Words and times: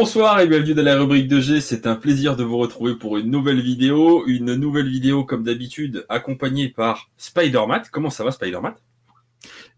Bonsoir 0.00 0.38
et 0.38 0.46
bienvenue 0.46 0.74
dans 0.74 0.84
la 0.84 0.96
rubrique 0.96 1.26
de 1.26 1.40
G. 1.40 1.60
C'est 1.60 1.84
un 1.84 1.96
plaisir 1.96 2.36
de 2.36 2.44
vous 2.44 2.56
retrouver 2.56 2.94
pour 2.94 3.18
une 3.18 3.32
nouvelle 3.32 3.60
vidéo. 3.60 4.24
Une 4.28 4.54
nouvelle 4.54 4.88
vidéo 4.88 5.24
comme 5.24 5.42
d'habitude 5.42 6.06
accompagnée 6.08 6.68
par 6.68 7.10
Spider-Man. 7.16 7.82
Comment 7.90 8.08
ça 8.08 8.22
va 8.22 8.30
Spider-Man 8.30 8.76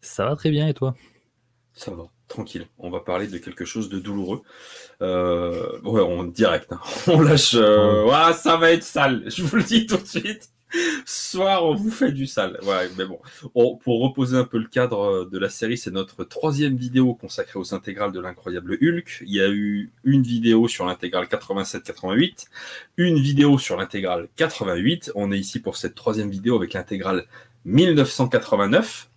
Ça 0.02 0.26
va 0.26 0.36
très 0.36 0.50
bien 0.50 0.68
et 0.68 0.74
toi? 0.74 0.94
Ça 1.72 1.92
va, 1.92 2.04
tranquille. 2.28 2.66
On 2.78 2.90
va 2.90 3.00
parler 3.00 3.28
de 3.28 3.38
quelque 3.38 3.64
chose 3.64 3.88
de 3.88 3.98
douloureux. 3.98 4.42
Euh, 5.00 5.80
ouais, 5.84 6.02
on 6.02 6.24
direct. 6.24 6.70
Hein. 6.70 6.80
On 7.06 7.22
lâche. 7.22 7.54
Euh... 7.54 8.04
Ouais, 8.04 8.34
ça 8.34 8.58
va 8.58 8.72
être 8.72 8.84
sale. 8.84 9.22
Je 9.26 9.42
vous 9.42 9.56
le 9.56 9.62
dis 9.62 9.86
tout 9.86 9.96
de 9.96 10.06
suite. 10.06 10.50
soir, 11.04 11.64
on 11.64 11.74
vous 11.74 11.90
fait 11.90 12.12
du 12.12 12.26
sale. 12.26 12.58
Ouais, 12.62 12.88
mais 12.96 13.04
bon. 13.04 13.20
pour 13.52 14.00
reposer 14.00 14.36
un 14.36 14.44
peu 14.44 14.58
le 14.58 14.68
cadre 14.68 15.00
euh, 15.00 15.28
de 15.30 15.38
la 15.38 15.48
série, 15.48 15.76
c'est 15.76 15.90
notre 15.90 16.24
troisième 16.24 16.76
vidéo 16.76 17.14
consacrée 17.14 17.58
aux 17.58 17.74
intégrales 17.74 18.12
de 18.12 18.20
l'incroyable 18.20 18.78
Hulk. 18.80 19.22
Il 19.26 19.34
y 19.34 19.40
a 19.40 19.48
eu 19.48 19.90
une 20.04 20.22
vidéo 20.22 20.68
sur 20.68 20.86
l'intégrale 20.86 21.26
87-88, 21.26 22.46
une 22.96 23.18
vidéo 23.18 23.58
sur 23.58 23.76
l'intégrale 23.76 24.28
88. 24.36 25.12
On 25.14 25.32
est 25.32 25.38
ici 25.38 25.60
pour 25.60 25.76
cette 25.76 25.94
troisième 25.94 26.30
vidéo 26.30 26.56
avec 26.56 26.74
l'intégrale 26.74 27.24
1989. 27.64 29.08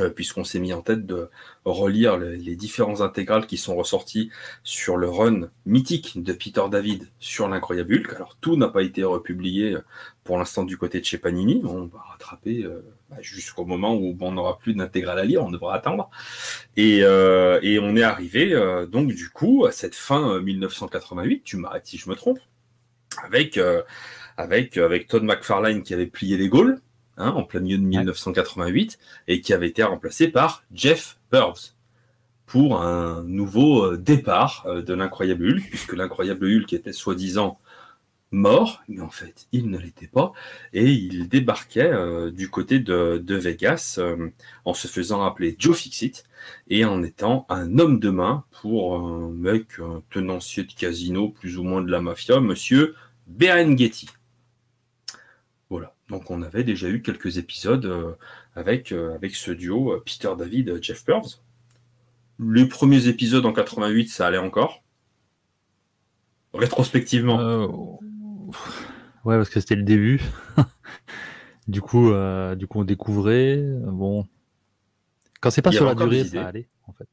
Euh, 0.00 0.10
puisqu'on 0.10 0.42
s'est 0.42 0.58
mis 0.58 0.72
en 0.72 0.80
tête 0.80 1.06
de 1.06 1.30
relire 1.64 2.16
les, 2.16 2.56
différents 2.56 3.00
intégrales 3.00 3.46
qui 3.46 3.56
sont 3.56 3.76
ressortis 3.76 4.30
sur 4.64 4.96
le 4.96 5.08
run 5.08 5.50
mythique 5.66 6.20
de 6.20 6.32
Peter 6.32 6.62
David 6.68 7.06
sur 7.20 7.46
l'incroyable 7.48 7.94
Hulk. 7.94 8.12
Alors 8.14 8.36
tout 8.40 8.56
n'a 8.56 8.66
pas 8.66 8.82
été 8.82 9.04
republié 9.04 9.76
pour 10.24 10.38
l'instant 10.38 10.64
du 10.64 10.76
côté 10.76 11.00
de 11.00 11.04
chez 11.04 11.18
Panini. 11.18 11.62
On 11.64 11.86
va 11.86 12.00
rattraper 12.00 12.64
euh, 12.64 12.82
bah, 13.10 13.16
jusqu'au 13.20 13.64
moment 13.64 13.94
où 13.94 14.16
on 14.20 14.32
n'aura 14.32 14.58
plus 14.58 14.74
d'intégrale 14.74 15.18
à 15.18 15.24
lire, 15.24 15.44
on 15.44 15.50
devra 15.50 15.74
attendre. 15.74 16.10
Et, 16.76 17.00
euh, 17.02 17.60
et 17.62 17.78
on 17.78 17.94
est 17.96 18.02
arrivé 18.02 18.54
donc 18.90 19.08
du 19.08 19.28
coup 19.28 19.64
à 19.66 19.72
cette 19.72 19.94
fin 19.94 20.40
1988, 20.40 21.44
tu 21.44 21.56
m'arrêtes 21.56 21.86
si 21.86 21.98
je 21.98 22.08
me 22.10 22.14
trompe, 22.14 22.40
avec, 23.22 23.60
avec, 24.36 24.76
avec 24.76 25.06
Todd 25.06 25.22
McFarlane 25.22 25.82
qui 25.82 25.94
avait 25.94 26.06
plié 26.06 26.36
les 26.36 26.48
Gaules 26.48 26.80
Hein, 27.16 27.30
en 27.30 27.44
plein 27.44 27.60
milieu 27.60 27.78
de 27.78 27.84
1988, 27.84 28.98
et 29.28 29.40
qui 29.40 29.52
avait 29.52 29.68
été 29.68 29.84
remplacé 29.84 30.26
par 30.28 30.64
Jeff 30.72 31.18
Burbs 31.30 31.74
pour 32.44 32.82
un 32.82 33.22
nouveau 33.22 33.84
euh, 33.84 33.96
départ 33.96 34.64
euh, 34.66 34.82
de 34.82 34.94
l'incroyable 34.94 35.46
Hulk, 35.46 35.62
puisque 35.70 35.92
l'incroyable 35.92 36.44
Hulk 36.46 36.72
était 36.72 36.92
soi-disant 36.92 37.60
mort, 38.30 38.82
mais 38.88 39.00
en 39.00 39.10
fait 39.10 39.46
il 39.52 39.70
ne 39.70 39.78
l'était 39.78 40.08
pas, 40.08 40.32
et 40.72 40.90
il 40.90 41.28
débarquait 41.28 41.92
euh, 41.92 42.30
du 42.30 42.50
côté 42.50 42.80
de, 42.80 43.22
Vegas 43.28 44.00
en 44.64 44.74
se 44.74 44.88
faisant 44.88 45.22
appeler 45.22 45.56
Joe 45.58 45.76
Fixit 45.76 46.24
et 46.68 46.84
en 46.84 47.02
étant 47.02 47.46
un 47.48 47.78
homme 47.78 48.00
de 48.00 48.10
main 48.10 48.44
pour 48.60 48.96
un 48.96 49.30
mec, 49.30 49.78
un 49.78 50.02
tenancier 50.10 50.64
de 50.64 50.72
casino 50.72 51.28
plus 51.28 51.58
ou 51.58 51.62
moins 51.62 51.82
de 51.82 51.90
la 51.90 52.00
mafia, 52.00 52.40
monsieur 52.40 52.94
Berenghetti. 53.26 54.08
Voilà. 55.70 55.94
Donc 56.08 56.30
on 56.30 56.42
avait 56.42 56.64
déjà 56.64 56.88
eu 56.88 57.02
quelques 57.02 57.38
épisodes 57.38 57.86
euh, 57.86 58.12
avec, 58.54 58.92
euh, 58.92 59.18
ce 59.32 59.50
duo 59.50 59.92
euh, 59.92 60.02
Peter 60.04 60.32
David, 60.38 60.78
Jeff 60.82 61.04
Pearls. 61.04 61.40
Les 62.38 62.66
premiers 62.66 63.08
épisodes 63.08 63.46
en 63.46 63.52
88, 63.52 64.08
ça 64.08 64.26
allait 64.26 64.38
encore? 64.38 64.82
Rétrospectivement. 66.52 67.98
Ouais, 69.24 69.36
parce 69.36 69.48
que 69.48 69.60
c'était 69.60 69.76
le 69.76 69.82
début. 69.82 70.20
du 71.68 71.80
coup, 71.80 72.12
du 72.56 72.66
coup, 72.66 72.80
on 72.80 72.84
découvrait. 72.84 73.62
Bon, 73.84 74.26
quand 75.40 75.50
c'est 75.50 75.62
pas 75.62 75.72
sur 75.72 75.86
la 75.86 75.94
durée, 75.94 76.24
ça 76.24 76.46
allait 76.46 76.68
en 76.86 76.92
fait. 76.92 77.08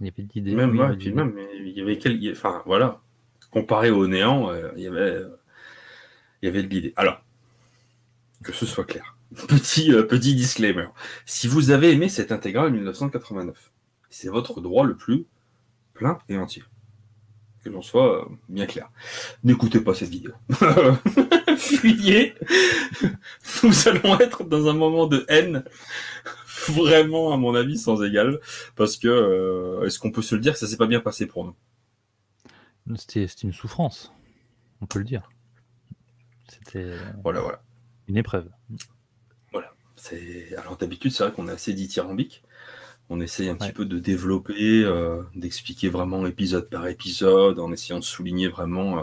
Il 0.00 0.06
y 0.06 0.10
avait 0.10 0.22
d'idées. 0.24 0.54
Même, 0.54 0.72
même, 0.72 1.38
il 1.54 1.70
y 1.70 1.80
avait 1.80 1.98
quel... 1.98 2.20
enfin 2.32 2.62
voilà, 2.66 3.00
comparé 3.50 3.90
au 3.90 4.06
néant, 4.06 4.52
il 4.76 4.82
y 4.82 4.86
avait, 4.86 5.22
il 6.42 6.46
y 6.46 6.48
avait 6.48 6.62
de 6.62 6.68
l'idée. 6.68 6.92
Alors, 6.96 7.22
que 8.42 8.52
ce 8.52 8.66
soit 8.66 8.84
clair. 8.84 9.16
Petit, 9.48 9.92
euh, 9.92 10.04
petit 10.04 10.34
disclaimer. 10.34 10.86
Si 11.24 11.48
vous 11.48 11.70
avez 11.70 11.92
aimé 11.92 12.08
cette 12.08 12.30
intégrale 12.30 12.72
1989, 12.72 13.72
c'est 14.08 14.28
votre 14.28 14.60
droit 14.60 14.86
le 14.86 14.96
plus 14.96 15.26
plein 15.94 16.18
et 16.28 16.38
entier. 16.38 16.62
Que 17.66 17.72
l'on 17.72 17.82
soit 17.82 18.22
euh, 18.22 18.28
bien 18.48 18.66
clair. 18.66 18.92
N'écoutez 19.42 19.80
pas 19.80 19.92
cette 19.92 20.10
vidéo. 20.10 20.30
Fuyez. 21.58 22.34
Nous 23.64 23.88
allons 23.88 24.20
être 24.20 24.44
dans 24.44 24.68
un 24.68 24.72
moment 24.72 25.08
de 25.08 25.24
haine 25.28 25.64
vraiment, 26.68 27.32
à 27.32 27.36
mon 27.36 27.56
avis, 27.56 27.76
sans 27.76 28.04
égal. 28.04 28.38
Parce 28.76 28.96
que, 28.96 29.08
euh, 29.08 29.84
est-ce 29.84 29.98
qu'on 29.98 30.12
peut 30.12 30.22
se 30.22 30.36
le 30.36 30.40
dire 30.40 30.52
que 30.52 30.60
ça 30.60 30.68
s'est 30.68 30.76
pas 30.76 30.86
bien 30.86 31.00
passé 31.00 31.26
pour 31.26 31.44
nous? 31.44 31.56
C'était 32.94 33.24
une 33.24 33.52
souffrance. 33.52 34.12
On 34.80 34.86
peut 34.86 35.00
le 35.00 35.04
dire. 35.04 35.28
C'était. 36.48 36.92
Voilà, 37.24 37.40
voilà 37.40 37.60
une 38.08 38.16
épreuve. 38.16 38.48
Voilà. 39.52 39.72
C'est 39.96 40.54
alors 40.56 40.76
d'habitude 40.76 41.12
c'est 41.12 41.24
vrai 41.24 41.32
qu'on 41.32 41.48
est 41.48 41.52
assez 41.52 41.72
dithyrambique. 41.72 42.42
On 43.08 43.20
essaye 43.20 43.48
un 43.48 43.54
petit 43.54 43.72
peu 43.72 43.84
de 43.84 43.98
développer, 43.98 44.82
euh, 44.82 45.22
d'expliquer 45.34 45.88
vraiment 45.88 46.26
épisode 46.26 46.68
par 46.68 46.88
épisode, 46.88 47.60
en 47.60 47.70
essayant 47.72 48.00
de 48.00 48.04
souligner 48.04 48.48
vraiment 48.48 48.98
euh, 48.98 49.02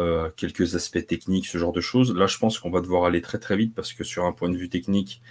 euh, 0.00 0.30
quelques 0.36 0.76
aspects 0.76 1.04
techniques, 1.04 1.46
ce 1.46 1.58
genre 1.58 1.72
de 1.72 1.80
choses. 1.80 2.14
Là, 2.14 2.26
je 2.26 2.38
pense 2.38 2.58
qu'on 2.58 2.70
va 2.70 2.80
devoir 2.80 3.04
aller 3.04 3.20
très 3.20 3.38
très 3.38 3.56
vite 3.56 3.74
parce 3.74 3.92
que 3.92 4.04
sur 4.04 4.24
un 4.26 4.32
point 4.32 4.48
de 4.48 4.56
vue 4.56 4.68
technique, 4.68 5.22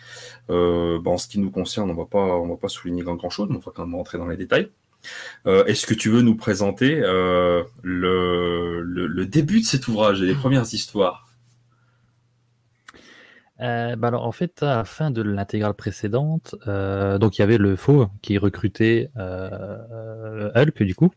euh, 0.49 0.99
ben, 0.99 1.11
en 1.11 1.17
ce 1.17 1.27
qui 1.27 1.39
nous 1.39 1.51
concerne, 1.51 1.89
on 1.89 1.95
va 1.95 2.05
pas, 2.05 2.37
on 2.37 2.49
va 2.49 2.57
pas 2.57 2.67
souligner 2.67 3.01
grand, 3.01 3.15
grand 3.15 3.29
chose, 3.29 3.47
mais 3.49 3.55
on 3.55 3.59
va 3.59 3.71
quand 3.73 3.85
même 3.85 3.95
rentrer 3.95 4.17
dans 4.17 4.27
les 4.27 4.37
détails. 4.37 4.69
Est-ce 5.45 5.87
que 5.87 5.95
tu 5.95 6.09
veux 6.09 6.21
nous 6.21 6.35
présenter 6.35 6.97
le, 6.97 7.65
le, 7.81 9.07
le, 9.07 9.25
début 9.25 9.61
de 9.61 9.65
cet 9.65 9.87
ouvrage 9.87 10.21
et 10.21 10.27
les 10.27 10.35
premières 10.35 10.71
histoires? 10.75 11.30
Euh, 13.61 13.95
bah 13.95 14.07
alors 14.07 14.25
en 14.25 14.31
fait, 14.31 14.63
à 14.63 14.77
la 14.77 14.83
fin 14.85 15.11
de 15.11 15.21
l'intégrale 15.21 15.73
précédente, 15.73 16.55
euh, 16.67 17.17
donc 17.19 17.37
il 17.37 17.41
y 17.41 17.43
avait 17.43 17.57
le 17.57 17.75
faux 17.75 18.07
qui 18.21 18.37
recrutait 18.37 19.11
euh, 19.17 20.51
Hulk 20.55 20.81
du 20.81 20.95
coup 20.95 21.11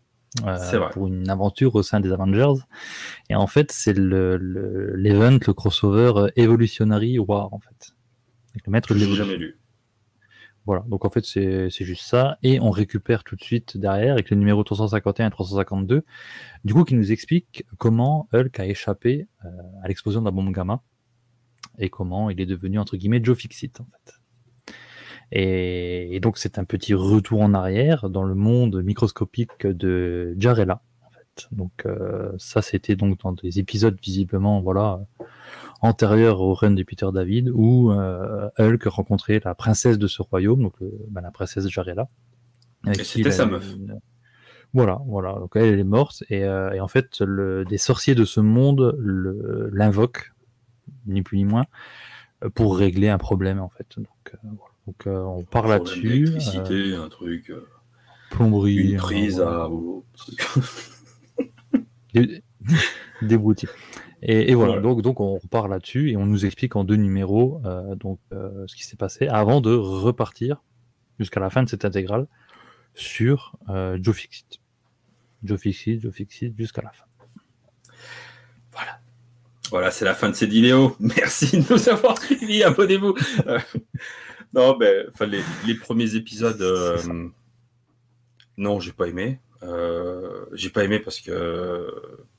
euh, 0.44 0.88
pour 0.90 1.06
une 1.06 1.30
aventure 1.30 1.74
au 1.74 1.82
sein 1.82 2.00
des 2.00 2.12
Avengers. 2.12 2.60
Et 3.30 3.34
en 3.34 3.46
fait, 3.46 3.72
c'est 3.72 3.96
le 3.96 4.36
l'event, 4.36 5.30
le, 5.30 5.52
crossover 5.52 6.30
Evolutionary 6.36 7.18
War 7.18 7.52
en 7.54 7.58
fait. 7.58 7.94
le 8.54 8.70
maître 8.70 8.92
de 8.94 8.98
jamais 8.98 9.36
lu. 9.36 9.58
Voilà, 10.66 10.82
donc 10.88 11.04
en 11.04 11.10
fait 11.10 11.24
c'est 11.26 11.68
juste 11.70 12.06
ça, 12.06 12.38
et 12.42 12.58
on 12.58 12.70
récupère 12.70 13.22
tout 13.22 13.36
de 13.36 13.42
suite 13.42 13.76
derrière 13.76 14.14
avec 14.14 14.30
le 14.30 14.36
numéro 14.36 14.64
351 14.64 15.26
et 15.26 15.30
352, 15.30 16.04
du 16.64 16.72
coup 16.72 16.84
qui 16.84 16.94
nous 16.94 17.12
explique 17.12 17.66
comment 17.76 18.28
Hulk 18.32 18.60
a 18.60 18.64
échappé 18.64 19.28
à 19.82 19.88
l'explosion 19.88 20.20
de 20.20 20.24
la 20.24 20.30
bombe 20.30 20.52
gamma 20.52 20.80
et 21.78 21.90
comment 21.90 22.30
il 22.30 22.40
est 22.40 22.46
devenu 22.46 22.78
entre 22.78 22.96
guillemets 22.96 23.20
Joe 23.22 23.36
Fixit 23.36 23.80
en 23.80 23.84
fait. 23.84 24.14
Et, 25.32 26.20
donc 26.20 26.38
c'est 26.38 26.58
un 26.58 26.64
petit 26.64 26.94
retour 26.94 27.40
en 27.40 27.54
arrière 27.54 28.08
dans 28.08 28.22
le 28.22 28.34
monde 28.34 28.82
microscopique 28.82 29.66
de 29.66 30.34
Jarella. 30.38 30.82
En 31.02 31.10
fait. 31.10 31.48
Donc 31.50 31.72
euh, 31.86 32.32
ça 32.38 32.62
c'était 32.62 32.94
donc 32.94 33.20
dans 33.20 33.32
des 33.32 33.58
épisodes 33.58 33.98
visiblement 34.00 34.60
voilà 34.60 35.00
antérieurs 35.80 36.40
au 36.40 36.54
run 36.54 36.72
de 36.72 36.82
Peter 36.82 37.08
David 37.12 37.50
où 37.52 37.90
euh, 37.90 38.48
Hulk 38.58 38.84
rencontrait 38.84 39.40
la 39.44 39.54
princesse 39.54 39.98
de 39.98 40.06
ce 40.06 40.22
royaume, 40.22 40.62
donc 40.62 40.74
bah, 41.10 41.20
la 41.20 41.30
princesse 41.30 41.68
Jarella. 41.68 42.08
C'était 43.02 43.30
sa 43.30 43.46
meuf. 43.46 43.74
Voilà, 44.72 45.00
voilà. 45.06 45.34
Donc 45.34 45.52
elle, 45.54 45.78
est 45.78 45.84
morte 45.84 46.24
et, 46.28 46.44
euh, 46.44 46.72
et 46.72 46.80
en 46.80 46.88
fait 46.88 47.20
le, 47.20 47.64
des 47.64 47.78
sorciers 47.78 48.14
de 48.14 48.24
ce 48.24 48.40
monde 48.40 48.96
l'invoquent 49.72 50.33
ni 51.06 51.22
plus 51.22 51.38
ni 51.38 51.44
moins, 51.44 51.64
euh, 52.42 52.50
pour 52.50 52.76
régler 52.76 53.08
un 53.08 53.18
problème 53.18 53.60
en 53.60 53.68
fait. 53.68 53.86
Donc, 53.96 54.06
euh, 54.32 54.48
Donc 54.86 55.06
euh, 55.06 55.22
on 55.22 55.42
parle 55.42 55.70
là-dessus. 55.70 56.28
Électricité, 56.28 56.94
un 56.94 57.08
truc. 57.08 57.52
plomberie. 58.30 58.92
Une 58.92 58.96
prise 58.96 59.40
à. 59.40 59.68
Des. 62.14 62.42
Et, 64.26 64.54
voilà, 64.54 64.80
Donc, 64.80 65.02
donc 65.02 65.20
on 65.20 65.38
part 65.50 65.68
là-dessus 65.68 66.12
et 66.12 66.16
on 66.16 66.24
nous 66.24 66.46
explique 66.46 66.76
en 66.76 66.84
deux 66.84 66.96
numéros 66.96 67.60
donc 67.96 68.18
ce 68.32 68.74
qui 68.74 68.84
s'est 68.84 68.96
passé 68.96 69.28
avant 69.28 69.60
de 69.60 69.74
repartir 69.74 70.62
jusqu'à 71.18 71.40
la 71.40 71.50
fin 71.50 71.62
de 71.62 71.68
cette 71.68 71.84
intégrale 71.84 72.26
sur 72.94 73.54
Joe 73.68 74.16
Fixit. 74.16 74.62
Joe 75.42 75.60
Fixit, 75.60 76.00
Joe 76.00 76.14
Fixit 76.14 76.54
jusqu'à 76.56 76.80
la 76.80 76.90
fin. 76.92 77.04
Voilà. 79.70 79.90
C'est 79.90 80.04
la 80.04 80.14
fin 80.14 80.28
de 80.28 80.34
cette 80.34 80.50
vidéo. 80.50 80.96
Merci 81.00 81.58
de 81.58 81.72
nous 81.72 81.88
avoir 81.88 82.20
suivis. 82.20 82.62
Abonnez-vous. 82.62 83.14
Euh, 83.46 83.58
non, 84.52 84.76
ben, 84.76 85.06
les, 85.20 85.42
les, 85.66 85.74
premiers 85.74 86.14
épisodes, 86.14 86.62
euh, 86.62 86.98
non, 88.56 88.80
j'ai 88.80 88.92
pas 88.92 89.06
aimé. 89.06 89.40
Euh, 89.62 90.44
j'ai 90.52 90.70
pas 90.70 90.84
aimé 90.84 90.98
parce 90.98 91.20
que 91.20 91.90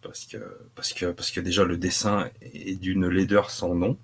parce 0.01 0.25
que 0.25 0.37
parce 0.75 0.93
que 0.93 1.07
parce 1.07 1.31
que 1.31 1.39
déjà 1.41 1.63
le 1.63 1.75
dessin 1.75 2.29
est 2.41 2.79
d'une 2.79 3.07
laideur 3.07 3.49
sans 3.49 3.73
nom. 3.73 3.97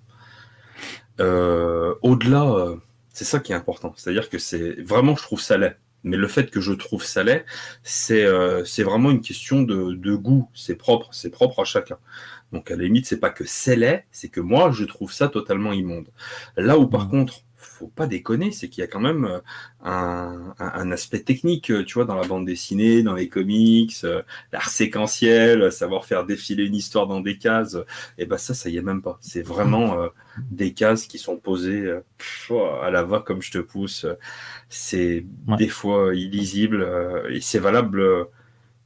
Au-delà, 1.20 2.76
c'est 3.12 3.24
ça 3.24 3.40
qui 3.40 3.52
est 3.52 3.54
important. 3.54 3.92
C'est-à-dire 3.96 4.28
que 4.28 4.38
c'est 4.38 4.80
vraiment, 4.82 5.14
je 5.16 5.22
trouve 5.22 5.40
ça 5.40 5.58
laid. 5.58 5.76
Mais 6.04 6.16
le 6.16 6.26
fait 6.26 6.50
que 6.50 6.60
je 6.60 6.72
trouve 6.72 7.04
ça 7.04 7.22
laid, 7.22 7.44
c'est 7.84 8.24
euh, 8.24 8.64
vraiment 8.78 9.10
une 9.10 9.20
question 9.20 9.62
de, 9.62 9.92
de 9.92 10.14
goût. 10.16 10.48
C'est 10.54 10.74
propre, 10.74 11.08
c'est 11.12 11.30
propre 11.30 11.60
à 11.60 11.64
chacun. 11.64 11.98
Donc 12.52 12.70
à 12.70 12.76
la 12.76 12.84
limite, 12.84 13.06
c'est 13.06 13.20
pas 13.20 13.30
que 13.30 13.44
c'est 13.46 13.76
laid, 13.76 14.04
c'est 14.10 14.28
que 14.28 14.40
moi 14.40 14.70
je 14.72 14.84
trouve 14.84 15.12
ça 15.12 15.28
totalement 15.28 15.72
immonde. 15.72 16.08
Là 16.56 16.78
où 16.78 16.86
par 16.88 17.08
Mm. 17.08 17.10
contre, 17.10 17.42
faut 17.56 17.88
pas 17.88 18.06
déconner, 18.06 18.50
c'est 18.52 18.68
qu'il 18.68 18.80
y 18.82 18.84
a 18.84 18.88
quand 18.88 19.00
même 19.00 19.24
euh, 19.24 19.40
un, 19.84 20.54
un- 20.58 20.72
un 20.74 20.90
aspect 20.92 21.20
technique, 21.20 21.70
euh, 21.70 21.84
tu 21.84 21.94
vois, 21.94 22.04
dans 22.04 22.16
la 22.16 22.24
bande 22.24 22.44
dessinée, 22.46 23.02
dans 23.02 23.14
les 23.14 23.28
comics, 23.28 23.94
euh, 24.04 24.22
l'art 24.52 24.68
séquentiel, 24.68 25.70
savoir 25.72 26.04
faire 26.04 26.24
défiler 26.26 26.64
une 26.66 26.74
histoire 26.74 27.06
dans 27.06 27.20
des 27.20 27.38
cases. 27.38 27.76
Et 28.18 28.26
ben 28.26 28.36
ça, 28.38 28.54
ça 28.54 28.68
y 28.68 28.76
est 28.76 28.82
même 28.82 29.02
pas. 29.02 29.18
C'est 29.20 29.42
vraiment 29.42 29.98
euh, 30.00 30.08
des 30.50 30.74
cases 30.74 31.06
qui 31.06 31.18
sont 31.18 31.36
posées 31.38 31.88
pff, 32.18 32.50
oh, 32.50 32.66
à 32.82 32.90
la 32.90 33.02
va 33.04 33.20
comme 33.20 33.42
je 33.42 33.50
te 33.52 33.58
pousse. 33.58 34.06
C'est 34.68 35.24
Ouais. 35.46 35.56
des 35.58 35.68
fois 35.68 36.14
illisible 36.14 36.86
et 37.30 37.40
c'est 37.40 37.58
valable 37.58 38.02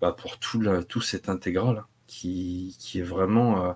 bah, 0.01 0.13
pour 0.19 0.39
tout, 0.39 0.63
tout 0.89 1.01
cet 1.01 1.29
intégral 1.29 1.85
qui, 2.07 2.77
qui 2.79 2.99
est 3.01 3.03
vraiment, 3.03 3.65
euh, 3.65 3.73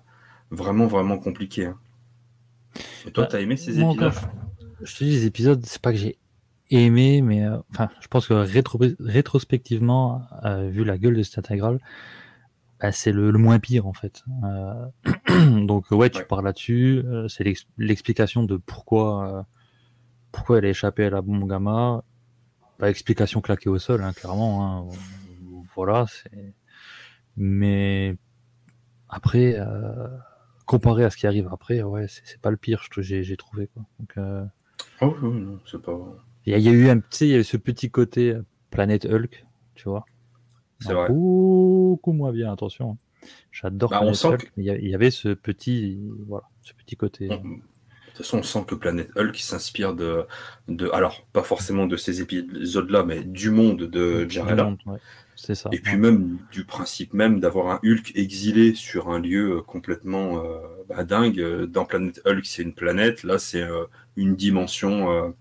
vraiment, 0.51 0.87
vraiment 0.87 1.19
compliqué. 1.19 1.67
hein. 1.67 1.79
Et 3.07 3.11
toi, 3.13 3.25
Bah, 3.25 3.29
t'as 3.33 3.41
aimé 3.41 3.57
ces 3.57 3.81
épisodes? 3.81 4.13
je 4.83 4.97
te 4.97 5.05
dis, 5.05 5.11
les 5.11 5.27
épisodes, 5.27 5.65
c'est 5.65 5.81
pas 5.83 5.93
que 5.93 5.99
j'ai 5.99 6.19
aimé, 6.71 7.21
mais 7.23 7.45
euh, 7.45 7.59
enfin, 7.71 7.89
je 8.01 8.07
pense 8.09 8.27
que 8.29 8.35
rétro 8.35 8.79
rétrospectivement, 9.01 10.23
euh, 10.45 10.69
vu 10.69 10.85
la 10.85 10.99
gueule 10.99 11.17
de 11.17 11.23
cette 11.23 11.39
intégrale, 11.39 11.79
bah, 12.81 12.93
c'est 12.93 13.13
le, 13.13 13.31
le 13.31 13.39
moins 13.39 13.59
pire 13.59 13.87
en 13.87 13.93
fait. 13.93 14.23
Donc 15.67 15.91
ouais, 15.91 16.11
tu 16.11 16.19
Ouais. 16.21 16.25
pars 16.25 16.43
là-dessus. 16.43 17.03
c'est 17.29 17.45
l'ex- 17.45 17.67
l'explication 17.79 18.45
de 18.45 18.57
pourquoi, 18.57 19.47
pourquoi 20.33 20.59
elle 20.59 20.67
a 20.67 20.69
échappé 20.71 21.05
à 21.07 21.11
la 21.11 21.21
bombe 21.23 21.49
gamma. 21.49 22.03
Pas 22.79 22.89
explication 22.89 23.41
claquée 23.43 23.69
au 23.69 23.79
sol, 23.79 24.03
hein, 24.03 24.13
clairement. 24.13 24.89
hein. 24.91 24.97
Voilà, 25.75 26.07
c'est. 26.09 26.55
Mais 27.43 28.17
après, 29.09 29.59
euh, 29.59 30.07
comparé 30.67 31.05
à 31.05 31.11
ce 31.11 31.17
qui 31.17 31.27
arrive 31.27 31.49
après, 31.51 31.83
ouais, 31.83 32.05
c'est 32.07 32.39
pas 32.41 32.51
le 32.51 32.59
pire, 32.59 32.83
trouve, 32.83 33.03
j'ai 33.03 33.37
trouvé 33.37 33.67
quoi. 33.69 33.83
Donc, 33.99 34.13
euh, 34.19 34.45
Oh, 35.01 35.17
oui, 35.23 35.41
non, 35.41 35.59
c'est 35.67 35.81
pas. 35.81 35.99
il 36.45 36.55
y, 36.57 36.61
y 36.63 36.69
a 36.69 36.73
eu 36.73 36.91
un, 36.91 36.99
eu 36.99 37.43
ce 37.43 37.57
petit 37.57 37.91
côté 37.91 38.33
euh, 38.35 38.45
planète 38.71 39.07
Hulk, 39.07 39.47
tu 39.75 39.89
vois. 39.89 40.05
C'est 40.81 40.93
vrai. 40.93 41.09
Beaucoup 41.09 42.13
moins 42.13 42.31
bien, 42.33 42.53
attention. 42.53 42.99
J'adore 43.53 43.89
Bah, 43.91 44.01
Hulk, 44.03 44.53
mais 44.59 44.65
il 44.65 44.89
y 44.89 44.95
avait 44.95 45.11
ce 45.11 45.31
petit, 45.31 45.99
voilà, 46.27 46.45
ce 46.63 46.75
petit 46.75 46.97
côté. 46.97 47.29
De 47.29 47.35
toute 48.15 48.27
façon, 48.27 48.39
on 48.39 48.43
sent 48.43 48.65
que 48.67 48.75
Planète 48.75 49.11
Hulk 49.17 49.37
s'inspire 49.37 49.95
de, 49.95 50.27
de, 50.69 50.91
alors 50.93 51.27
pas 51.33 51.43
forcément 51.43 51.87
de 51.87 51.97
ces 51.97 52.21
épisodes-là, 52.21 53.03
mais 53.05 53.23
du 53.25 53.51
monde 53.51 53.85
de 53.85 54.29
Jarella. 54.29 54.75
ouais. 54.87 54.99
C'est 55.43 55.55
ça. 55.55 55.71
Et 55.73 55.79
puis 55.79 55.93
ouais. 55.95 55.99
même 55.99 56.39
du 56.53 56.65
principe 56.65 57.15
même 57.15 57.41
d'avoir 57.41 57.69
un 57.69 57.81
Hulk 57.83 58.13
exilé 58.15 58.75
sur 58.75 59.09
un 59.09 59.19
lieu 59.19 59.57
euh, 59.57 59.61
complètement 59.63 60.45
euh, 60.45 60.59
bah, 60.89 61.03
dingue. 61.05 61.41
Euh, 61.41 61.67
Dans 61.67 61.85
Planète 61.87 62.21
Hulk, 62.27 62.45
c'est 62.45 62.63
une 62.63 62.75
planète. 62.75 63.23
Là, 63.25 63.39
c'est 63.39 63.63
euh, 63.63 63.85
une 64.17 64.37
dimension 64.37 65.33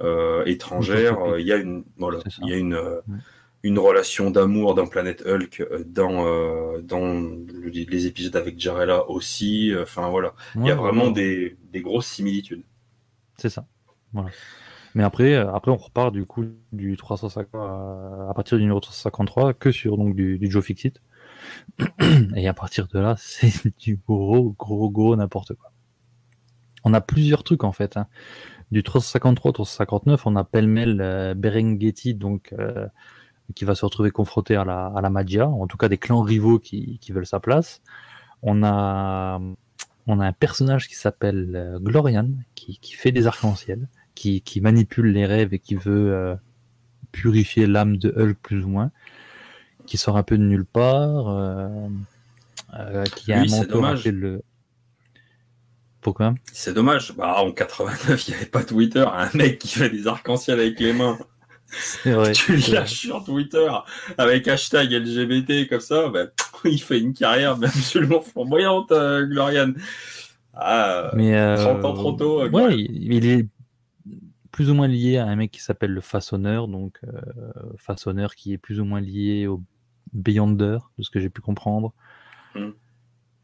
euh, 0.00 0.44
étrangère. 0.46 1.18
Il 1.38 1.46
y 1.46 1.52
a 1.52 1.56
une, 1.56 1.84
voilà, 1.98 2.20
il 2.42 2.48
y 2.48 2.52
a 2.54 2.56
une, 2.56 2.74
Ouais. 2.74 3.18
une 3.62 3.78
relation 3.78 4.30
d'amour 4.30 4.74
dans 4.74 4.86
Planète 4.86 5.22
Hulk, 5.26 5.62
dans, 5.86 6.78
dans 6.80 7.12
le- 7.14 7.68
les 7.68 8.06
épisodes 8.06 8.36
avec 8.36 8.58
Jarella 8.58 9.08
aussi. 9.10 9.72
Enfin 9.80 10.08
voilà, 10.08 10.34
il 10.56 10.66
y 10.66 10.70
a 10.70 10.74
vraiment 10.74 11.10
des, 11.10 11.56
des 11.72 11.80
grosses 11.82 12.06
similitudes. 12.08 12.62
C'est 13.36 13.50
ça. 13.50 13.66
Voilà. 14.12 14.30
Mais 14.94 15.02
après, 15.02 15.34
euh, 15.34 15.52
après, 15.52 15.70
on 15.70 15.76
repart 15.76 16.12
du 16.12 16.24
coup 16.26 16.44
du 16.72 16.96
350 16.96 17.54
à, 17.54 18.30
à 18.30 18.34
partir 18.34 18.58
du 18.58 18.62
numéro 18.64 18.80
353 18.80 19.54
que 19.54 19.72
sur 19.72 19.96
donc 19.96 20.14
du, 20.14 20.38
Joe 20.50 20.64
Fixit. 20.64 21.00
Et 22.36 22.48
à 22.48 22.54
partir 22.54 22.86
de 22.88 22.98
là, 22.98 23.16
c'est 23.18 23.76
du 23.78 24.00
gros, 24.06 24.54
gros, 24.58 24.90
gros 24.90 25.16
n'importe 25.16 25.54
quoi. 25.54 25.72
On 26.84 26.94
a 26.94 27.00
plusieurs 27.00 27.44
trucs 27.44 27.64
en 27.64 27.72
fait. 27.72 27.96
hein. 27.96 28.06
Du 28.70 28.82
353 28.82 29.50
au 29.50 29.52
359, 29.52 30.26
on 30.26 30.36
a 30.36 30.44
pêle-mêle 30.44 31.00
euh, 31.00 31.34
donc 32.14 32.52
euh, 32.58 32.86
qui 33.54 33.64
va 33.64 33.74
se 33.74 33.84
retrouver 33.84 34.10
confronté 34.10 34.56
à 34.56 34.64
la, 34.64 34.86
à 34.86 35.00
la 35.00 35.10
Magia, 35.10 35.48
en 35.48 35.66
tout 35.66 35.76
cas 35.76 35.88
des 35.88 35.98
clans 35.98 36.22
rivaux 36.22 36.58
qui, 36.58 36.98
qui 36.98 37.12
veulent 37.12 37.26
sa 37.26 37.40
place. 37.40 37.82
On 38.42 38.62
a, 38.62 39.40
on 40.06 40.20
a 40.20 40.26
un 40.26 40.32
personnage 40.32 40.88
qui 40.88 40.94
s'appelle 40.94 41.52
euh, 41.54 41.78
Glorian, 41.78 42.28
qui, 42.54 42.78
qui 42.78 42.94
fait 42.94 43.12
des 43.12 43.26
arcs-en-ciel, 43.26 43.88
qui, 44.14 44.40
qui 44.42 44.60
manipule 44.60 45.06
les 45.12 45.26
rêves 45.26 45.54
et 45.54 45.58
qui 45.58 45.74
veut 45.74 46.12
euh, 46.12 46.34
purifier 47.12 47.66
l'âme 47.66 47.96
de 47.96 48.12
Hulk 48.16 48.38
plus 48.42 48.64
ou 48.64 48.68
moins, 48.68 48.90
qui 49.86 49.96
sort 49.96 50.16
un 50.16 50.22
peu 50.22 50.38
de 50.38 50.42
nulle 50.42 50.64
part, 50.64 51.28
euh, 51.28 51.68
euh, 52.78 53.04
qui 53.04 53.32
a 53.32 53.40
Lui, 53.40 53.46
un 53.46 53.48
c'est 53.48 53.58
mentor 53.60 53.74
dommage. 53.74 54.04
le... 54.06 54.42
Pourquoi? 56.00 56.34
C'est 56.52 56.74
dommage. 56.74 57.14
Bah, 57.16 57.36
en 57.38 57.50
89, 57.50 58.28
il 58.28 58.30
n'y 58.30 58.36
avait 58.36 58.46
pas 58.46 58.62
Twitter. 58.62 59.04
Un 59.10 59.30
mec 59.34 59.58
qui 59.58 59.68
fait 59.68 59.90
des 59.90 60.06
arcs-en-ciel 60.06 60.60
avec 60.60 60.78
les 60.80 60.92
mains. 60.92 61.18
Vrai. 62.04 62.32
tu 62.32 62.56
le 62.56 62.72
lâches 62.72 63.00
sur 63.00 63.24
Twitter 63.24 63.68
avec 64.18 64.46
hashtag 64.46 64.92
LGBT 64.92 65.68
comme 65.68 65.80
ça, 65.80 66.08
bah, 66.08 66.26
il 66.64 66.80
fait 66.80 67.00
une 67.00 67.14
carrière 67.14 67.52
absolument 67.62 68.20
flamboyante, 68.20 68.92
euh, 68.92 69.26
Glorian. 69.26 69.72
Ah, 70.54 71.10
Mais, 71.14 71.36
euh, 71.36 71.56
30 71.56 71.84
ans 71.84 71.94
trop 71.94 72.12
tôt, 72.12 72.42
euh, 72.42 72.50
ouais, 72.50 72.76
il 72.78 73.26
est 73.26 73.46
plus 74.54 74.70
ou 74.70 74.74
moins 74.74 74.86
lié 74.86 75.16
à 75.18 75.26
un 75.26 75.34
mec 75.34 75.50
qui 75.50 75.60
s'appelle 75.60 75.90
le 75.90 76.00
Façonneur, 76.00 76.68
donc 76.68 77.00
euh, 77.02 77.20
Façonneur 77.76 78.36
qui 78.36 78.52
est 78.52 78.58
plus 78.58 78.78
ou 78.78 78.84
moins 78.84 79.00
lié 79.00 79.48
au 79.48 79.60
Beyonder, 80.12 80.78
de 80.96 81.02
ce 81.02 81.10
que 81.10 81.18
j'ai 81.18 81.28
pu 81.28 81.40
comprendre. 81.40 81.92
Hmm. 82.54 82.70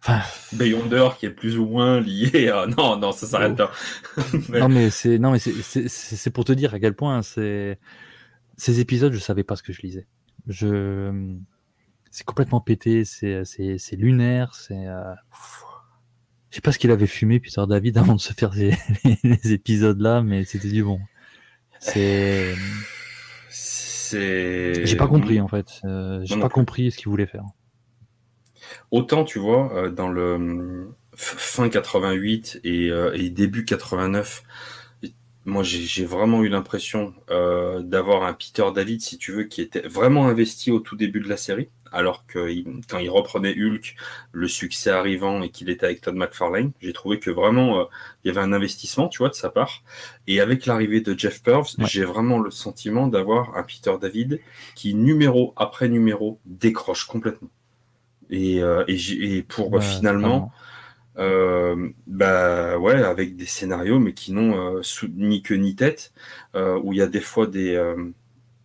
Enfin, 0.01 0.21
Beyonder 0.53 1.09
qui 1.19 1.27
est 1.27 1.31
plus 1.31 1.59
ou 1.59 1.67
moins 1.67 1.99
lié 2.01 2.49
à... 2.51 2.67
Non, 2.79 2.97
non, 2.97 3.11
ça 3.11 3.27
s'arrête 3.27 3.59
là. 3.59 3.73
Mais- 4.49 4.61
non 4.61 4.69
mais 4.69 4.89
c'est 4.91 5.19
non 5.19 5.33
mais 5.33 5.41
c'est- 5.41 5.61
c'est 5.63 5.89
c'est- 5.89 6.15
c'est 6.15 6.31
pour 6.31 6.45
te 6.45 6.53
dire 6.53 6.75
à 6.75 6.79
quel 6.79 6.95
point 6.95 7.23
c'est 7.23 7.81
ces 8.57 8.79
épisodes 8.79 9.13
je 9.13 9.19
savais 9.19 9.43
pas 9.43 9.57
ce 9.57 9.65
que 9.65 9.73
je 9.73 9.83
lisais. 9.83 10.07
Je 10.47 11.35
c'est 12.13 12.25
complètement 12.25 12.61
pété, 12.61 13.05
c'est 13.05 13.45
c'est 13.45 13.79
c'est 13.79 13.97
lunaire, 13.97 14.55
c'est 14.55 14.87
euh, 14.87 15.13
je 16.51 16.57
sais 16.57 16.61
pas 16.61 16.73
ce 16.73 16.79
qu'il 16.79 16.91
avait 16.91 17.07
fumé 17.07 17.41
Peter 17.41 17.63
David 17.69 17.99
avant 17.99 18.15
de 18.15 18.21
se 18.21 18.33
faire 18.33 18.53
les 18.55 19.53
épisodes 19.53 20.01
là, 20.01 20.23
mais 20.23 20.45
c'était 20.45 20.69
du 20.71 20.83
bon. 20.85 21.01
C'est 21.79 22.55
C'est... 23.49 24.85
j'ai 24.87 24.97
pas 24.97 25.07
compris 25.09 25.41
en 25.41 25.49
fait, 25.49 25.81
Euh, 25.85 26.21
j'ai 26.25 26.37
pas 26.39 26.49
compris 26.49 26.91
ce 26.91 26.97
qu'il 26.99 27.09
voulait 27.09 27.27
faire. 27.27 27.45
Autant, 28.91 29.25
tu 29.25 29.39
vois, 29.39 29.73
euh, 29.75 29.91
dans 29.91 30.09
le 30.09 30.91
f- 31.17 31.37
fin 31.39 31.69
88 31.69 32.61
et, 32.65 32.91
euh, 32.91 33.13
et 33.15 33.31
début 33.31 33.65
89, 33.65 34.43
moi 35.45 35.63
j'ai 35.63 35.81
j'ai 35.83 36.05
vraiment 36.05 36.43
eu 36.43 36.49
l'impression 36.49 37.15
euh, 37.31 37.83
d'avoir 37.83 38.25
un 38.25 38.33
Peter 38.35 38.65
David, 38.75 39.01
si 39.01 39.19
tu 39.19 39.33
veux, 39.33 39.45
qui 39.45 39.63
était 39.63 39.87
vraiment 39.89 40.29
investi 40.29 40.71
au 40.71 40.81
tout 40.81 40.97
début 40.97 41.21
de 41.21 41.29
la 41.29 41.37
série, 41.37 41.71
alors 41.93 42.27
que 42.27 42.49
quand 42.89 42.99
il 42.99 43.11
reprenait 43.11 43.55
Hulk, 43.55 43.97
le 44.33 44.49
succès 44.49 44.91
arrivant 44.91 45.43
et 45.43 45.51
qu'il 45.51 45.71
était 45.71 45.87
avec 45.87 46.01
Todd 46.01 46.15
McFarlane, 46.15 46.73
j'ai 46.81 46.93
trouvé 46.93 47.19
que 47.19 47.31
vraiment 47.31 47.81
euh, 47.81 47.85
il 48.25 48.29
y 48.29 48.31
avait 48.31 48.41
un 48.41 48.53
investissement, 48.53 49.09
tu 49.09 49.19
vois, 49.19 49.29
de 49.29 49.35
sa 49.35 49.51
part. 49.51 49.83
Et 50.27 50.41
avec 50.41 50.67
l'arrivée 50.67 51.01
de 51.01 51.19
Jeff 51.19 51.43
Purves, 51.43 51.69
Ouais. 51.79 51.87
j'ai 51.87 52.05
vraiment 52.05 52.39
le 52.39 52.51
sentiment 52.51 53.07
d'avoir 53.09 53.57
un 53.57 53.63
Peter 53.63 53.93
David 54.01 54.41
qui, 54.75 54.95
numéro 54.95 55.53
après 55.57 55.89
numéro, 55.89 56.39
décroche 56.47 57.05
complètement. 57.07 57.51
Et, 58.31 58.63
euh, 58.63 58.85
et, 58.89 59.43
pour 59.43 59.73
Ouais, 59.73 59.81
finalement, 59.81 60.53
euh, 61.19 61.89
bah 62.07 62.79
ouais, 62.79 63.03
avec 63.03 63.37
des 63.37 63.47
scénarios, 63.47 63.99
mais 63.99 64.15
qui 64.15 64.33
n'ont 64.33 64.77
euh, 64.79 64.83
ni 65.17 65.43
queue 65.43 65.57
ni 65.57 65.75
tête, 65.75 66.13
euh, 66.55 66.79
où 66.83 66.93
il 66.93 66.99
y 66.99 67.03
a 67.03 67.07
des 67.09 67.21
fois 67.21 67.47
des, 67.47 67.75
euh, 67.75 67.97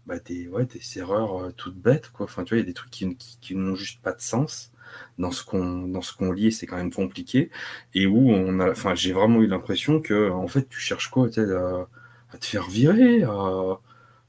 bah, 0.05 0.19
des, 0.19 0.47
ouais, 0.47 0.65
des 0.65 0.81
erreurs 0.99 1.37
euh, 1.45 1.51
toutes 1.55 1.77
bêtes, 1.77 2.09
quoi. 2.11 2.25
Enfin, 2.25 2.43
tu 2.43 2.49
vois, 2.53 2.57
il 2.59 2.61
y 2.61 2.63
a 2.63 2.67
des 2.67 2.73
trucs 2.73 2.91
qui, 2.91 3.15
qui, 3.17 3.37
qui 3.41 3.55
n'ont 3.55 3.75
juste 3.75 4.01
pas 4.01 4.13
de 4.13 4.21
sens 4.21 4.71
dans 5.17 5.31
ce 5.31 5.43
qu'on 5.43 5.87
dans 5.87 6.01
ce 6.01 6.13
qu'on 6.15 6.31
lit, 6.31 6.51
c'est 6.51 6.67
quand 6.67 6.77
même 6.77 6.93
compliqué, 6.93 7.49
et 7.93 8.07
où 8.07 8.29
on 8.31 8.59
a, 8.59 8.71
enfin, 8.71 8.95
j'ai 8.95 9.13
vraiment 9.13 9.41
eu 9.41 9.47
l'impression 9.47 9.99
que, 10.01 10.29
en 10.31 10.47
fait, 10.47 10.67
tu 10.69 10.79
cherches 10.79 11.09
quoi, 11.09 11.27
à, 11.37 11.87
à 12.31 12.37
te 12.37 12.45
faire 12.45 12.67
virer, 12.69 13.23
à, 13.23 13.79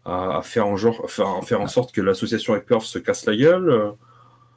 à, 0.04 0.38
à 0.38 0.42
faire 0.42 0.66
en 0.66 0.76
genre, 0.76 1.00
enfin, 1.04 1.38
à 1.40 1.42
faire 1.42 1.60
en 1.60 1.68
sorte 1.68 1.92
que 1.92 2.00
l'association 2.00 2.54
avec 2.54 2.66
Perf 2.66 2.84
se 2.84 2.98
casse 2.98 3.26
la 3.26 3.36
gueule. 3.36 3.92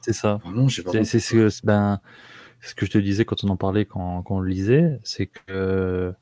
C'est 0.00 0.12
ça. 0.12 0.40
Vraiment, 0.44 0.68
j'ai 0.68 0.82
pas 0.82 0.92
C'est 1.04 1.20
ce, 1.20 1.32
que- 1.32 1.66
ben, 1.66 2.00
ce 2.60 2.74
que 2.74 2.86
je 2.86 2.90
te 2.90 2.98
disais 2.98 3.24
quand 3.24 3.44
on 3.44 3.48
en 3.48 3.56
parlait, 3.56 3.84
quand, 3.84 4.22
quand 4.22 4.36
on 4.36 4.40
le 4.40 4.50
lisait, 4.50 4.98
c'est 5.04 5.26
que 5.26 6.12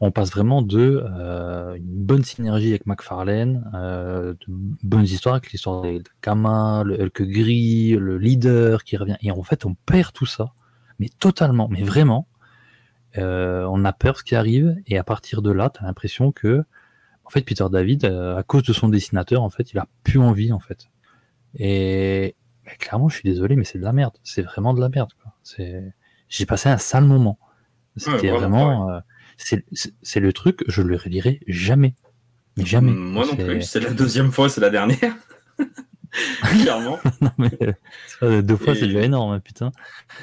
on 0.00 0.10
passe 0.10 0.30
vraiment 0.30 0.62
de 0.62 1.04
euh, 1.04 1.74
une 1.74 2.04
bonne 2.04 2.22
synergie 2.22 2.68
avec 2.68 2.86
McFarlane, 2.86 3.70
euh, 3.74 4.34
de 4.34 4.46
bonnes 4.48 5.04
histoires 5.04 5.36
avec 5.36 5.52
l'histoire 5.52 5.82
de 5.82 6.02
Kama, 6.20 6.82
le 6.84 7.00
Hulk 7.00 7.22
gris, 7.22 7.96
le 7.96 8.18
leader 8.18 8.84
qui 8.84 8.96
revient, 8.96 9.16
et 9.22 9.30
en 9.30 9.42
fait 9.42 9.64
on 9.64 9.74
perd 9.74 10.12
tout 10.12 10.26
ça, 10.26 10.52
mais 10.98 11.08
totalement, 11.08 11.68
mais 11.68 11.82
vraiment. 11.82 12.28
Euh, 13.18 13.66
on 13.70 13.86
a 13.86 13.94
peur 13.94 14.18
ce 14.18 14.24
qui 14.24 14.34
arrive, 14.34 14.76
et 14.86 14.98
à 14.98 15.04
partir 15.04 15.40
de 15.40 15.50
là, 15.50 15.70
tu 15.70 15.82
as 15.82 15.86
l'impression 15.86 16.32
que 16.32 16.64
en 17.24 17.30
fait, 17.30 17.40
Peter 17.42 17.64
David, 17.68 18.04
à 18.04 18.44
cause 18.44 18.62
de 18.62 18.72
son 18.72 18.88
dessinateur, 18.88 19.42
en 19.42 19.50
fait, 19.50 19.72
il 19.72 19.78
a 19.78 19.88
plus 20.04 20.20
envie, 20.20 20.52
en 20.52 20.60
fait. 20.60 20.86
Et 21.56 22.36
clairement, 22.78 23.08
je 23.08 23.16
suis 23.16 23.28
désolé, 23.28 23.56
mais 23.56 23.64
c'est 23.64 23.78
de 23.78 23.82
la 23.82 23.92
merde. 23.92 24.16
C'est 24.22 24.42
vraiment 24.42 24.74
de 24.74 24.80
la 24.80 24.88
merde. 24.88 25.10
J'ai 26.28 26.46
passé 26.46 26.68
un 26.68 26.78
sale 26.78 27.04
moment. 27.04 27.36
C'était 27.96 28.30
vraiment, 28.30 29.00
c'est 29.36 30.20
le 30.20 30.32
truc, 30.32 30.64
je 30.66 30.82
le 30.82 30.96
relirai 30.96 31.40
jamais. 31.46 31.94
Mais 32.56 32.64
jamais. 32.64 32.92
Moi 32.92 33.26
non 33.26 33.36
plus. 33.36 33.62
C'est 33.62 33.80
la 33.80 33.90
deuxième 33.90 34.32
fois, 34.32 34.48
c'est 34.48 34.60
la 34.60 34.70
dernière. 34.70 35.14
Clairement. 36.42 36.98
non, 37.20 37.30
mais, 37.38 37.50
deux 38.42 38.56
fois, 38.56 38.74
c'est 38.74 38.86
déjà 38.86 39.02
énorme, 39.02 39.32
hein, 39.32 39.40
putain. 39.40 39.72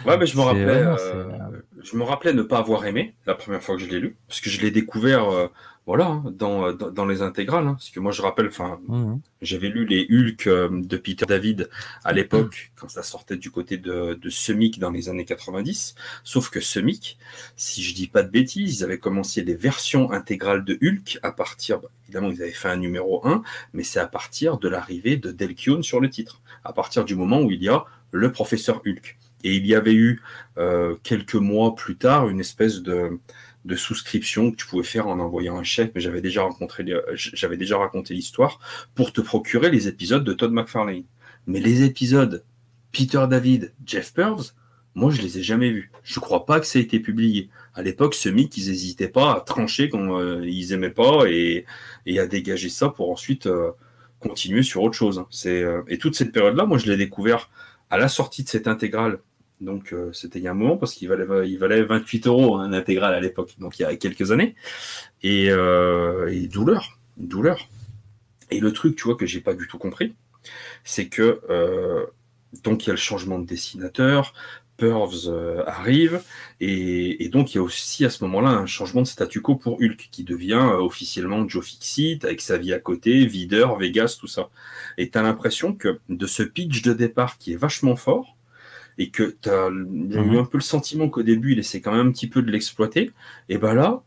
Ouais, 0.05 0.17
mais 0.17 0.25
je 0.25 0.35
me 0.37 0.41
rappelais, 0.41 0.65
euh, 0.65 1.37
je 1.83 1.95
me 1.95 2.03
rappelais 2.03 2.33
ne 2.33 2.41
pas 2.41 2.57
avoir 2.57 2.85
aimé 2.85 3.15
la 3.25 3.35
première 3.35 3.61
fois 3.61 3.75
que 3.75 3.83
je 3.83 3.87
l'ai 3.87 3.99
lu, 3.99 4.17
parce 4.27 4.41
que 4.41 4.49
je 4.49 4.61
l'ai 4.61 4.71
découvert 4.71 5.29
euh, 5.29 5.47
voilà, 5.85 6.05
hein, 6.07 6.23
dans, 6.31 6.71
dans, 6.71 7.05
les 7.05 7.21
intégrales. 7.21 7.67
Hein, 7.67 7.73
parce 7.73 7.89
que 7.89 7.99
moi, 7.99 8.11
je 8.11 8.21
rappelle, 8.21 8.47
enfin, 8.47 8.79
mmh. 8.87 9.15
j'avais 9.41 9.67
lu 9.67 9.85
les 9.85 10.07
Hulk 10.09 10.47
euh, 10.47 10.69
de 10.71 10.97
Peter 10.97 11.25
David 11.25 11.69
à 12.03 12.13
l'époque, 12.13 12.71
quand 12.75 12.89
ça 12.89 13.03
sortait 13.03 13.35
du 13.35 13.51
côté 13.51 13.77
de, 13.77 14.13
de 14.13 14.29
Semic 14.29 14.79
dans 14.79 14.91
les 14.91 15.09
années 15.09 15.25
90. 15.25 15.95
Sauf 16.23 16.49
que 16.49 16.61
Semic, 16.61 17.17
si 17.57 17.83
je 17.83 17.93
dis 17.93 18.07
pas 18.07 18.23
de 18.23 18.29
bêtises, 18.29 18.79
ils 18.79 18.83
avaient 18.83 18.97
commencé 18.97 19.41
des 19.41 19.55
versions 19.55 20.11
intégrales 20.11 20.63
de 20.63 20.77
Hulk 20.81 21.19
à 21.21 21.31
partir, 21.31 21.79
bah, 21.79 21.89
évidemment, 22.05 22.29
ils 22.29 22.41
avaient 22.41 22.51
fait 22.51 22.69
un 22.69 22.77
numéro 22.77 23.25
1, 23.27 23.43
mais 23.73 23.83
c'est 23.83 23.99
à 23.99 24.07
partir 24.07 24.57
de 24.57 24.69
l'arrivée 24.69 25.17
de 25.17 25.31
Delkion 25.31 25.81
sur 25.81 25.99
le 25.99 26.09
titre. 26.09 26.41
À 26.63 26.71
partir 26.71 27.03
du 27.03 27.15
moment 27.15 27.41
où 27.41 27.51
il 27.51 27.61
y 27.61 27.67
a 27.67 27.85
le 28.11 28.31
professeur 28.31 28.81
Hulk. 28.85 29.17
Et 29.43 29.55
il 29.55 29.67
y 29.67 29.75
avait 29.75 29.93
eu 29.93 30.21
euh, 30.57 30.95
quelques 31.03 31.35
mois 31.35 31.75
plus 31.75 31.97
tard 31.97 32.29
une 32.29 32.39
espèce 32.39 32.81
de 32.81 33.19
de 33.65 33.75
souscription 33.75 34.51
que 34.51 34.57
tu 34.57 34.67
pouvais 34.67 34.83
faire 34.83 35.07
en 35.07 35.19
envoyant 35.19 35.57
un 35.57 35.63
chèque, 35.63 35.91
mais 35.95 36.01
j'avais 36.01 36.21
déjà 36.21 36.43
rencontré, 36.43 36.85
j'avais 37.15 37.57
déjà 37.57 37.77
raconté 37.77 38.13
l'histoire 38.13 38.59
pour 38.93 39.13
te 39.13 39.21
procurer 39.21 39.69
les 39.69 39.87
épisodes 39.87 40.23
de 40.23 40.33
Todd 40.33 40.51
McFarlane. 40.51 41.03
Mais 41.47 41.59
les 41.59 41.83
épisodes 41.83 42.43
Peter 42.91 43.25
David, 43.29 43.73
Jeff 43.85 44.13
Pearls, 44.13 44.53
moi 44.95 45.11
je 45.11 45.21
les 45.21 45.39
ai 45.39 45.43
jamais 45.43 45.71
vus. 45.71 45.91
Je 46.03 46.19
crois 46.19 46.45
pas 46.45 46.59
que 46.59 46.65
ça 46.65 46.79
a 46.79 46.81
été 46.81 46.99
publié. 46.99 47.49
À 47.73 47.81
l'époque, 47.81 48.13
ce 48.13 48.29
mythe, 48.29 48.57
ils 48.57 48.69
n'hésitaient 48.69 49.07
pas 49.07 49.33
à 49.33 49.41
trancher 49.41 49.89
quand 49.89 50.19
euh, 50.19 50.45
ils 50.47 50.73
aimaient 50.73 50.91
pas 50.91 51.25
et, 51.27 51.65
à 52.19 52.27
dégager 52.27 52.69
ça 52.69 52.89
pour 52.89 53.09
ensuite 53.09 53.47
euh, 53.47 53.71
continuer 54.19 54.63
sur 54.63 54.83
autre 54.83 54.95
chose. 54.95 55.25
C'est 55.29 55.63
euh, 55.63 55.81
et 55.87 55.97
toute 55.97 56.15
cette 56.15 56.31
période-là, 56.31 56.65
moi 56.65 56.77
je 56.77 56.85
l'ai 56.85 56.97
découvert 56.97 57.49
à 57.89 57.97
la 57.97 58.07
sortie 58.07 58.43
de 58.43 58.49
cette 58.49 58.67
intégrale 58.67 59.19
donc 59.63 59.93
euh, 59.93 60.11
c'était 60.13 60.39
il 60.39 60.43
y 60.43 60.47
a 60.47 60.51
un 60.51 60.55
moment 60.55 60.77
parce 60.77 60.93
qu'il 60.93 61.07
valait, 61.07 61.49
il 61.49 61.57
valait 61.57 61.81
28 61.81 62.27
euros 62.27 62.57
un 62.57 62.73
intégral 62.73 63.13
à 63.13 63.19
l'époque, 63.19 63.55
donc 63.59 63.79
il 63.79 63.83
y 63.83 63.85
a 63.85 63.95
quelques 63.95 64.31
années. 64.31 64.55
Et, 65.23 65.49
euh, 65.49 66.47
douleur, 66.47 66.99
douleur. 67.17 67.67
Et 68.51 68.59
le 68.59 68.71
truc, 68.71 68.95
tu 68.95 69.05
vois, 69.05 69.15
que 69.15 69.25
j'ai 69.25 69.41
pas 69.41 69.53
du 69.53 69.67
tout 69.67 69.77
compris, 69.77 70.13
c'est 70.83 71.07
que 71.07 71.41
euh, 71.49 72.05
donc 72.63 72.83
il 72.83 72.87
y 72.87 72.89
a 72.89 72.93
le 72.93 72.99
changement 72.99 73.39
de 73.39 73.45
dessinateur, 73.45 74.33
Purves 74.77 75.31
arrive, 75.65 76.21
et, 76.59 77.29
donc 77.29 77.53
il 77.53 77.57
y 77.57 77.59
a 77.59 77.63
aussi 77.63 78.05
à 78.05 78.09
ce 78.09 78.23
moment-là 78.25 78.49
un 78.49 78.65
changement 78.65 79.01
de 79.01 79.07
statu 79.07 79.39
quo 79.39 79.55
pour 79.55 79.79
Hulk, 79.79 80.09
qui 80.11 80.23
devient 80.23 80.71
officiellement 80.79 81.47
Joe 81.47 81.65
Fixit, 81.65 82.25
avec 82.25 82.41
sa 82.41 82.57
vie 82.57 82.73
à 82.73 82.79
côté, 82.79 83.25
Videur, 83.25 83.77
Vegas, 83.77 84.17
tout 84.19 84.27
ça. 84.27 84.49
Et 84.97 85.09
tu 85.09 85.17
as 85.17 85.21
l'impression 85.21 85.73
que 85.73 85.99
de 86.09 86.27
ce 86.27 86.43
pitch 86.43 86.81
de 86.81 86.93
départ 86.93 87.37
qui 87.37 87.53
est 87.53 87.57
vachement 87.57 87.95
fort, 87.95 88.32
et 88.97 89.09
que 89.09 89.35
tu 89.41 89.49
as 89.49 89.67
eu 89.69 89.71
mhm. 89.71 90.37
un 90.37 90.45
peu 90.45 90.57
le 90.57 90.63
sentiment 90.63 91.09
qu'au 91.09 91.23
début 91.23 91.53
il 91.53 91.59
essaie 91.59 91.81
quand 91.81 91.91
même 91.91 92.07
un 92.07 92.11
petit 92.11 92.27
peu 92.27 92.41
de 92.41 92.51
l'exploiter, 92.51 93.11
et 93.49 93.57
ben 93.57 93.73
là, 93.73 94.03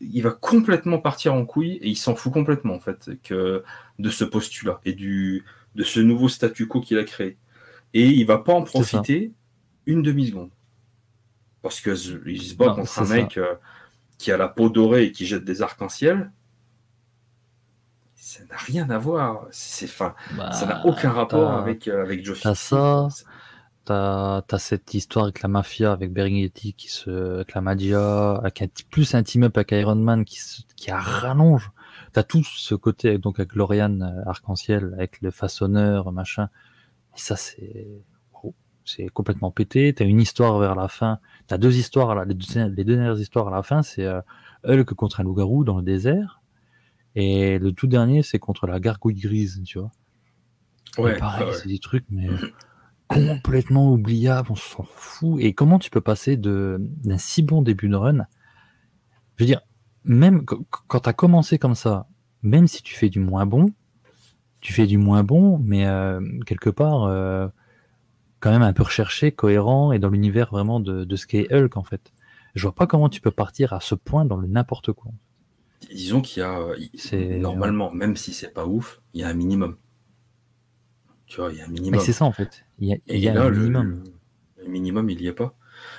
il 0.00 0.22
va 0.22 0.30
complètement 0.30 0.98
partir 0.98 1.34
en 1.34 1.44
couille 1.44 1.78
et 1.82 1.88
il 1.88 1.96
s'en 1.96 2.14
fout 2.14 2.32
complètement 2.32 2.74
en 2.74 2.80
fait 2.80 3.10
que 3.24 3.64
de 3.98 4.10
ce 4.10 4.24
postulat 4.24 4.80
et 4.84 4.92
du 4.92 5.44
de 5.74 5.82
ce 5.84 6.00
nouveau 6.00 6.28
statu 6.28 6.66
quo 6.66 6.80
qu'il 6.80 6.98
a 6.98 7.04
créé. 7.04 7.36
Et 7.94 8.06
il 8.06 8.24
va 8.26 8.38
pas 8.38 8.52
en 8.52 8.62
profiter 8.62 9.32
une 9.86 10.02
demi 10.02 10.28
seconde 10.28 10.50
parce 11.62 11.80
que 11.80 11.90
il 12.28 12.42
se 12.42 12.54
bat 12.54 12.74
contre 12.74 12.98
un 13.00 13.06
mec 13.06 13.38
euh, 13.38 13.54
qui 14.18 14.32
a 14.32 14.36
la 14.36 14.48
peau 14.48 14.68
dorée 14.68 15.04
et 15.04 15.12
qui 15.12 15.26
jette 15.26 15.44
des 15.44 15.62
arcs-en-ciel. 15.62 16.30
Ça 18.14 18.44
n'a 18.44 18.56
rien 18.56 18.88
à 18.90 18.98
voir. 18.98 19.46
C'est, 19.50 19.86
fin, 19.86 20.14
ça 20.52 20.66
n'a 20.66 20.74
bah, 20.74 20.82
aucun 20.84 21.10
rapport 21.10 21.52
avec 21.52 21.88
euh, 21.88 22.02
avec 22.02 22.24
Joe 22.24 22.40
ça. 22.40 23.08
T'as 23.84 24.42
as 24.48 24.58
cette 24.58 24.94
histoire 24.94 25.24
avec 25.24 25.42
la 25.42 25.48
mafia, 25.48 25.92
avec 25.92 26.12
Berignetti 26.12 26.72
qui 26.74 26.88
se, 26.88 27.34
avec 27.34 27.52
la 27.54 27.60
Madia, 27.60 28.34
avec 28.36 28.62
un, 28.62 28.66
plus 28.90 29.14
un 29.14 29.24
team-up 29.24 29.56
avec 29.56 29.72
Iron 29.72 29.96
Man 29.96 30.24
qui, 30.24 30.38
se, 30.38 30.62
qui 30.76 30.90
a 30.92 30.98
rallonge. 30.98 31.72
T'as 32.12 32.22
tout 32.22 32.44
ce 32.44 32.76
côté 32.76 33.18
donc 33.18 33.40
avec 33.40 33.50
Gloriane 33.50 34.02
euh, 34.02 34.30
Arc-en-Ciel, 34.30 34.94
avec 34.96 35.20
le 35.20 35.32
façonneur, 35.32 36.12
machin. 36.12 36.48
Et 37.16 37.18
ça, 37.18 37.34
c'est, 37.34 37.88
oh, 38.44 38.54
c'est 38.84 39.08
complètement 39.08 39.50
pété. 39.50 39.92
T'as 39.92 40.04
une 40.04 40.20
histoire 40.20 40.58
vers 40.58 40.76
la 40.76 40.86
fin. 40.86 41.18
T'as 41.48 41.58
deux 41.58 41.76
histoires, 41.76 42.14
là, 42.14 42.24
les, 42.24 42.34
deux, 42.34 42.68
les 42.68 42.84
deux 42.84 42.94
dernières 42.94 43.18
histoires 43.18 43.48
à 43.48 43.50
la 43.50 43.64
fin, 43.64 43.82
c'est 43.82 44.04
euh, 44.06 44.20
Hulk 44.64 44.94
contre 44.94 45.20
un 45.20 45.24
loup-garou 45.24 45.64
dans 45.64 45.78
le 45.78 45.82
désert. 45.82 46.40
Et 47.16 47.58
le 47.58 47.72
tout 47.72 47.88
dernier, 47.88 48.22
c'est 48.22 48.38
contre 48.38 48.68
la 48.68 48.78
gargouille 48.78 49.14
grise, 49.14 49.60
tu 49.64 49.80
vois. 49.80 49.90
Ouais. 50.98 51.16
pareil, 51.16 51.48
c'est 51.54 51.68
des 51.68 51.78
trucs, 51.78 52.04
mais 52.10 52.28
complètement 53.14 53.92
oubliable, 53.92 54.48
on 54.52 54.56
s'en 54.56 54.84
fout. 54.84 55.40
Et 55.40 55.52
comment 55.52 55.78
tu 55.78 55.90
peux 55.90 56.00
passer 56.00 56.36
d'un 56.36 56.78
si 57.18 57.42
bon 57.42 57.62
début 57.62 57.88
de 57.88 57.96
run? 57.96 58.26
Je 59.36 59.44
veux 59.44 59.46
dire, 59.46 59.60
même 60.04 60.44
quand 60.44 61.00
tu 61.00 61.08
as 61.08 61.12
commencé 61.12 61.58
comme 61.58 61.74
ça, 61.74 62.08
même 62.42 62.66
si 62.66 62.82
tu 62.82 62.94
fais 62.94 63.08
du 63.08 63.20
moins 63.20 63.46
bon, 63.46 63.66
tu 64.60 64.72
fais 64.72 64.86
du 64.86 64.98
moins 64.98 65.24
bon, 65.24 65.58
mais 65.58 65.86
euh, 65.86 66.20
quelque 66.46 66.70
part, 66.70 67.04
euh, 67.04 67.48
quand 68.40 68.50
même 68.50 68.62
un 68.62 68.72
peu 68.72 68.82
recherché, 68.82 69.32
cohérent 69.32 69.92
et 69.92 69.98
dans 69.98 70.08
l'univers 70.08 70.50
vraiment 70.50 70.80
de, 70.80 71.04
de 71.04 71.16
ce 71.16 71.26
qu'est 71.26 71.52
Hulk 71.52 71.76
en 71.76 71.84
fait. 71.84 72.12
Je 72.54 72.62
vois 72.62 72.74
pas 72.74 72.86
comment 72.86 73.08
tu 73.08 73.20
peux 73.20 73.30
partir 73.30 73.72
à 73.72 73.80
ce 73.80 73.94
point 73.94 74.24
dans 74.24 74.36
le 74.36 74.46
n'importe 74.46 74.92
quoi. 74.92 75.10
Disons 75.90 76.20
qu'il 76.20 76.42
y 76.42 76.46
a, 76.46 77.38
normalement, 77.38 77.90
même 77.92 78.16
si 78.16 78.32
c'est 78.32 78.52
pas 78.52 78.66
ouf, 78.66 79.00
il 79.14 79.20
y 79.20 79.24
a 79.24 79.28
un 79.28 79.34
minimum. 79.34 79.76
Tu 81.32 81.40
vois, 81.40 81.50
il 81.50 81.56
y 81.56 81.62
a 81.62 81.64
un 81.64 81.68
minimum. 81.68 81.98
c'est 81.98 82.12
ça 82.12 82.26
en 82.26 82.32
fait. 82.32 82.62
Il 82.78 82.88
y 82.88 82.92
a, 83.26 83.42
un 83.42 83.50
minimum. 83.50 84.04
Le, 84.58 84.68
minimum, 84.68 85.08
il 85.08 85.16
n'y 85.16 85.28
est 85.28 85.32
pas. 85.32 85.54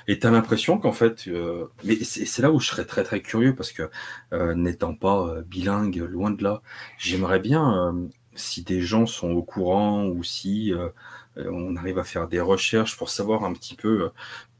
Et 0.06 0.20
tu 0.20 0.28
as 0.28 0.30
l'impression 0.30 0.78
qu'en 0.78 0.92
fait, 0.92 1.26
euh, 1.26 1.66
mais 1.82 1.96
c'est 2.04 2.40
là 2.40 2.52
où 2.52 2.60
je 2.60 2.68
serais 2.68 2.84
très 2.84 3.02
très 3.02 3.20
curieux 3.20 3.52
parce 3.52 3.72
que 3.72 3.90
euh, 4.32 4.54
n'étant 4.54 4.94
pas 4.94 5.26
euh, 5.26 5.42
bilingue, 5.42 5.96
loin 5.96 6.30
de 6.30 6.40
là, 6.44 6.62
j'aimerais 6.98 7.40
bien 7.40 7.96
si 8.36 8.62
des 8.62 8.80
gens 8.80 9.06
sont 9.06 9.32
au 9.32 9.42
courant 9.42 10.06
ou 10.06 10.22
si 10.22 10.72
on 11.36 11.74
arrive 11.74 11.98
à 11.98 12.04
faire 12.04 12.28
des 12.28 12.40
recherches 12.40 12.96
pour 12.96 13.10
savoir 13.10 13.42
un 13.42 13.54
petit 13.54 13.74
peu, 13.74 14.10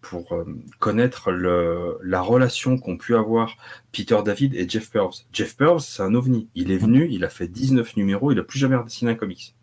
pour 0.01 0.37
connaître 0.81 1.31
le, 1.31 1.99
la 2.03 2.21
relation 2.21 2.79
qu'ont 2.79 2.97
pu 2.97 3.15
avoir 3.15 3.57
Peter 3.93 4.19
David 4.25 4.57
et 4.57 4.69
Jeff 4.69 4.91
Purves. 4.91 5.23
Jeff 5.33 5.57
Purves, 5.57 5.83
c'est 5.83 6.03
un 6.03 6.15
ovni. 6.17 6.49
Il 6.57 6.73
est 6.73 6.79
venu, 6.79 7.07
il 7.09 7.25
a 7.25 7.29
fait 7.29 7.47
19 7.47 7.97
numéros, 7.97 8.33
il 8.33 8.41
a 8.41 8.43
plus 8.43 8.59
jamais 8.59 8.75
redessiné 8.75 9.13
un 9.13 9.15
comics. 9.15 9.55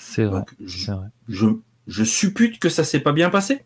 C'est 0.00 0.24
vrai, 0.24 0.42
je, 1.28 2.04
suppute 2.04 2.60
que 2.60 2.68
ça 2.68 2.84
s'est 2.84 3.00
pas 3.00 3.12
bien 3.12 3.30
passé. 3.30 3.64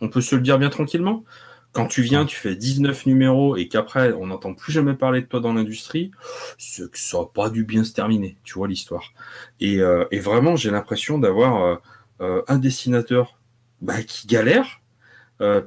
On 0.00 0.08
peut 0.08 0.20
se 0.20 0.36
le 0.36 0.40
dire 0.40 0.58
bien 0.58 0.70
tranquillement. 0.70 1.24
Quand 1.72 1.86
tu 1.86 2.02
viens, 2.02 2.24
tu 2.24 2.36
fais 2.36 2.54
19 2.54 3.06
numéros 3.06 3.56
et 3.56 3.66
qu'après, 3.66 4.12
on 4.12 4.26
n'entend 4.26 4.54
plus 4.54 4.72
jamais 4.72 4.94
parler 4.94 5.22
de 5.22 5.26
toi 5.26 5.40
dans 5.40 5.52
l'industrie, 5.52 6.12
c'est 6.56 6.88
que 6.88 6.98
ça 6.98 7.18
n'a 7.18 7.24
pas 7.24 7.50
dû 7.50 7.64
bien 7.64 7.82
se 7.82 7.92
terminer, 7.92 8.36
tu 8.44 8.54
vois 8.54 8.68
l'histoire. 8.68 9.12
Et, 9.58 9.80
euh, 9.80 10.04
vraiment, 10.20 10.54
j'ai 10.54 10.70
l'impression 10.70 11.18
d'avoir 11.18 11.64
euh, 11.64 11.76
euh, 12.20 12.42
un 12.46 12.58
dessinateur 12.58 13.40
bah, 13.80 14.02
qui 14.02 14.26
galère, 14.26 14.78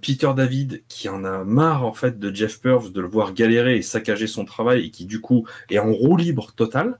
Peter 0.01 0.31
David 0.33 0.83
qui 0.87 1.09
en 1.09 1.25
a 1.25 1.43
marre 1.43 1.85
en 1.85 1.91
fait 1.91 2.17
de 2.17 2.33
Jeff 2.33 2.61
Purves 2.61 2.93
de 2.93 3.01
le 3.01 3.09
voir 3.09 3.33
galérer 3.33 3.75
et 3.75 3.81
saccager 3.81 4.25
son 4.25 4.45
travail 4.45 4.85
et 4.85 4.89
qui 4.89 5.05
du 5.05 5.19
coup 5.19 5.45
est 5.69 5.79
en 5.79 5.91
roue 5.91 6.15
libre 6.15 6.53
total 6.55 6.97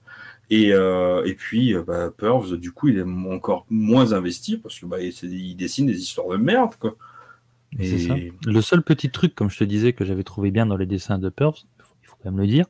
et, 0.50 0.74
euh, 0.74 1.24
et 1.26 1.34
puis, 1.34 1.74
euh, 1.74 1.84
bah, 1.84 2.12
Purves, 2.16 2.58
du 2.58 2.72
coup, 2.72 2.90
il 2.90 2.98
est 2.98 3.04
encore 3.04 3.66
moins 3.70 4.14
investi 4.14 4.58
parce 4.58 4.80
que 4.80 4.86
bah, 4.86 4.98
il, 5.02 5.56
dessine 5.56 5.88
des 5.88 6.00
histoires 6.00 6.30
de 6.30 6.38
merde, 6.38 6.76
quoi. 6.80 6.96
Et... 7.78 8.32
Le 8.46 8.62
seul 8.62 8.82
petit 8.84 9.10
truc, 9.10 9.36
comme 9.36 9.50
je 9.50 9.58
te 9.58 9.64
disais, 9.64 9.94
que 9.94 10.06
j'avais 10.06 10.24
trouvé 10.24 10.52
bien 10.52 10.66
dans 10.66 10.78
les 10.78 10.86
dessins 10.86 11.18
de 11.18 11.30
Purves, 11.30 11.58
il 12.02 12.08
faut 12.08 12.16
quand 12.24 12.32
même 12.32 12.40
le 12.40 12.48
dire, 12.48 12.66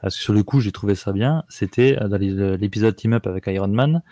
parce 0.00 0.16
que 0.16 0.22
sur 0.22 0.32
le 0.32 0.42
coup, 0.42 0.60
j'ai 0.60 0.72
trouvé 0.72 0.94
ça 0.96 1.12
bien, 1.12 1.44
c'était 1.48 1.96
euh, 2.00 2.08
dans 2.08 2.16
l'épisode 2.16 2.96
Team 2.96 3.12
Up 3.12 3.26
avec 3.26 3.46
Iron 3.46 3.68
Man, 3.68 4.02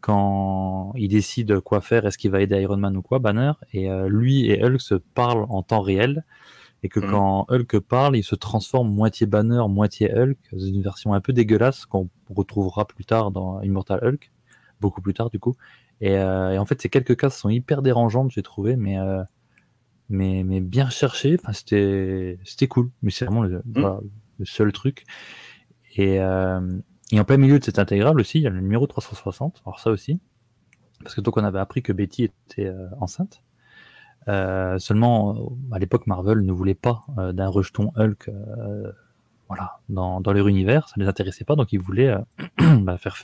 quand 0.00 0.94
il 0.96 1.08
décide 1.08 1.60
quoi 1.60 1.82
faire, 1.82 2.06
est-ce 2.06 2.16
qu'il 2.16 2.30
va 2.30 2.40
aider 2.40 2.58
Iron 2.62 2.78
Man 2.78 2.96
ou 2.96 3.02
quoi, 3.02 3.18
Banner, 3.18 3.52
et 3.74 3.86
lui 4.08 4.50
et 4.50 4.64
Hulk 4.64 4.80
se 4.80 4.94
parlent 4.94 5.44
en 5.50 5.62
temps 5.62 5.82
réel, 5.82 6.24
et 6.84 6.90
que 6.90 7.00
mmh. 7.00 7.10
quand 7.10 7.46
Hulk 7.48 7.78
parle, 7.80 8.14
il 8.14 8.22
se 8.22 8.34
transforme 8.34 8.94
moitié 8.94 9.26
Banner, 9.26 9.62
moitié 9.70 10.12
Hulk, 10.14 10.36
dans 10.52 10.58
une 10.58 10.82
version 10.82 11.14
un 11.14 11.20
peu 11.22 11.32
dégueulasse 11.32 11.86
qu'on 11.86 12.10
retrouvera 12.28 12.86
plus 12.86 13.06
tard 13.06 13.30
dans 13.30 13.62
Immortal 13.62 14.00
Hulk, 14.04 14.30
beaucoup 14.82 15.00
plus 15.00 15.14
tard 15.14 15.30
du 15.30 15.38
coup. 15.38 15.56
Et, 16.02 16.18
euh, 16.18 16.60
en 16.60 16.66
fait, 16.66 16.82
ces 16.82 16.90
quelques 16.90 17.16
cases 17.16 17.38
sont 17.38 17.48
hyper 17.48 17.80
dérangeantes, 17.80 18.32
j'ai 18.32 18.42
trouvé, 18.42 18.76
mais, 18.76 18.98
euh, 18.98 19.22
mais, 20.10 20.44
mais 20.44 20.60
bien 20.60 20.90
cherchées. 20.90 21.38
Enfin, 21.40 21.54
c'était, 21.54 22.38
c'était 22.44 22.68
cool, 22.68 22.90
mais 23.00 23.10
c'est 23.10 23.24
vraiment 23.24 23.44
le, 23.44 23.62
mmh. 23.64 24.00
le, 24.40 24.44
seul 24.44 24.70
truc. 24.70 25.04
Et, 25.96 26.16
et 26.16 27.20
en 27.20 27.24
plein 27.24 27.38
milieu 27.38 27.58
de 27.58 27.64
cette 27.64 27.78
intégrale 27.78 28.20
aussi, 28.20 28.40
il 28.40 28.42
y 28.42 28.46
a 28.46 28.50
le 28.50 28.60
numéro 28.60 28.86
360. 28.86 29.62
Alors 29.64 29.80
ça 29.80 29.90
aussi, 29.90 30.20
parce 31.00 31.14
que 31.14 31.22
donc 31.22 31.38
on 31.38 31.44
avait 31.44 31.60
appris 31.60 31.82
que 31.82 31.94
Betty 31.94 32.24
était 32.24 32.70
enceinte. 33.00 33.42
Euh, 34.28 34.78
seulement, 34.78 35.56
à 35.72 35.78
l'époque, 35.78 36.06
Marvel 36.06 36.40
ne 36.40 36.52
voulait 36.52 36.74
pas 36.74 37.04
euh, 37.18 37.32
d'un 37.32 37.48
rejeton 37.48 37.92
Hulk 37.96 38.28
euh, 38.28 38.90
voilà, 39.48 39.78
dans, 39.88 40.20
dans, 40.20 40.32
leur 40.32 40.48
univers, 40.48 40.88
ça 40.88 40.94
ne 40.96 41.02
les 41.02 41.08
intéressait 41.08 41.44
pas, 41.44 41.54
donc 41.54 41.72
ils 41.72 41.80
voulaient 41.80 42.16
bah, 42.80 42.96
faire, 42.96 43.16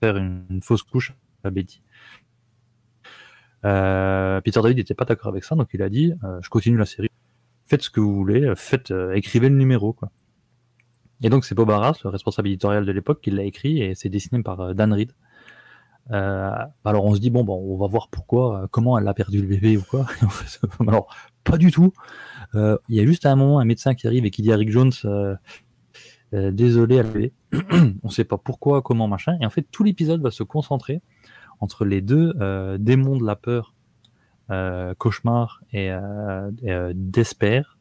faire 0.00 0.16
une, 0.16 0.60
fausse 0.62 0.82
couche 0.82 1.14
à 1.44 1.50
Betty. 1.50 1.82
Peter 3.62 4.60
David 4.62 4.78
n'était 4.78 4.94
pas 4.94 5.04
d'accord 5.04 5.28
avec 5.28 5.44
ça, 5.44 5.56
donc 5.56 5.68
il 5.74 5.82
a 5.82 5.90
dit 5.90 6.14
Je 6.40 6.48
continue 6.48 6.78
la 6.78 6.86
série, 6.86 7.10
faites 7.66 7.82
ce 7.82 7.90
que 7.90 8.00
vous 8.00 8.14
voulez, 8.14 8.52
faites, 8.56 8.94
écrivez 9.14 9.50
le 9.50 9.56
numéro. 9.56 9.92
Quoi. 9.92 10.10
Et 11.22 11.28
donc 11.28 11.44
c'est 11.44 11.54
Bob 11.54 11.70
Arras, 11.70 11.98
le 12.04 12.08
responsable 12.08 12.48
éditorial 12.48 12.86
de 12.86 12.92
l'époque, 12.92 13.20
qui 13.20 13.30
l'a 13.30 13.42
écrit 13.42 13.82
et 13.82 13.94
c'est 13.94 14.08
dessiné 14.08 14.42
par 14.42 14.74
Dan 14.74 14.92
Reed. 14.94 15.12
Euh, 16.10 16.50
alors 16.84 17.04
on 17.04 17.14
se 17.14 17.20
dit 17.20 17.30
bon, 17.30 17.44
bon, 17.44 17.56
on 17.56 17.76
va 17.76 17.86
voir 17.86 18.08
pourquoi, 18.08 18.62
euh, 18.62 18.66
comment 18.70 18.98
elle 18.98 19.06
a 19.06 19.14
perdu 19.14 19.40
le 19.40 19.46
bébé 19.46 19.76
ou 19.76 19.82
quoi. 19.82 20.06
alors 20.86 21.14
pas 21.44 21.58
du 21.58 21.70
tout. 21.70 21.92
Euh, 22.54 22.78
il 22.88 22.96
y 22.96 23.00
a 23.00 23.06
juste 23.06 23.26
un 23.26 23.36
moment 23.36 23.58
un 23.58 23.64
médecin 23.64 23.94
qui 23.94 24.06
arrive 24.06 24.24
et 24.24 24.30
qui 24.30 24.42
dit 24.42 24.52
à 24.52 24.56
Rick 24.56 24.70
Jones, 24.70 24.92
désolé, 26.32 26.96
elle 26.96 27.30
on 28.02 28.08
sait 28.10 28.24
pas 28.24 28.38
pourquoi, 28.38 28.82
comment, 28.82 29.08
machin. 29.08 29.36
Et 29.40 29.46
en 29.46 29.50
fait 29.50 29.66
tout 29.70 29.84
l'épisode 29.84 30.22
va 30.22 30.30
se 30.30 30.42
concentrer 30.42 31.02
entre 31.60 31.84
les 31.84 32.00
deux 32.00 32.32
démons 32.78 33.16
de 33.16 33.26
la 33.26 33.36
peur, 33.36 33.74
cauchemar 34.98 35.60
et, 35.72 35.88
et 36.62 36.90
d'espère, 36.94 37.78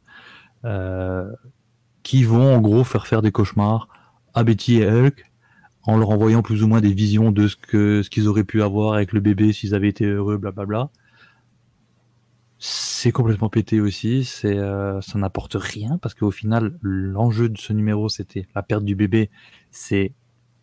qui 2.04 2.24
vont 2.24 2.56
en 2.56 2.62
gros 2.62 2.84
faire 2.84 3.08
faire 3.08 3.22
des 3.22 3.32
cauchemars 3.32 3.88
à 4.34 4.44
Betty 4.44 4.82
et 4.82 4.90
Hulk 4.90 5.26
en 5.88 5.98
leur 5.98 6.10
envoyant 6.10 6.42
plus 6.44 6.64
ou 6.64 6.68
moins 6.68 6.82
des 6.82 6.94
visions 6.94 7.32
de 7.32 7.48
ce 7.48 7.56
que 7.56 8.04
ce 8.04 8.10
qu'ils 8.10 8.28
auraient 8.28 8.44
pu 8.44 8.62
avoir 8.62 8.94
avec 8.94 9.14
le 9.14 9.22
bébé 9.22 9.54
s'ils 9.54 9.74
avaient 9.74 9.88
été 9.88 10.06
heureux, 10.06 10.38
blablabla. 10.38 10.90
C'est 12.60 13.12
complètement 13.12 13.50
pété 13.50 13.80
aussi, 13.80 14.26
c'est 14.26 14.58
euh, 14.58 15.00
ça 15.02 15.18
n'apporte 15.18 15.56
rien 15.56 15.98
parce 16.00 16.14
qu'au 16.14 16.32
final 16.32 16.78
l'enjeu 16.82 17.48
de 17.50 17.58
ce 17.58 17.72
numéro 17.72 18.10
c'était 18.10 18.48
la 18.54 18.64
perte 18.64 18.84
du 18.84 18.96
bébé, 18.96 19.30
c'est 19.72 20.14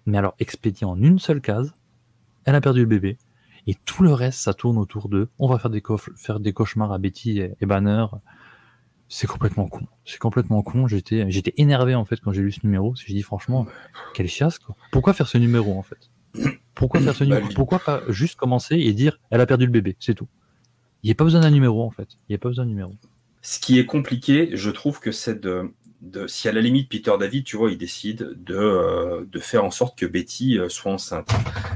mais 0.06 0.18
alors 0.18 0.34
expédié 0.38 0.86
en 0.86 1.00
une 1.00 1.18
seule 1.18 1.40
case, 1.40 1.74
elle 2.44 2.54
a 2.54 2.60
perdu 2.60 2.80
le 2.80 2.86
bébé 2.86 3.16
et 3.66 3.74
tout 3.86 4.02
le 4.02 4.12
reste 4.12 4.40
ça 4.40 4.52
tourne 4.52 4.76
autour 4.76 5.08
d'eux. 5.08 5.28
On 5.38 5.48
va 5.48 5.58
faire 5.58 5.70
des 5.70 5.82
faire 6.16 6.38
des 6.38 6.52
cauchemars 6.52 6.92
à 6.92 6.98
Betty 6.98 7.40
et 7.40 7.66
Banner 7.66 8.04
c'est 9.08 9.26
complètement 9.26 9.68
con. 9.68 9.86
C'est 10.04 10.18
complètement 10.18 10.62
con. 10.62 10.86
J'étais, 10.88 11.30
j'étais 11.30 11.54
énervé 11.56 11.94
en 11.94 12.04
fait 12.04 12.20
quand 12.20 12.32
j'ai 12.32 12.42
lu 12.42 12.52
ce 12.52 12.60
numéro. 12.64 12.94
J'ai 12.96 13.14
dit 13.14 13.22
franchement, 13.22 13.66
quelle 14.14 14.28
chiasse 14.28 14.58
quoi. 14.58 14.74
Pourquoi 14.90 15.12
faire 15.14 15.28
ce 15.28 15.38
numéro 15.38 15.78
en 15.78 15.82
fait? 15.82 16.10
Pourquoi 16.74 17.00
faire 17.00 17.14
ce 17.14 17.24
numéro? 17.24 17.46
bah, 17.46 17.52
Pourquoi 17.54 17.78
pas 17.78 18.02
juste 18.08 18.36
commencer 18.36 18.74
et 18.76 18.92
dire 18.92 19.18
elle 19.30 19.40
a 19.40 19.46
perdu 19.46 19.66
le 19.66 19.72
bébé, 19.72 19.96
c'est 20.00 20.14
tout. 20.14 20.28
Il 21.02 21.08
n'y 21.08 21.12
a 21.12 21.14
pas 21.14 21.24
besoin 21.24 21.40
d'un 21.40 21.50
numéro 21.50 21.82
en 21.84 21.90
fait. 21.90 22.08
Il 22.28 22.32
n'y 22.32 22.34
a 22.36 22.38
pas 22.38 22.48
besoin 22.48 22.64
d'un 22.64 22.70
numéro. 22.70 22.92
Ce 23.42 23.60
qui 23.60 23.78
est 23.78 23.86
compliqué, 23.86 24.50
je 24.54 24.70
trouve 24.70 25.00
que 25.00 25.12
c'est 25.12 25.38
de, 25.38 25.70
de, 26.00 26.26
si 26.26 26.48
à 26.48 26.52
la 26.52 26.62
limite 26.62 26.88
Peter 26.88 27.12
David, 27.20 27.44
tu 27.44 27.56
vois, 27.58 27.70
il 27.70 27.76
décide 27.76 28.30
de, 28.42 28.56
euh, 28.56 29.24
de 29.30 29.38
faire 29.38 29.64
en 29.64 29.70
sorte 29.70 29.98
que 29.98 30.06
Betty 30.06 30.58
euh, 30.58 30.70
soit 30.70 30.90
enceinte 30.92 31.28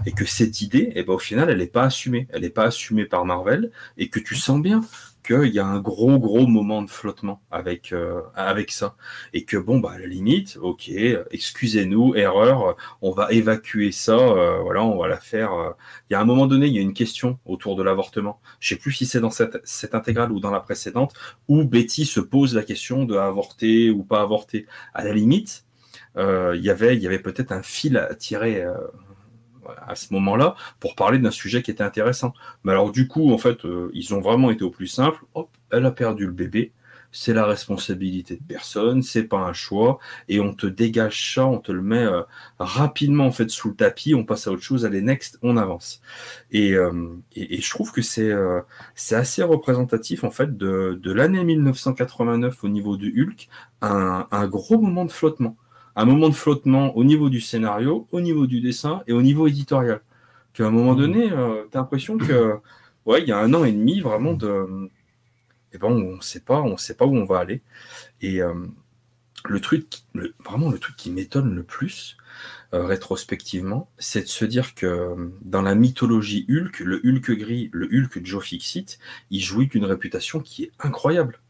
et 0.07 0.13
que 0.13 0.25
cette 0.25 0.63
idée, 0.63 0.93
eh 0.95 1.03
ben, 1.03 1.13
au 1.13 1.19
final, 1.19 1.51
elle 1.51 1.59
n'est 1.59 1.67
pas 1.67 1.85
assumée. 1.85 2.27
Elle 2.31 2.41
n'est 2.41 2.51
pas 2.51 2.65
assumée 2.65 3.05
par 3.05 3.27
Marvel 3.27 3.71
et 3.99 4.09
que 4.09 4.19
tu 4.19 4.35
sens 4.35 4.63
bien 4.63 4.81
qu'il 5.23 5.53
y 5.53 5.59
a 5.59 5.67
un 5.67 5.81
gros 5.81 6.19
gros 6.19 6.47
moment 6.47 6.83
de 6.83 6.91
flottement 6.91 7.43
avec 7.51 7.93
euh, 7.93 8.23
avec 8.35 8.71
ça. 8.71 8.97
Et 9.33 9.45
que 9.45 9.57
bon 9.57 9.79
bah 9.79 9.93
à 9.93 9.99
la 9.99 10.07
limite 10.07 10.59
ok 10.61 10.91
excusez-nous 11.31 12.15
erreur 12.15 12.77
on 13.03 13.13
va 13.13 13.31
évacuer 13.33 13.93
ça 13.93 14.17
euh, 14.17 14.59
voilà 14.63 14.83
on 14.85 14.99
va 14.99 15.09
la 15.09 15.19
faire 15.19 15.53
euh. 15.53 15.71
il 16.09 16.15
y 16.15 16.17
a 16.17 16.21
un 16.21 16.25
moment 16.25 16.47
donné 16.47 16.67
il 16.67 16.75
y 16.75 16.79
a 16.79 16.83
une 16.83 16.95
question 16.95 17.39
autour 17.47 17.77
de 17.77 17.83
l'avortement. 17.83 18.41
Je 18.61 18.71
sais 18.71 18.77
plus 18.77 18.93
si 18.93 19.07
c'est 19.07 19.21
dans 19.21 19.31
cette 19.31 19.59
cette 19.65 19.95
intégrale 19.95 20.33
ou 20.33 20.41
dans 20.41 20.51
la 20.51 20.61
précédente 20.61 21.15
où 21.49 21.65
Betty 21.65 22.07
se 22.07 22.21
pose 22.21 22.55
la 22.55 22.63
question 22.63 23.05
de 23.05 23.17
avorter 23.17 23.91
ou 23.91 24.03
pas 24.05 24.23
avorter. 24.23 24.67
À 24.95 25.05
la 25.05 25.13
limite 25.13 25.65
il 26.17 26.61
y 26.61 26.71
avait 26.71 26.97
il 26.97 27.03
y 27.03 27.07
avait 27.07 27.21
peut-être 27.21 27.53
un 27.53 27.63
fil 27.63 27.97
à 27.97 28.15
tirer 28.15 28.65
à 29.87 29.95
ce 29.95 30.13
moment-là 30.15 30.55
pour 30.81 30.95
parler 30.95 31.19
d'un 31.19 31.31
sujet 31.31 31.63
qui 31.63 31.71
était 31.71 31.83
intéressant. 31.83 32.35
Mais 32.65 32.73
alors 32.73 32.93
du 32.93 33.09
coup, 33.09 33.33
en 33.33 33.39
fait, 33.39 33.65
euh, 33.65 33.91
ils 33.95 34.15
ont 34.15 34.21
vraiment 34.21 34.51
été 34.51 34.65
au 34.65 34.71
plus 34.71 34.87
simple. 34.87 35.25
Hop, 35.35 35.51
elle 35.71 35.87
a 35.87 35.91
perdu 35.91 36.27
le 36.27 36.33
bébé. 36.33 36.73
C'est 37.11 37.33
la 37.33 37.47
responsabilité 37.47 38.37
de 38.37 38.43
personne, 38.47 39.01
c'est 39.03 39.25
pas 39.25 39.39
un 39.39 39.55
choix, 39.55 39.99
et 40.29 40.41
on 40.41 40.53
te 40.53 40.67
dégage 40.67 41.35
ça, 41.35 41.47
on 41.47 41.57
te 41.57 41.73
le 41.73 41.81
met 41.81 42.05
euh, 42.05 42.21
rapidement 42.59 43.25
en 43.25 43.33
fait 43.33 43.49
sous 43.49 43.71
le 43.71 43.75
tapis, 43.75 44.15
on 44.15 44.25
passe 44.27 44.47
à 44.47 44.51
autre 44.51 44.63
chose, 44.63 44.85
allez 44.85 45.01
next, 45.01 45.39
on 45.41 45.57
avance. 45.57 46.03
Et, 46.51 46.75
euh, 46.75 47.17
et, 47.35 47.63
je 47.63 47.71
trouve 47.71 47.93
que 47.93 48.03
c'est 48.03 48.31
c'est 48.95 49.15
assez 49.15 49.43
représentatif 49.43 50.23
en 50.23 50.31
fait 50.31 50.59
de, 50.59 51.01
de 51.03 51.13
l'année 51.13 51.45
1989 51.45 52.63
au 52.63 52.69
niveau 52.69 52.99
du 52.99 53.09
Hulk, 53.23 53.49
un, 53.81 54.27
un 54.31 54.47
gros 54.47 54.79
moment 54.79 55.07
de 55.07 55.11
flottement 55.11 55.57
un 56.01 56.05
moment 56.05 56.29
de 56.29 56.35
flottement 56.35 56.97
au 56.97 57.05
niveau 57.05 57.29
du 57.29 57.41
scénario, 57.41 58.07
au 58.13 58.21
niveau 58.21 58.47
du 58.47 58.61
dessin 58.61 59.03
et 59.07 59.13
au 59.13 59.23
niveau 59.23 59.47
éditorial. 59.49 60.01
Qu'à 60.53 60.67
un 60.67 60.71
moment 60.71 60.95
mmh. 60.95 60.99
donné, 60.99 61.33
euh, 61.33 61.65
tu 61.71 61.77
as 61.77 61.81
l'impression 61.81 62.19
que 62.19 62.55
ouais, 63.05 63.23
il 63.23 63.29
y 63.29 63.33
a 63.33 63.39
un 63.39 63.53
an 63.55 63.65
et 63.65 63.73
demi 63.73 64.01
vraiment 64.01 64.35
de 64.35 64.91
eh 65.73 65.79
ben, 65.79 65.89
on 65.89 66.21
sait 66.21 66.41
pas, 66.41 66.63
on 66.63 66.77
sait 66.77 66.95
pas 66.95 67.05
où 67.05 67.17
on 67.17 67.25
va 67.25 67.41
aller. 67.41 67.63
Et 68.21 68.41
euh, 68.41 68.55
le 69.45 69.61
truc, 69.61 70.03
vraiment 70.45 70.71
le 70.71 70.79
truc 70.79 70.97
qui 70.97 71.11
m'étonne 71.11 71.55
le 71.55 71.63
plus, 71.63 72.17
euh, 72.75 72.85
rétrospectivement, 72.87 73.91
c'est 73.99 74.23
de 74.23 74.29
se 74.29 74.45
dire 74.45 74.75
que 74.75 75.33
dans 75.43 75.63
la 75.63 75.75
mythologie 75.75 76.47
Hulk, 76.49 76.81
le 76.81 77.01
Hulk 77.05 77.33
gris, 77.33 77.71
le 77.73 77.87
Hulk 77.87 78.25
Joe 78.25 78.45
Fixit, 78.45 78.99
il 79.31 79.41
jouit 79.41 79.67
d'une 79.67 79.85
réputation 79.85 80.41
qui 80.41 80.65
est 80.65 80.73
incroyable. 80.79 81.41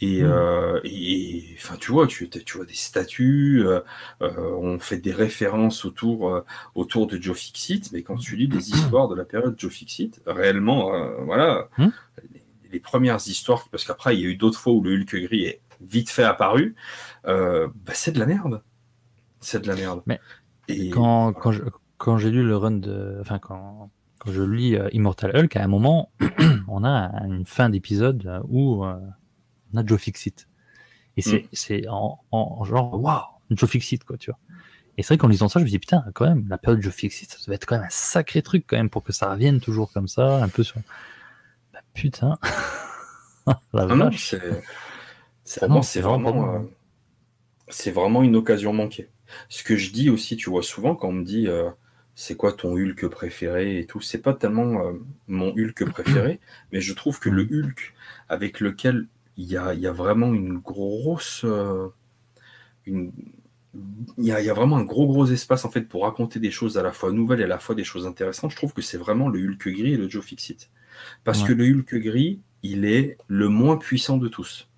Et, 0.00 0.22
mmh. 0.22 0.26
euh, 0.26 0.80
et, 0.84 1.56
enfin, 1.56 1.76
tu 1.76 1.90
vois, 1.90 2.06
tu, 2.06 2.28
tu 2.28 2.56
vois 2.56 2.66
des 2.66 2.74
statues, 2.74 3.62
euh, 3.66 3.80
euh, 4.22 4.56
on 4.60 4.78
fait 4.78 4.98
des 4.98 5.12
références 5.12 5.84
autour, 5.84 6.32
euh, 6.32 6.44
autour 6.76 7.08
de 7.08 7.20
Joe 7.20 7.36
Fixit, 7.36 7.90
mais 7.92 8.02
quand 8.02 8.16
tu 8.16 8.36
lis 8.36 8.46
des 8.46 8.70
histoires 8.70 9.08
de 9.08 9.16
la 9.16 9.24
période 9.24 9.56
Joe 9.58 9.72
Fixit, 9.72 10.20
réellement, 10.26 10.94
euh, 10.94 11.24
voilà, 11.24 11.68
mmh. 11.78 11.88
les, 12.72 12.80
premières 12.80 13.16
histoires, 13.16 13.68
parce 13.70 13.84
qu'après, 13.84 14.16
il 14.16 14.20
y 14.20 14.24
a 14.24 14.28
eu 14.28 14.36
d'autres 14.36 14.58
fois 14.58 14.72
où 14.72 14.82
le 14.82 14.94
Hulk 14.94 15.16
gris 15.16 15.44
est 15.44 15.60
vite 15.80 16.10
fait 16.10 16.24
apparu, 16.24 16.76
bah, 17.24 17.70
c'est 17.92 18.12
de 18.12 18.20
la 18.20 18.26
merde. 18.26 18.62
C'est 19.40 19.62
de 19.62 19.68
la 19.68 19.74
merde. 19.74 20.02
Mais 20.06 20.20
et, 20.68 20.90
quand, 20.90 21.32
quand, 21.32 21.50
je, 21.50 21.62
quand 21.96 22.18
j'ai 22.18 22.30
lu 22.30 22.44
le 22.44 22.56
run 22.56 22.72
de. 22.72 23.18
Enfin, 23.20 23.38
quand, 23.38 23.90
quand 24.18 24.32
je 24.32 24.42
lis 24.42 24.76
Immortal 24.92 25.36
Hulk, 25.36 25.56
à 25.56 25.62
un 25.62 25.68
moment, 25.68 26.10
on 26.68 26.84
a 26.84 27.10
une 27.26 27.44
fin 27.46 27.68
d'épisode 27.68 28.42
où 28.48 28.84
on 29.72 29.78
a 29.78 29.86
Joe 29.86 30.00
Fixit. 30.00 30.48
Et 31.16 31.22
c'est, 31.22 31.42
mm. 31.42 31.48
c'est 31.52 31.88
en, 31.88 32.20
en, 32.30 32.64
genre, 32.64 33.00
waouh, 33.00 33.22
Joe 33.50 33.68
Fixit, 33.68 34.04
quoi, 34.04 34.16
tu 34.16 34.30
vois. 34.30 34.38
Et 34.96 35.02
c'est 35.02 35.14
vrai 35.14 35.18
qu'en 35.18 35.28
lisant 35.28 35.48
ça, 35.48 35.60
je 35.60 35.64
me 35.64 35.70
dis, 35.70 35.78
putain, 35.78 36.04
quand 36.14 36.26
même, 36.26 36.46
la 36.48 36.58
période 36.58 36.82
Joe 36.82 36.92
Fixit, 36.92 37.30
ça 37.30 37.38
doit 37.46 37.54
être 37.54 37.66
quand 37.66 37.76
même 37.76 37.86
un 37.86 37.90
sacré 37.90 38.42
truc, 38.42 38.64
quand 38.66 38.76
même, 38.76 38.90
pour 38.90 39.04
que 39.04 39.12
ça 39.12 39.30
revienne 39.30 39.60
toujours 39.60 39.92
comme 39.92 40.08
ça, 40.08 40.42
un 40.42 40.48
peu 40.48 40.62
sur. 40.62 40.80
Bah, 41.72 41.80
putain. 41.94 42.38
la 43.72 43.86
ah 43.90 44.10
c'est, 44.16 44.40
c'est 45.44 45.60
vraiment, 45.60 45.82
c'est 45.82 46.00
vraiment, 46.00 46.54
euh, 46.54 46.58
c'est 47.68 47.90
vraiment 47.90 48.22
une 48.22 48.36
occasion 48.36 48.72
manquée. 48.72 49.08
Ce 49.48 49.62
que 49.62 49.76
je 49.76 49.92
dis 49.92 50.10
aussi, 50.10 50.36
tu 50.36 50.50
vois, 50.50 50.62
souvent, 50.62 50.94
quand 50.94 51.08
on 51.08 51.12
me 51.12 51.24
dit, 51.24 51.46
euh, 51.48 51.70
c'est 52.14 52.36
quoi 52.36 52.52
ton 52.52 52.76
Hulk 52.76 53.06
préféré 53.08 53.78
et 53.78 53.86
tout, 53.86 54.00
c'est 54.00 54.18
pas 54.18 54.34
tellement 54.34 54.84
euh, 54.84 54.92
mon 55.28 55.50
Hulk 55.50 55.84
préféré, 55.90 56.40
mais 56.72 56.80
je 56.80 56.92
trouve 56.92 57.20
que 57.20 57.28
le 57.28 57.42
Hulk 57.42 57.94
avec 58.28 58.60
lequel 58.60 59.06
il 59.38 59.46
y 59.46 59.56
a, 59.56 59.92
vraiment 59.92 60.34
une 60.34 60.58
grosse. 60.58 61.42
Euh, 61.44 61.88
une, 62.86 63.12
il 64.18 64.24
y, 64.24 64.32
a, 64.32 64.52
vraiment 64.52 64.76
un 64.76 64.84
gros 64.84 65.06
gros 65.06 65.26
espace 65.26 65.64
en 65.64 65.70
fait 65.70 65.82
pour 65.82 66.02
raconter 66.02 66.40
des 66.40 66.50
choses 66.50 66.76
à 66.76 66.82
la 66.82 66.90
fois 66.90 67.12
nouvelles 67.12 67.40
et 67.40 67.44
à 67.44 67.48
la 67.48 67.60
fois 67.60 67.76
des 67.76 67.84
choses 67.84 68.06
intéressantes. 68.06 68.50
Je 68.50 68.56
trouve 68.56 68.72
que 68.72 68.82
c'est 68.82 68.98
vraiment 68.98 69.28
le 69.28 69.38
Hulk 69.38 69.68
gris 69.68 69.94
et 69.94 69.96
le 69.96 70.08
Joe 70.08 70.24
Fixit. 70.24 70.68
Parce 71.22 71.44
que 71.44 71.52
le 71.52 71.64
Hulk 71.64 71.94
gris, 71.94 72.40
il 72.64 72.84
est 72.84 73.16
le 73.28 73.48
moins 73.48 73.76
puissant 73.76 74.16
de 74.16 74.26
tous. 74.26 74.68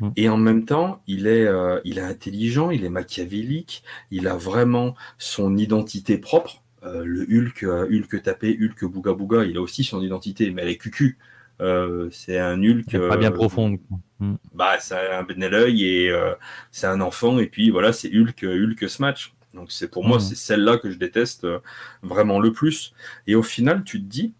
Mm. 0.00 0.08
Et 0.16 0.28
en 0.28 0.38
même 0.38 0.64
temps, 0.64 1.00
il 1.06 1.28
est, 1.28 1.46
euh, 1.46 1.80
il 1.84 1.98
est 1.98 2.02
intelligent, 2.02 2.70
il 2.70 2.84
est 2.84 2.90
machiavélique, 2.90 3.84
il 4.10 4.26
a 4.26 4.36
vraiment 4.36 4.96
son 5.18 5.56
identité 5.56 6.18
propre. 6.18 6.64
Euh, 6.82 7.04
le 7.04 7.22
Hulk, 7.22 7.62
Hulk 7.62 8.22
tapé, 8.22 8.58
Hulk 8.60 8.84
bouga 8.86 9.12
bouga, 9.12 9.44
il 9.44 9.56
a 9.56 9.60
aussi 9.60 9.84
son 9.84 10.02
identité, 10.02 10.50
mais 10.50 10.62
elle 10.62 10.70
est 10.70 10.78
cucu. 10.78 11.16
Euh, 11.60 12.08
c'est 12.10 12.38
un 12.38 12.56
nul 12.56 12.84
que 12.84 13.08
pas 13.08 13.16
bien 13.16 13.30
profond. 13.30 13.78
Mm. 14.18 14.34
Bah, 14.52 14.78
c'est 14.80 14.96
un 14.96 15.24
l'œil 15.48 15.84
et 15.84 16.10
euh, 16.10 16.34
c'est 16.72 16.86
un 16.86 17.00
enfant 17.00 17.38
et 17.38 17.46
puis 17.46 17.70
voilà, 17.70 17.92
c'est 17.92 18.08
Hulk, 18.08 18.44
Hulk 18.44 18.88
Smash. 18.88 19.34
Donc 19.54 19.70
c'est 19.70 19.88
pour 19.88 20.04
moi 20.04 20.18
mm. 20.18 20.20
c'est 20.20 20.34
celle-là 20.34 20.78
que 20.78 20.90
je 20.90 20.98
déteste 20.98 21.44
euh, 21.44 21.60
vraiment 22.02 22.40
le 22.40 22.52
plus. 22.52 22.94
Et 23.26 23.34
au 23.34 23.42
final, 23.42 23.84
tu 23.84 24.00
te 24.00 24.06
dis, 24.06 24.34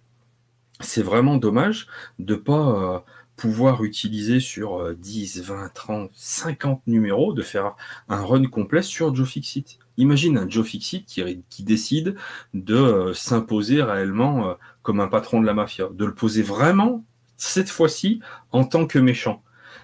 c'est 0.81 1.03
vraiment 1.03 1.37
dommage 1.37 1.87
de 2.19 2.35
pas 2.35 3.05
pouvoir 3.37 3.83
utiliser 3.85 4.39
sur 4.39 4.95
10, 4.95 5.43
20, 5.43 5.73
30, 5.73 6.11
50 6.13 6.83
numéros, 6.87 7.33
de 7.33 7.43
faire 7.43 7.75
un 8.09 8.25
run 8.25 8.45
complet 8.47 8.83
sur 8.83 9.15
Joe 9.15 9.29
Fixit. 9.29 9.79
Imagine 9.97 10.39
un 10.39 10.49
Joe 10.49 10.67
Fixit 10.67 11.05
qui, 11.07 11.45
qui 11.49 11.63
décide 11.63 12.17
de 12.53 12.75
euh, 12.75 13.15
s'imposer 13.15 13.83
réellement 13.83 14.51
euh, 14.51 14.55
comme 14.83 15.01
un 15.01 15.09
patron 15.09 15.41
de 15.41 15.47
la 15.47 15.55
mafia, 15.55 15.89
de 15.93 16.05
le 16.05 16.15
poser 16.15 16.43
vraiment, 16.43 17.05
cette 17.37 17.71
fois-ci, 17.71 18.21
en 18.51 18.65
tant 18.65 18.87
que 18.87 18.99
méchant. 18.99 19.43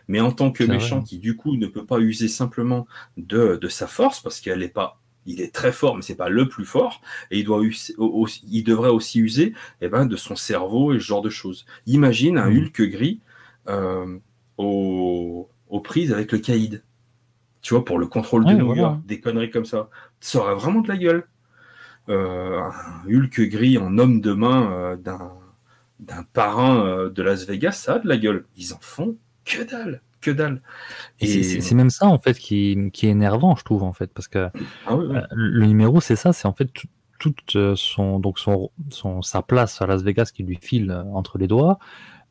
Mais 0.08 0.20
en 0.20 0.32
tant 0.32 0.50
que 0.50 0.64
méchant 0.64 1.02
qui, 1.02 1.18
du 1.18 1.36
coup, 1.36 1.56
ne 1.56 1.68
peut 1.68 1.86
pas 1.86 2.00
user 2.00 2.26
simplement 2.26 2.86
de, 3.16 3.56
de 3.56 3.68
sa 3.68 3.86
force, 3.86 4.20
parce 4.20 4.40
qu'elle 4.40 4.58
n'est 4.58 4.68
pas 4.68 5.00
il 5.26 5.40
est 5.40 5.54
très 5.54 5.72
fort, 5.72 5.96
mais 5.96 6.02
c'est 6.02 6.16
pas 6.16 6.28
le 6.28 6.48
plus 6.48 6.64
fort, 6.64 7.00
et 7.30 7.38
il, 7.38 7.44
doit, 7.44 7.62
il 7.62 8.64
devrait 8.64 8.90
aussi 8.90 9.20
user 9.20 9.54
eh 9.80 9.88
ben, 9.88 10.06
de 10.06 10.16
son 10.16 10.36
cerveau 10.36 10.92
et 10.92 10.98
ce 10.98 11.04
genre 11.04 11.22
de 11.22 11.30
choses. 11.30 11.66
Imagine 11.86 12.38
un 12.38 12.50
mmh. 12.50 12.56
Hulk 12.56 12.82
gris 12.82 13.20
euh, 13.68 14.18
aux, 14.56 15.48
prises 15.84 16.12
avec 16.12 16.32
le 16.32 16.38
caïd. 16.38 16.82
Tu 17.62 17.74
vois, 17.74 17.84
pour 17.84 17.98
le 17.98 18.06
contrôle 18.06 18.44
de 18.44 18.52
New 18.52 18.74
York, 18.74 19.00
des 19.06 19.20
conneries 19.20 19.50
comme 19.50 19.64
ça. 19.64 19.88
Ça 20.20 20.38
aurait 20.38 20.54
vraiment 20.54 20.80
de 20.80 20.88
la 20.88 20.96
gueule. 20.96 21.24
Euh, 22.08 22.58
un 22.58 23.08
Hulk 23.08 23.40
gris 23.48 23.78
en 23.78 23.98
homme 23.98 24.20
de 24.20 24.32
main 24.32 24.72
euh, 24.72 24.96
d'un 24.96 26.22
parrain 26.32 27.08
de 27.08 27.22
Las 27.22 27.46
Vegas, 27.46 27.72
ça 27.72 27.94
a 27.94 27.98
de 27.98 28.08
la 28.08 28.16
gueule. 28.16 28.46
Ils 28.56 28.72
en 28.72 28.78
font 28.80 29.16
que 29.44 29.62
dalle 29.62 30.00
que 30.20 30.30
dalle. 30.30 30.60
Et, 31.20 31.42
c'est 31.42 31.74
même 31.74 31.88
ça 31.88 32.06
en 32.06 32.18
fait 32.18 32.38
qui, 32.38 32.72
est 32.72 33.04
énervant, 33.04 33.56
je 33.56 33.64
trouve 33.64 33.82
en 33.82 33.94
fait, 33.94 34.12
parce 34.12 34.28
que 34.28 34.50
ah 34.86 34.98
le 35.32 35.64
numéro 35.64 36.02
c'est 36.02 36.16
ça, 36.16 36.34
c'est 36.34 36.46
en 36.46 36.52
fait 36.52 36.68
toute 37.18 37.74
son 37.76 38.18
donc 38.18 38.38
son, 38.38 38.70
son, 38.90 39.22
sa 39.22 39.40
place 39.40 39.80
à 39.80 39.86
Las 39.86 40.02
Vegas 40.02 40.30
qui 40.34 40.42
lui 40.42 40.58
file 40.60 40.92
entre 41.14 41.38
les 41.38 41.46
doigts. 41.46 41.78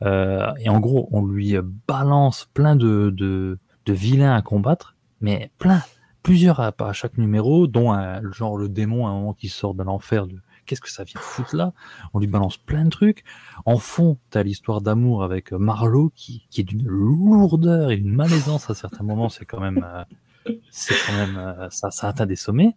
Euh, 0.03 0.51
et 0.59 0.69
en 0.69 0.79
gros, 0.79 1.09
on 1.11 1.25
lui 1.25 1.55
balance 1.87 2.49
plein 2.53 2.75
de, 2.75 3.09
de, 3.13 3.59
de 3.85 3.93
vilains 3.93 4.33
à 4.33 4.41
combattre, 4.41 4.95
mais 5.21 5.51
plein, 5.57 5.81
plusieurs 6.23 6.59
à, 6.59 6.73
à 6.79 6.93
chaque 6.93 7.17
numéro, 7.17 7.67
dont 7.67 7.91
un, 7.91 8.21
genre 8.31 8.57
le 8.57 8.69
démon 8.69 9.07
à 9.07 9.09
un 9.09 9.13
moment 9.13 9.33
qui 9.33 9.49
sort 9.49 9.73
de 9.73 9.83
l'enfer 9.83 10.27
de 10.27 10.39
qu'est-ce 10.65 10.81
que 10.81 10.91
ça 10.91 11.03
vient 11.03 11.19
foutre 11.19 11.55
là? 11.55 11.73
On 12.13 12.19
lui 12.19 12.27
balance 12.27 12.57
plein 12.57 12.85
de 12.85 12.89
trucs. 12.89 13.23
En 13.65 13.77
fond, 13.77 14.19
t'as 14.29 14.43
l'histoire 14.43 14.81
d'amour 14.81 15.23
avec 15.23 15.51
Marlowe 15.51 16.11
qui, 16.13 16.45
qui 16.51 16.61
est 16.61 16.63
d'une 16.63 16.85
lourdeur 16.85 17.89
et 17.89 17.97
d'une 17.97 18.13
malaisance 18.13 18.69
à 18.69 18.75
certains 18.75 19.03
moments. 19.03 19.29
C'est 19.29 19.45
quand 19.45 19.59
même, 19.59 19.83
euh, 19.83 20.53
c'est 20.69 20.93
quand 21.07 21.13
même, 21.13 21.37
euh, 21.37 21.69
ça, 21.71 21.89
ça 21.89 22.09
atteint 22.09 22.27
des 22.27 22.35
sommets. 22.35 22.75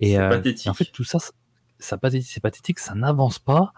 Et, 0.00 0.18
euh, 0.18 0.42
en 0.66 0.74
fait, 0.74 0.86
tout 0.86 1.04
ça, 1.04 1.18
ça 1.78 1.98
c'est 2.22 2.40
pathétique, 2.40 2.80
ça 2.80 2.94
n'avance 2.94 3.38
pas. 3.38 3.72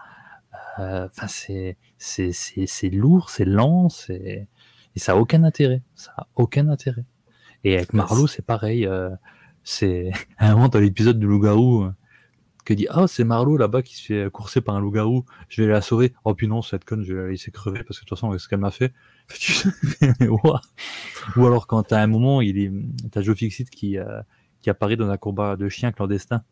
Enfin, 0.77 1.27
c'est 1.27 1.77
c'est 1.99 2.89
lourd, 2.89 3.29
c'est 3.29 3.45
lent, 3.45 3.89
c'est 3.89 4.47
et 4.95 4.99
ça 4.99 5.13
a 5.13 5.15
aucun 5.15 5.43
intérêt. 5.43 5.83
Ça 5.95 6.13
a 6.17 6.27
aucun 6.35 6.67
intérêt. 6.67 7.05
Et 7.63 7.75
avec 7.75 7.93
Marlowe, 7.93 8.27
c'est 8.27 8.45
pareil. 8.45 8.85
Euh, 8.85 9.09
c'est 9.63 10.11
à 10.37 10.49
un 10.51 10.55
moment 10.55 10.69
dans 10.69 10.79
l'épisode 10.79 11.19
du 11.19 11.27
loup-garou 11.27 11.83
euh, 11.83 11.93
que 12.65 12.73
dit 12.73 12.87
ah 12.89 13.07
c'est 13.07 13.23
Marlowe 13.23 13.57
là-bas 13.57 13.81
qui 13.81 13.95
se 13.95 14.05
fait 14.05 14.31
courser 14.31 14.61
par 14.61 14.75
un 14.75 14.81
loup-garou. 14.81 15.25
Je 15.49 15.63
vais 15.63 15.71
la 15.71 15.81
sauver. 15.81 16.13
Oh 16.25 16.33
puis 16.33 16.47
non 16.47 16.61
cette 16.61 16.85
conne, 16.85 17.03
je 17.03 17.13
vais 17.13 17.21
la 17.23 17.29
laisser 17.29 17.51
crever 17.51 17.83
parce 17.83 17.99
que 17.99 18.05
de 18.05 18.09
toute 18.09 18.17
façon 18.17 18.29
avec 18.29 18.41
ce 18.41 18.47
qu'elle 18.47 18.59
m'a 18.59 18.71
fait. 18.71 18.93
Ou 21.35 21.45
alors 21.45 21.67
quand 21.67 21.83
t'as 21.83 22.01
un 22.01 22.07
moment, 22.07 22.41
il 22.41 22.57
est 22.57 22.71
t'as 23.11 23.21
Joe 23.21 23.37
Fixit 23.37 23.69
qui 23.69 23.97
euh, 23.97 24.21
qui 24.61 24.69
apparaît 24.69 24.95
dans 24.97 25.09
un 25.09 25.17
combat 25.17 25.55
de 25.55 25.69
chien 25.69 25.91
clandestin. 25.91 26.43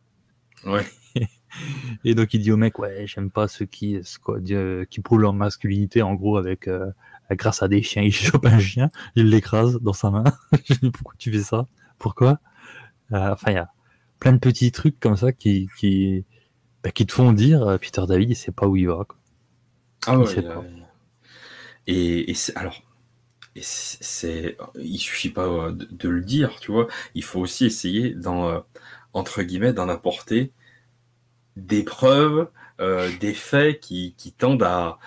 Ouais. 0.66 0.86
Et 2.04 2.16
donc 2.16 2.34
il 2.34 2.42
dit 2.42 2.52
au 2.52 2.58
mec, 2.58 2.80
ouais, 2.80 3.06
j'aime 3.08 3.30
pas 3.30 3.48
ceux 3.48 3.66
qui, 3.66 4.00
qui 4.90 5.02
prouvent 5.02 5.20
leur 5.20 5.34
masculinité, 5.34 6.02
en 6.02 6.14
gros, 6.14 6.38
avec 6.38 6.68
euh, 6.68 6.92
grâce 7.32 7.64
à 7.64 7.68
des 7.68 7.82
chiens. 7.82 8.04
Il 8.04 8.14
chope 8.14 8.46
un 8.46 8.60
chien, 8.60 8.90
il 9.16 9.30
l'écrase 9.30 9.80
dans 9.82 9.94
sa 9.94 10.12
main. 10.12 10.24
je 10.66 10.76
dis, 10.76 10.92
pourquoi 10.92 11.16
tu 11.18 11.32
fais 11.32 11.44
ça? 11.44 11.68
Pourquoi? 11.98 12.40
Euh, 13.12 13.32
Enfin, 13.32 13.52
il 13.52 13.56
y 13.56 13.58
a 13.58 13.72
plein 14.20 14.34
de 14.34 14.38
petits 14.40 14.72
trucs 14.72 15.00
comme 15.00 15.18
ça 15.18 15.32
qui, 15.32 15.70
qui, 15.78 16.26
bah, 16.84 16.92
qui 16.92 17.06
te 17.06 17.14
font 17.14 17.34
dire, 17.34 17.64
euh, 17.64 17.78
Peter 17.78 18.04
David, 18.08 18.30
il 18.30 18.36
sait 18.36 18.52
pas 18.52 18.68
où 18.68 18.76
il 18.76 18.88
va. 18.88 19.06
Quoi. 19.08 19.18
Ah 20.08 20.18
ouais, 20.18 20.26
Et, 21.88 22.32
et 22.32 22.36
alors, 22.56 22.84
et 23.56 23.62
c'est, 23.64 24.58
il 24.80 25.00
suffit 25.00 25.30
pas 25.30 25.72
de, 25.72 25.88
de, 25.92 26.10
le 26.10 26.22
dire, 26.22 26.60
tu 26.62 26.72
vois. 26.72 26.88
Il 27.16 27.24
faut 27.24 27.40
aussi 27.40 27.66
essayer, 27.66 28.12
dans, 28.14 28.64
entre 29.14 29.42
guillemets, 29.42 29.74
d'en 29.74 29.90
apporter 29.90 30.54
des 31.56 31.84
preuves, 31.84 32.48
euh, 32.80 33.10
des 33.20 33.34
faits 33.34 33.82
qui, 33.82 34.16
tendent 34.38 34.64
à, 34.64 35.00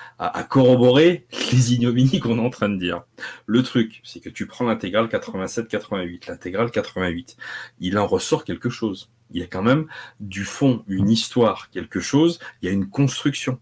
corroborer 0.50 1.26
les 1.52 1.72
ignominies 1.72 2.20
qu'on 2.20 2.38
est 2.38 2.46
en 2.46 2.50
train 2.50 2.68
de 2.68 2.78
dire. 2.78 3.04
Le 3.46 3.62
truc, 3.62 4.02
c'est 4.04 4.20
que 4.20 4.28
tu 4.28 4.46
prends 4.46 4.66
l'intégrale 4.66 5.06
87-88, 5.06 6.28
l'intégrale 6.28 6.70
88, 6.70 7.36
il 7.80 7.98
en 7.98 8.06
ressort 8.06 8.44
quelque 8.44 8.68
chose. 8.68 9.10
Il 9.30 9.40
y 9.40 9.44
a 9.44 9.46
quand 9.46 9.62
même 9.62 9.86
du 10.20 10.44
fond, 10.44 10.84
une 10.86 11.08
histoire, 11.08 11.70
quelque 11.70 12.00
chose, 12.00 12.38
il 12.60 12.66
y 12.66 12.68
a 12.68 12.72
une 12.72 12.90
construction. 12.90 13.58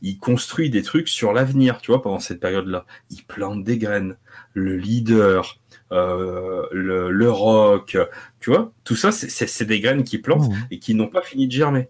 Il 0.00 0.18
construit 0.18 0.70
des 0.70 0.82
trucs 0.82 1.08
sur 1.08 1.32
l'avenir, 1.32 1.80
tu 1.82 1.90
vois, 1.90 2.00
pendant 2.00 2.20
cette 2.20 2.40
période-là. 2.40 2.86
Il 3.10 3.24
plante 3.24 3.64
des 3.64 3.78
graines. 3.78 4.16
Le 4.54 4.76
leader, 4.76 5.58
euh, 5.92 6.66
le, 6.72 7.30
rock, 7.30 7.98
tu 8.40 8.50
vois, 8.50 8.72
tout 8.84 8.96
ça, 8.96 9.12
c'est 9.12 9.64
des 9.64 9.80
graines 9.80 10.04
qui 10.04 10.18
plantent 10.18 10.48
mmh. 10.48 10.66
et 10.70 10.78
qui 10.78 10.94
n'ont 10.94 11.08
pas 11.08 11.22
fini 11.22 11.46
de 11.46 11.52
germer. 11.52 11.88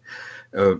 Euh, 0.55 0.79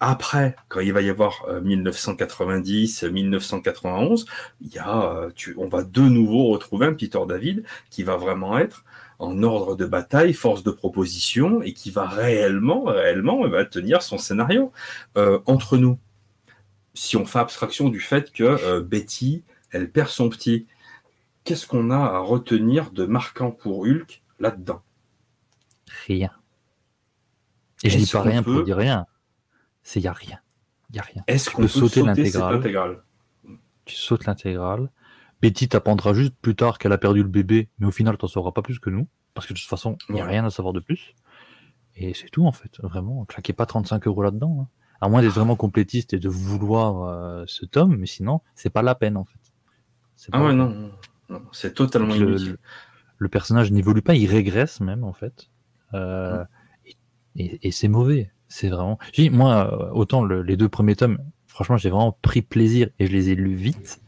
après, 0.00 0.56
quand 0.68 0.80
il 0.80 0.92
va 0.92 1.00
y 1.00 1.08
avoir 1.08 1.46
1990, 1.62 3.04
euh, 3.04 3.10
1991, 3.10 4.26
il 4.60 4.74
y 4.74 4.78
a, 4.78 5.28
tu, 5.34 5.54
on 5.56 5.68
va 5.68 5.84
de 5.84 6.02
nouveau 6.02 6.48
retrouver 6.48 6.86
un 6.86 6.92
Peter 6.92 7.20
David 7.26 7.64
qui 7.88 8.02
va 8.02 8.16
vraiment 8.16 8.58
être 8.58 8.84
en 9.18 9.42
ordre 9.42 9.76
de 9.76 9.86
bataille, 9.86 10.34
force 10.34 10.62
de 10.62 10.70
proposition, 10.70 11.62
et 11.62 11.72
qui 11.72 11.90
va 11.90 12.06
réellement, 12.06 12.84
réellement, 12.84 13.48
va 13.48 13.64
tenir 13.64 14.02
son 14.02 14.18
scénario. 14.18 14.72
entre 15.46 15.78
nous, 15.78 15.98
si 16.92 17.16
on 17.16 17.24
fait 17.24 17.38
abstraction 17.38 17.88
du 17.88 18.00
fait 18.00 18.30
que 18.30 18.80
Betty, 18.80 19.42
elle 19.70 19.90
perd 19.90 20.08
son 20.08 20.28
petit, 20.28 20.66
qu'est-ce 21.46 21.66
qu'on 21.66 21.90
a 21.90 21.96
à 21.96 22.18
retenir 22.18 22.90
de 22.90 23.06
marquant 23.06 23.50
pour 23.50 23.86
Hulk 23.86 24.22
là-dedans? 24.38 24.82
Rien. 26.06 26.32
Et 27.84 27.88
je 27.88 27.96
dis 27.96 28.10
pas 28.10 28.22
rien 28.22 28.42
pour 28.42 28.62
dire 28.64 28.76
rien. 28.76 29.06
C'est 29.82 30.00
y 30.00 30.08
a 30.08 30.12
rien. 30.12 30.40
Y 30.92 30.98
a 30.98 31.02
rien. 31.02 31.22
Est-ce 31.26 31.48
qu'on 31.50 31.62
peut 31.62 31.68
sauter, 31.68 32.02
l'intégrale 32.02 33.02
Tu 33.84 33.94
sautes 33.94 34.26
l'intégrale. 34.26 34.90
Betty 35.40 35.68
t'apprendra 35.68 36.12
juste 36.12 36.34
plus 36.40 36.56
tard 36.56 36.78
qu'elle 36.78 36.92
a 36.92 36.98
perdu 36.98 37.22
le 37.22 37.28
bébé, 37.28 37.68
mais 37.78 37.86
au 37.86 37.90
final, 37.90 38.16
t'en 38.18 38.26
sauras 38.26 38.52
pas 38.52 38.62
plus 38.62 38.78
que 38.80 38.90
nous, 38.90 39.06
parce 39.34 39.46
que 39.46 39.52
de 39.52 39.58
toute 39.58 39.68
façon, 39.68 39.96
il 40.08 40.16
n'y 40.16 40.20
a 40.20 40.26
rien 40.26 40.44
à 40.44 40.50
savoir 40.50 40.72
de 40.72 40.80
plus. 40.80 41.14
Et 41.94 42.12
c'est 42.14 42.28
tout 42.28 42.46
en 42.46 42.52
fait, 42.52 42.80
vraiment. 42.82 43.24
Claquez 43.26 43.52
pas 43.52 43.66
35 43.66 44.06
euros 44.06 44.22
là-dedans. 44.22 44.58
Hein. 44.62 44.68
À 45.00 45.08
moins 45.08 45.22
d'être 45.22 45.34
vraiment 45.34 45.56
complétiste 45.56 46.14
et 46.14 46.18
de 46.18 46.28
vouloir 46.28 47.02
euh, 47.02 47.44
ce 47.46 47.66
tome, 47.66 47.96
mais 47.96 48.06
sinon, 48.06 48.40
c'est 48.54 48.70
pas 48.70 48.82
la 48.82 48.94
peine 48.94 49.16
en 49.16 49.24
fait. 49.24 49.38
Ah 50.32 50.42
ouais, 50.42 50.54
non. 50.54 50.90
C'est 51.52 51.74
totalement 51.74 52.14
le, 52.14 52.58
le, 53.18 53.28
personnage 53.28 53.72
n'évolue 53.72 54.02
pas, 54.02 54.14
il 54.14 54.26
régresse 54.26 54.80
même 54.80 55.04
en 55.04 55.12
fait. 55.12 55.50
Euh, 55.94 56.44
et, 57.36 57.70
c'est 57.70 57.88
mauvais. 57.88 58.30
C'est 58.48 58.68
vraiment. 58.68 58.98
moi, 59.32 59.92
autant 59.94 60.24
les 60.24 60.56
deux 60.56 60.68
premiers 60.68 60.96
tomes, 60.96 61.18
franchement, 61.46 61.76
j'ai 61.76 61.90
vraiment 61.90 62.16
pris 62.22 62.42
plaisir 62.42 62.88
et 62.98 63.06
je 63.06 63.12
les 63.12 63.30
ai 63.30 63.34
lus 63.34 63.54
vite. 63.54 64.00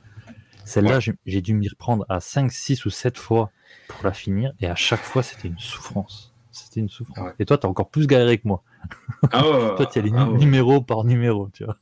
Celle-là, 0.65 0.99
j'ai 1.25 1.41
dû 1.41 1.55
m'y 1.55 1.69
reprendre 1.69 2.05
à 2.09 2.21
5, 2.21 2.53
6 2.53 2.85
ou 2.85 2.91
7 2.91 3.17
fois 3.17 3.51
pour 3.89 4.05
la 4.05 4.13
finir 4.13 4.53
et 4.61 4.67
à 4.67 4.75
chaque 4.75 5.01
fois, 5.01 5.23
c'était 5.23 5.49
une 5.49 5.59
souffrance. 5.59 6.35
C'était 6.51 6.81
une 6.81 6.89
souffrance. 6.89 7.33
Et 7.39 7.47
toi, 7.47 7.59
t'as 7.59 7.69
encore 7.69 7.89
plus 7.89 8.07
galéré 8.07 8.39
que 8.39 8.47
moi. 8.47 8.63
Ah 9.33 9.41
toi, 9.77 9.87
tu 9.87 9.99
as 9.99 10.03
les 10.03 10.13
ah 10.15 10.27
numéros 10.27 10.83
par 10.83 11.05
numéro, 11.05 11.49
tu 11.53 11.65
vois. 11.65 11.77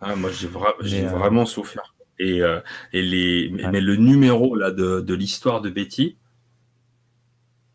Ah, 0.00 0.14
moi, 0.14 0.30
j'ai 0.30 1.06
euh, 1.06 1.08
vraiment 1.08 1.46
souffert. 1.46 1.94
Et, 2.18 2.42
euh, 2.42 2.60
et 2.92 3.02
les, 3.02 3.50
mais, 3.50 3.80
le 3.80 3.96
numéro 3.96 4.56
là 4.56 4.70
de, 4.70 5.00
de 5.00 5.14
l'histoire 5.14 5.60
de 5.60 5.70
Betty, 5.70 6.16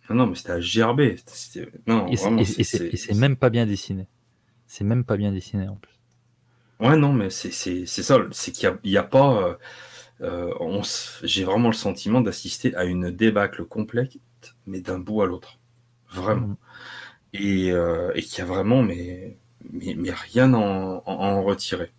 non, 0.09 0.15
non 0.15 0.27
mais 0.27 0.35
c'était 0.35 0.51
à 0.51 0.59
gerber. 0.59 1.15
Non, 1.87 2.07
et 2.07 2.17
c'est 2.17 3.15
même 3.15 3.37
pas 3.37 3.49
bien 3.49 3.65
dessiné. 3.65 4.07
C'est 4.67 4.83
même 4.83 5.03
pas 5.05 5.17
bien 5.17 5.31
dessiné 5.31 5.67
en 5.67 5.75
plus. 5.75 5.93
Ouais, 6.79 6.97
non, 6.97 7.13
mais 7.13 7.29
c'est 7.29 7.51
ça. 7.85 8.17
C'est 8.31 8.51
qu'il 8.51 8.77
n'y 8.83 8.97
a, 8.97 9.01
a, 9.01 9.03
pas. 9.03 9.57
Euh, 10.21 10.49
euh 10.51 10.81
J'ai 11.23 11.43
vraiment 11.43 11.69
le 11.69 11.75
sentiment 11.75 12.21
d'assister 12.21 12.75
à 12.75 12.83
une 12.83 13.11
débâcle 13.11 13.65
complète, 13.65 14.17
mais 14.65 14.81
d'un 14.81 14.99
bout 14.99 15.21
à 15.21 15.25
l'autre. 15.25 15.59
Vraiment. 16.09 16.47
Mm. 16.47 16.57
Et, 17.33 17.71
euh, 17.71 18.11
et 18.15 18.21
qu'il 18.21 18.39
y 18.39 18.41
a 18.41 18.45
vraiment, 18.45 18.83
mais, 18.83 19.37
mais, 19.71 19.95
mais 19.97 20.11
rien 20.11 20.53
en, 20.53 21.01
en, 21.05 21.13
en 21.13 21.43
retirer. 21.43 21.91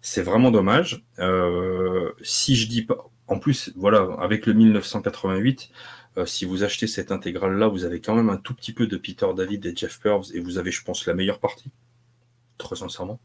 C'est 0.00 0.22
vraiment 0.22 0.50
dommage. 0.50 1.04
Euh, 1.18 2.12
si 2.22 2.56
je 2.56 2.68
dis 2.68 2.82
pas, 2.82 3.10
en 3.26 3.38
plus, 3.38 3.72
voilà, 3.76 4.08
avec 4.20 4.46
le 4.46 4.54
1988, 4.54 5.70
euh, 6.16 6.26
si 6.26 6.44
vous 6.44 6.62
achetez 6.64 6.86
cette 6.86 7.12
intégrale-là, 7.12 7.68
vous 7.68 7.84
avez 7.84 8.00
quand 8.00 8.14
même 8.14 8.30
un 8.30 8.36
tout 8.36 8.54
petit 8.54 8.72
peu 8.72 8.86
de 8.86 8.96
Peter 8.96 9.26
David 9.36 9.66
et 9.66 9.74
Jeff 9.76 10.00
Purves, 10.00 10.26
et 10.34 10.40
vous 10.40 10.58
avez, 10.58 10.70
je 10.70 10.82
pense, 10.82 11.06
la 11.06 11.14
meilleure 11.14 11.40
partie. 11.40 11.70
Très 12.58 12.76
sincèrement. 12.76 13.20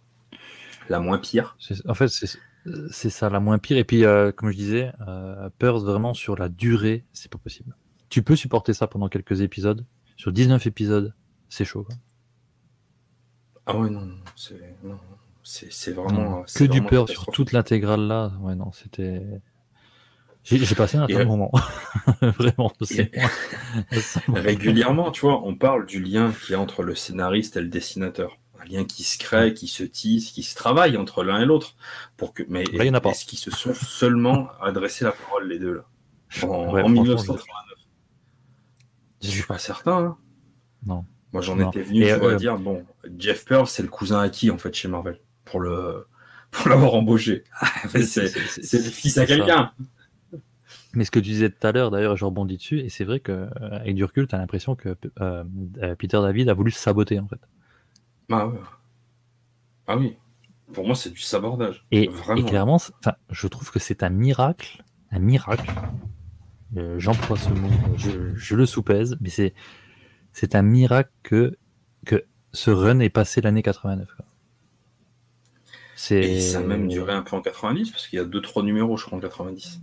La 0.90 1.00
moins 1.00 1.18
pire. 1.18 1.58
En 1.88 1.94
fait, 1.94 2.10
c'est 2.10 3.10
ça, 3.10 3.30
la 3.30 3.40
moins 3.40 3.58
pire. 3.60 3.78
Et 3.78 3.84
puis, 3.84 4.04
euh, 4.04 4.32
comme 4.32 4.52
je 4.52 4.58
disais, 4.58 4.92
Pearls, 5.60 5.84
vraiment 5.84 6.14
sur 6.14 6.36
la 6.36 6.50
durée, 6.50 7.06
c'est 7.14 7.32
pas 7.32 7.38
possible. 7.38 7.76
Tu 8.10 8.22
peux 8.22 8.36
supporter 8.36 8.74
ça 8.74 8.88
pendant 8.88 9.08
quelques 9.10 9.42
épisodes. 9.42 9.86
Sur 10.18 10.32
19 10.32 10.68
épisodes, 10.68 11.14
c'est 11.50 11.66
chaud. 11.66 11.84
quoi. 11.84 11.96
Ah 13.66 13.78
ouais, 13.78 13.90
non, 13.90 14.02
non, 14.02 14.18
c'est 14.36 14.60
non, 14.84 15.00
c'est 15.44 15.92
vraiment. 15.92 16.44
que 16.44 16.64
du 16.64 16.68
vraiment 16.80 16.90
Pearls 16.90 17.08
sur 17.10 17.26
toute 17.28 17.52
l'intégrale 17.52 18.08
là. 18.08 18.32
Ouais, 18.42 18.56
non, 18.56 18.72
c'était. 18.72 19.22
J'ai 20.44 20.76
passé 20.76 20.98
un 20.98 21.08
très 21.08 21.22
euh, 21.22 21.26
bon 21.26 21.38
moment. 21.38 21.52
vraiment, 22.22 22.72
Régulièrement, 24.34 25.12
tu 25.12 25.22
vois, 25.22 25.42
on 25.46 25.56
parle 25.56 25.86
du 25.86 26.02
lien 26.02 26.32
qu'il 26.32 26.52
y 26.52 26.56
a 26.56 26.60
entre 26.60 26.84
le 26.84 26.96
scénariste 26.96 27.56
et 27.58 27.62
le 27.62 27.70
dessinateur. 27.70 28.38
Un 28.60 28.66
lien 28.66 28.84
qui 28.86 29.04
se 29.04 29.18
crée, 29.18 29.54
qui 29.54 29.68
se 29.68 29.84
tisse, 29.84 30.32
qui 30.32 30.44
se 30.44 30.56
travaille 30.56 30.98
entre 30.98 31.24
l'un 31.24 31.42
et 31.42 31.46
l'autre. 31.46 31.76
Pour 32.18 32.34
que, 32.34 32.44
mais 32.50 32.64
Là, 32.66 32.84
il 32.84 32.88
y 32.88 32.90
en 32.90 32.94
a 32.94 33.02
pas. 33.02 33.12
est-ce 33.12 33.26
qu'ils 33.26 33.40
se 33.40 33.52
sont 33.52 33.74
seulement 33.74 34.50
adressé 34.62 35.06
la 35.06 35.12
parole, 35.12 35.48
les 35.48 35.60
deux, 35.60 35.74
là? 35.76 35.86
En, 36.44 36.48
Ouais, 36.48 36.82
en 36.82 36.88
franchement, 36.88 37.04
1989 37.04 37.78
je- 39.22 39.28
Je 39.28 39.32
suis 39.34 39.44
pas 39.44 39.58
certain. 39.58 39.98
hein. 39.98 40.18
Non. 40.86 41.06
Moi, 41.32 41.42
j'en 41.42 41.58
étais 41.60 41.82
venu, 41.82 42.06
tu 42.06 42.14
vois, 42.20 42.30
euh, 42.30 42.34
à 42.34 42.36
dire, 42.36 42.58
bon, 42.58 42.86
Jeff 43.18 43.46
Pearl, 43.46 43.66
c'est 43.68 43.82
le 43.84 43.90
cousin 43.90 44.20
acquis, 44.20 44.52
en 44.52 44.58
fait, 44.58 44.74
chez 44.74 44.88
Marvel. 44.88 45.20
Pour 45.46 45.60
le, 45.60 46.08
pour 46.52 46.70
l'avoir 46.70 46.94
embauché. 46.96 47.44
c'est, 47.90 48.04
c'est, 48.04 48.28
c'est 48.28 48.78
le 48.78 48.90
fils 48.90 49.18
à 49.18 49.26
quelqu'un. 49.26 49.72
Mais 50.94 51.06
ce 51.06 51.12
que 51.12 51.20
tu 51.20 51.30
disais 51.30 51.50
tout 51.50 51.66
à 51.66 51.72
l'heure, 51.72 51.90
d'ailleurs, 51.90 52.16
je 52.16 52.24
rebondis 52.24 52.58
dessus, 52.58 52.80
et 52.80 52.90
c'est 52.90 53.04
vrai 53.04 53.20
qu'avec 53.20 53.96
du 53.96 54.04
recul, 54.04 54.28
tu 54.28 54.36
as 54.36 54.38
l'impression 54.38 54.76
que 54.76 54.96
euh, 55.22 55.44
euh, 55.82 55.96
Peter 55.96 56.20
David 56.22 56.50
a 56.50 56.54
voulu 56.54 56.70
se 56.70 56.80
saboter, 56.80 57.20
en 57.20 57.28
fait. 57.28 57.40
Ah, 58.32 58.48
ouais. 58.48 58.60
ah 59.88 59.98
oui. 59.98 60.16
Pour 60.72 60.86
moi, 60.86 60.96
c'est 60.96 61.10
du 61.10 61.20
sabordage. 61.20 61.86
Et, 61.92 62.10
et 62.38 62.44
clairement, 62.44 62.78
je 63.30 63.48
trouve 63.48 63.72
que 63.72 63.80
c'est 63.80 64.04
un 64.04 64.10
miracle, 64.10 64.84
un 65.12 65.20
miracle. 65.20 65.72
Euh, 66.78 66.98
J'emploie 67.00 67.38
ce 67.38 67.50
mot, 67.50 67.70
je, 67.98 68.34
je 68.36 68.56
le 68.56 68.66
soupèse, 68.66 69.18
mais 69.22 69.30
c'est 69.30 69.54
c'est 70.32 70.56
un 70.56 70.64
miracle 70.64 71.12
que, 71.22 71.58
que 72.06 72.26
ce 72.52 72.72
run 72.72 73.00
est 73.00 73.10
passé 73.10 73.40
l'année 73.42 73.62
89. 73.62 74.08
quoi. 74.16 74.23
Et 76.12 76.42
ça 76.42 76.60
a 76.60 76.64
même 76.64 76.88
duré 76.88 77.14
un 77.14 77.22
peu 77.22 77.36
en 77.36 77.42
90, 77.42 77.92
parce 77.92 78.08
qu'il 78.08 78.18
y 78.18 78.22
a 78.22 78.26
2-3 78.26 78.64
numéros, 78.64 78.98
je 78.98 79.06
crois, 79.06 79.18
en 79.18 79.22
90. 79.22 79.82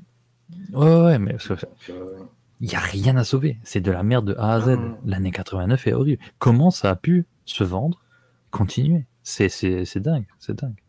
Ouais, 0.73 1.03
ouais, 1.03 1.19
mais 1.19 1.33
parce 1.33 1.49
que 1.49 1.55
Donc, 1.55 1.65
euh, 1.91 2.19
il 2.61 2.69
n'y 2.69 2.75
a 2.75 2.81
rien 2.81 3.17
à 3.17 3.25
sauver. 3.25 3.59
C'est 3.63 3.81
de 3.81 3.91
la 3.91 4.03
merde 4.03 4.27
de 4.27 4.35
A 4.37 4.55
à 4.55 4.61
Z. 4.61 4.79
Ah. 4.81 4.99
L'année 5.05 5.31
89 5.31 5.87
est 5.87 5.93
horrible. 5.93 6.23
Comment 6.39 6.71
ça 6.71 6.91
a 6.91 6.97
pu 6.97 7.27
se 7.45 7.65
vendre, 7.65 8.03
continuer? 8.51 9.07
C'est 9.23 9.49
c'est- 9.49 9.85
c'est 9.85 10.01
dingue, 10.01 10.27
c'est 10.39 10.57
dingue. 10.61 10.83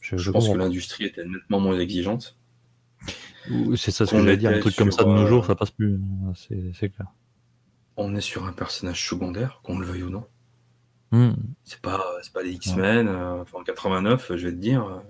Je, 0.00 0.16
je, 0.16 0.22
je 0.22 0.30
pense 0.30 0.48
que 0.48 0.56
l'industrie 0.56 1.04
était 1.04 1.24
nettement 1.24 1.60
moins 1.60 1.78
exigeante. 1.78 2.38
C'est 3.76 3.90
ça 3.90 4.06
ce 4.06 4.10
que 4.12 4.16
qu'on 4.16 4.22
j'allais 4.24 4.36
dire. 4.36 4.50
Un 4.50 4.60
truc 4.60 4.74
comme 4.76 4.90
ça 4.92 5.04
de 5.04 5.08
nos 5.08 5.22
euh, 5.22 5.26
jours, 5.26 5.44
ça 5.46 5.54
passe 5.54 5.70
plus. 5.70 6.00
C'est 6.34 6.88
clair. 6.90 7.08
On 7.96 8.14
est 8.14 8.20
sur 8.20 8.44
un 8.46 8.52
personnage 8.52 9.08
secondaire, 9.08 9.60
qu'on 9.62 9.78
le 9.78 9.86
veuille 9.86 10.02
ou 10.02 10.10
non. 10.10 10.24
Hmm. 11.12 11.32
C'est 11.64 11.80
pas, 11.80 12.04
c'est 12.22 12.32
pas 12.32 12.42
les 12.42 12.52
X-Men. 12.52 13.08
euh, 13.08 13.42
enfin, 13.42 13.58
en 13.58 13.64
89, 13.64 14.32
je 14.36 14.46
vais 14.48 14.52
te 14.52 14.58
dire. 14.58 14.84
euh, 14.86 15.00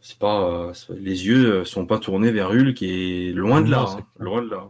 C'est 0.00 0.18
pas, 0.18 0.68
euh, 0.68 0.72
les 0.90 1.26
yeux 1.26 1.60
euh, 1.60 1.64
sont 1.64 1.86
pas 1.86 1.98
tournés 1.98 2.32
vers 2.32 2.50
Hulk 2.50 2.82
et 2.82 3.32
loin 3.32 3.60
de 3.62 3.70
là, 3.70 3.86
hein, 3.88 4.06
loin 4.18 4.42
de 4.42 4.50
là. 4.50 4.68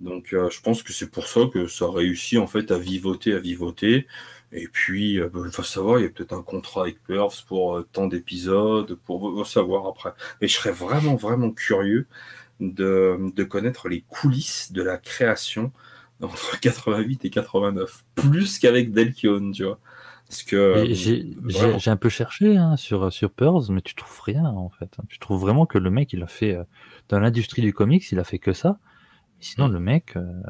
Donc, 0.00 0.32
euh, 0.32 0.48
je 0.50 0.60
pense 0.60 0.82
que 0.84 0.92
c'est 0.92 1.10
pour 1.10 1.26
ça 1.26 1.40
que 1.52 1.66
ça 1.66 1.86
a 1.86 1.90
réussi 1.92 2.38
en 2.38 2.46
fait 2.46 2.70
à 2.70 2.78
vivoter, 2.78 3.34
à 3.34 3.38
vivoter. 3.40 4.06
Et 4.52 4.68
puis, 4.68 5.20
euh, 5.20 5.28
bah, 5.28 5.40
il 5.44 5.50
faut 5.52 5.62
savoir, 5.64 5.98
il 5.98 6.04
y 6.04 6.06
a 6.06 6.10
peut-être 6.10 6.32
un 6.34 6.42
contrat 6.42 6.82
avec 6.82 7.02
Pervs 7.04 7.44
pour 7.48 7.76
euh, 7.78 7.88
tant 7.92 8.06
d'épisodes, 8.06 8.94
pour 9.06 9.32
va 9.36 9.44
savoir 9.44 9.86
après. 9.88 10.12
Mais 10.40 10.48
je 10.48 10.54
serais 10.54 10.72
vraiment, 10.72 11.16
vraiment 11.16 11.50
curieux 11.50 12.06
de, 12.60 13.18
de 13.34 13.44
connaître 13.44 13.88
les 13.88 14.02
coulisses 14.02 14.72
de 14.72 14.82
la 14.82 14.98
création 14.98 15.72
entre 16.22 16.60
88 16.60 17.24
et 17.24 17.30
89, 17.30 18.04
plus 18.14 18.58
qu'avec 18.58 18.92
Delkion, 18.92 19.50
tu 19.52 19.64
vois. 19.64 19.78
Parce 20.28 20.42
que 20.42 20.56
euh, 20.56 20.94
J'ai 21.78 21.90
un 21.90 21.96
peu 21.96 22.10
cherché 22.10 22.58
hein, 22.58 22.76
sur, 22.76 23.10
sur 23.10 23.30
Pearls, 23.30 23.64
mais 23.70 23.80
tu 23.80 23.94
trouves 23.94 24.20
rien 24.20 24.44
en 24.44 24.68
fait. 24.68 24.94
Tu 25.08 25.18
trouves 25.18 25.40
vraiment 25.40 25.64
que 25.64 25.78
le 25.78 25.90
mec, 25.90 26.12
il 26.12 26.22
a 26.22 26.26
fait 26.26 26.54
euh, 26.54 26.64
dans 27.08 27.18
l'industrie 27.18 27.62
du 27.62 27.72
comics, 27.72 28.12
il 28.12 28.18
a 28.18 28.24
fait 28.24 28.38
que 28.38 28.52
ça. 28.52 28.78
Sinon, 29.40 29.68
le 29.68 29.80
mec, 29.80 30.16
euh, 30.16 30.42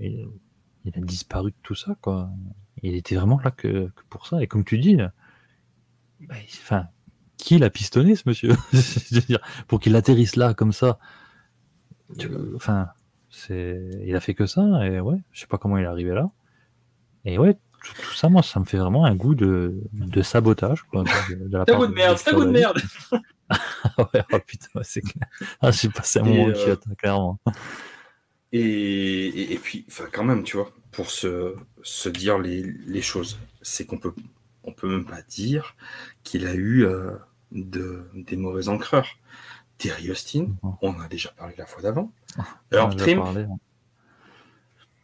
il, 0.00 0.28
il 0.84 0.96
a 0.96 1.00
disparu 1.00 1.50
de 1.50 1.56
tout 1.62 1.74
ça, 1.74 1.96
quoi. 2.00 2.30
Il 2.82 2.94
était 2.94 3.16
vraiment 3.16 3.38
là 3.40 3.50
que, 3.50 3.88
que 3.88 4.02
pour 4.08 4.26
ça. 4.26 4.42
Et 4.42 4.46
comme 4.46 4.64
tu 4.64 4.78
dis, 4.78 5.00
euh, 5.00 5.08
bah, 6.20 6.36
enfin, 6.62 6.86
qui 7.36 7.58
l'a 7.58 7.70
pistonné 7.70 8.16
ce 8.16 8.22
monsieur? 8.26 8.52
Dire, 9.28 9.40
Pour 9.68 9.80
qu'il 9.80 9.96
atterrisse 9.96 10.36
là 10.36 10.54
comme 10.54 10.72
ça. 10.72 10.98
Enfin, 12.54 12.88
c'est, 13.30 13.80
il 14.04 14.14
a 14.14 14.20
fait 14.20 14.34
que 14.34 14.46
ça. 14.46 14.62
Et 14.86 15.00
ouais, 15.00 15.18
je 15.32 15.40
sais 15.40 15.46
pas 15.46 15.58
comment 15.58 15.78
il 15.78 15.84
est 15.84 15.88
arrivé 15.88 16.12
là. 16.12 16.30
Et 17.24 17.38
ouais, 17.38 17.54
tout, 17.54 17.94
tout 18.02 18.14
ça, 18.14 18.28
moi, 18.28 18.42
ça 18.42 18.60
me 18.60 18.64
fait 18.64 18.78
vraiment 18.78 19.04
un 19.04 19.14
goût 19.14 19.34
de, 19.34 19.80
de 19.92 20.22
sabotage. 20.22 20.82
Quoi, 20.82 21.04
de, 21.04 21.48
de 21.48 21.56
la 21.56 21.64
c'est 21.66 21.72
un 21.72 21.76
part 21.76 21.78
goût 21.78 21.86
de 21.86 21.94
merde, 21.94 22.18
c'est 22.18 22.30
un 22.30 22.34
goût 22.34 22.44
de 22.44 22.50
merde. 22.50 22.80
Ah 23.52 24.08
ouais, 24.14 24.22
oh 24.32 24.38
putain, 24.46 24.80
c'est 24.84 25.00
clair. 25.00 25.26
Ah, 25.60 25.72
j'ai 25.72 25.88
passé 25.88 26.20
un 26.20 26.22
moment 26.22 26.46
euh, 26.50 26.76
hein, 26.76 26.94
clairement. 26.96 27.40
Et, 28.52 28.60
et, 28.60 29.52
et 29.54 29.58
puis, 29.58 29.84
enfin, 29.88 30.04
quand 30.12 30.22
même, 30.22 30.44
tu 30.44 30.56
vois, 30.56 30.70
pour 30.92 31.10
se, 31.10 31.56
se 31.82 32.08
dire 32.08 32.38
les, 32.38 32.62
les 32.62 33.02
choses, 33.02 33.40
c'est 33.60 33.86
qu'on 33.86 33.98
peut, 33.98 34.14
on 34.62 34.72
peut 34.72 34.88
même 34.88 35.04
pas 35.04 35.22
dire 35.22 35.74
qu'il 36.22 36.46
a 36.46 36.54
eu 36.54 36.84
euh, 36.84 37.10
de, 37.50 38.04
des 38.14 38.36
mauvais 38.36 38.68
encreurs. 38.68 39.18
Terry 39.80 40.10
Austin, 40.10 40.48
Mhm. 40.62 40.72
on 40.82 40.90
en 40.90 41.00
a 41.00 41.08
déjà 41.08 41.30
parlé 41.30 41.54
la 41.56 41.66
fois 41.66 41.82
d'avant. 41.82 42.12
On 42.38 42.76
Herb 42.76 42.90
en 42.90 42.92
a 42.92 42.96
Trim, 42.96 43.18
parlé, 43.18 43.42
hein. 43.42 43.58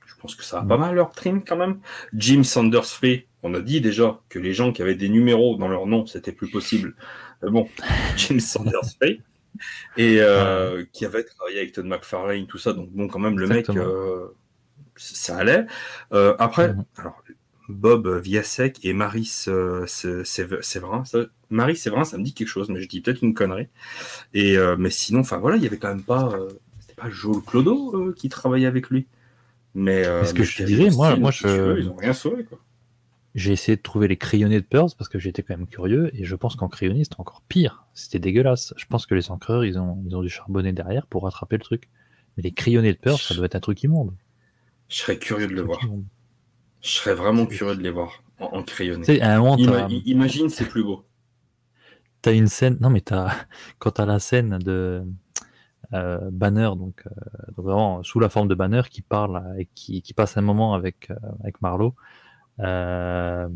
je 0.06 0.14
pense 0.20 0.34
que 0.34 0.44
ça 0.44 0.56
va 0.58 0.62
Mhm. 0.62 0.68
pas 0.68 0.76
mal, 0.78 0.98
Herb 0.98 1.12
Trim, 1.14 1.42
quand 1.44 1.56
même. 1.56 1.80
Jim 2.14 2.42
Sanders 2.44 2.84
Free, 2.86 3.26
on 3.42 3.54
a 3.54 3.60
dit 3.60 3.80
déjà 3.80 4.20
que 4.28 4.38
les 4.38 4.52
gens 4.52 4.72
qui 4.72 4.82
avaient 4.82 4.94
des 4.94 5.08
numéros 5.08 5.56
dans 5.56 5.68
leur 5.68 5.86
nom, 5.86 6.06
c'était 6.06 6.32
plus 6.32 6.50
possible. 6.50 6.94
Mais 7.42 7.50
bon, 7.50 7.68
Jim 8.16 8.38
Sanders 8.38 8.84
Free. 9.00 9.22
Et 9.96 10.18
euh, 10.20 10.84
qui 10.92 11.06
avait 11.06 11.24
travaillé 11.24 11.58
avec 11.60 11.72
Todd 11.72 11.86
McFarlane, 11.86 12.46
tout 12.46 12.58
ça. 12.58 12.74
Donc, 12.74 12.90
bon, 12.90 13.08
quand 13.08 13.18
même, 13.18 13.38
le 13.38 13.46
mec, 13.46 13.70
euh, 13.70 14.28
ça 14.96 15.38
allait. 15.38 15.64
Euh, 16.12 16.36
après, 16.38 16.74
Mhm. 16.74 16.84
alors, 16.98 17.22
Bob 17.68 18.06
Viasek 18.20 18.84
et 18.84 18.92
Maris 18.92 19.44
euh, 19.48 19.86
Sé- 19.86 20.24
Sé- 20.24 20.46
Séverin. 20.62 21.04
Ça, 21.04 21.18
Marie 21.50 21.76
Séverin, 21.76 22.04
ça 22.04 22.16
me 22.18 22.22
dit 22.24 22.32
quelque 22.34 22.48
chose, 22.48 22.68
mais 22.68 22.80
je 22.80 22.88
dis 22.88 23.00
peut-être 23.00 23.22
une 23.22 23.34
connerie. 23.34 23.68
Et, 24.34 24.56
euh, 24.56 24.76
mais 24.78 24.90
sinon, 24.90 25.20
enfin 25.20 25.38
voilà, 25.38 25.56
il 25.56 25.62
y 25.62 25.66
avait 25.66 25.78
quand 25.78 25.88
même 25.88 26.02
pas. 26.02 26.30
euh, 26.34 26.48
C'était 26.80 26.94
pas 27.00 27.10
Joel 27.10 27.42
Clodo 27.42 27.94
euh, 27.94 28.12
qui 28.14 28.28
travaillait 28.28 28.66
avec 28.66 28.90
lui. 28.90 29.06
Mais, 29.74 30.06
euh, 30.06 30.24
ce 30.24 30.32
que 30.32 30.42
je 30.44 30.56
te 30.58 30.62
disais, 30.62 30.90
moi- 30.90 31.16
moi, 31.16 31.30
je- 31.30 31.46
veux, 31.48 31.80
ils 31.80 31.88
ont 31.88 31.96
rien 31.96 32.12
sauvé, 32.12 32.44
quoi. 32.44 32.58
J'ai 33.34 33.52
essayé 33.52 33.76
de 33.76 33.82
trouver 33.82 34.08
les 34.08 34.16
crayonnés 34.16 34.60
de 34.60 34.64
Pearls 34.64 34.92
parce 34.96 35.10
que 35.10 35.18
j'étais 35.18 35.42
quand 35.42 35.54
même 35.58 35.66
curieux 35.66 36.10
et 36.14 36.24
je 36.24 36.34
pense 36.36 36.56
qu'en 36.56 36.68
crayonné 36.68 37.04
c'était 37.04 37.20
encore 37.20 37.42
pire. 37.48 37.84
C'était 37.92 38.18
dégueulasse. 38.18 38.72
Je 38.78 38.86
pense 38.86 39.04
que 39.04 39.14
les 39.14 39.30
encreurs 39.30 39.62
ils 39.66 39.78
ont, 39.78 40.02
ils 40.06 40.16
ont 40.16 40.22
dû 40.22 40.30
charbonner 40.30 40.72
derrière 40.72 41.06
pour 41.06 41.24
rattraper 41.24 41.56
le 41.58 41.62
truc. 41.62 41.88
Mais 42.36 42.42
les 42.44 42.52
crayonnés 42.52 42.94
de 42.94 42.98
Pearls 42.98 43.18
ça 43.18 43.34
doit 43.34 43.44
être 43.44 43.54
un 43.54 43.60
truc 43.60 43.82
immonde. 43.82 44.14
Je 44.88 44.96
serais 44.96 45.18
curieux 45.18 45.48
de 45.48 45.52
le 45.52 45.60
voir. 45.60 45.84
immonde. 45.84 46.04
Je 46.86 46.92
serais 46.92 47.14
vraiment 47.14 47.46
curieux 47.46 47.74
de 47.74 47.82
les 47.82 47.90
voir 47.90 48.22
en, 48.38 48.44
en 48.58 48.62
crayonné. 48.62 49.20
À 49.20 49.34
un 49.34 49.40
moment, 49.40 49.56
Ima- 49.56 49.88
imagine, 50.06 50.48
c'est 50.48 50.68
plus 50.68 50.84
beau. 50.84 51.04
t'as 52.22 52.32
une 52.32 52.46
scène. 52.48 52.76
Non, 52.80 52.90
mais 52.90 53.00
t'as 53.00 53.32
quand 53.78 53.92
t'as 53.92 54.06
la 54.06 54.18
scène 54.18 54.58
de 54.58 55.04
euh, 55.94 56.18
Banner, 56.32 56.70
donc, 56.76 57.04
euh, 57.06 57.10
donc 57.56 57.66
vraiment 57.66 58.02
sous 58.02 58.20
la 58.20 58.28
forme 58.28 58.48
de 58.48 58.54
Banner, 58.54 58.82
qui 58.90 59.02
parle 59.02 59.42
et 59.58 59.68
qui, 59.74 60.02
qui 60.02 60.14
passe 60.14 60.36
un 60.36 60.42
moment 60.42 60.74
avec 60.74 61.10
euh, 61.10 61.16
avec 61.42 61.60
Marlowe 61.62 61.94
euh, 62.60 63.48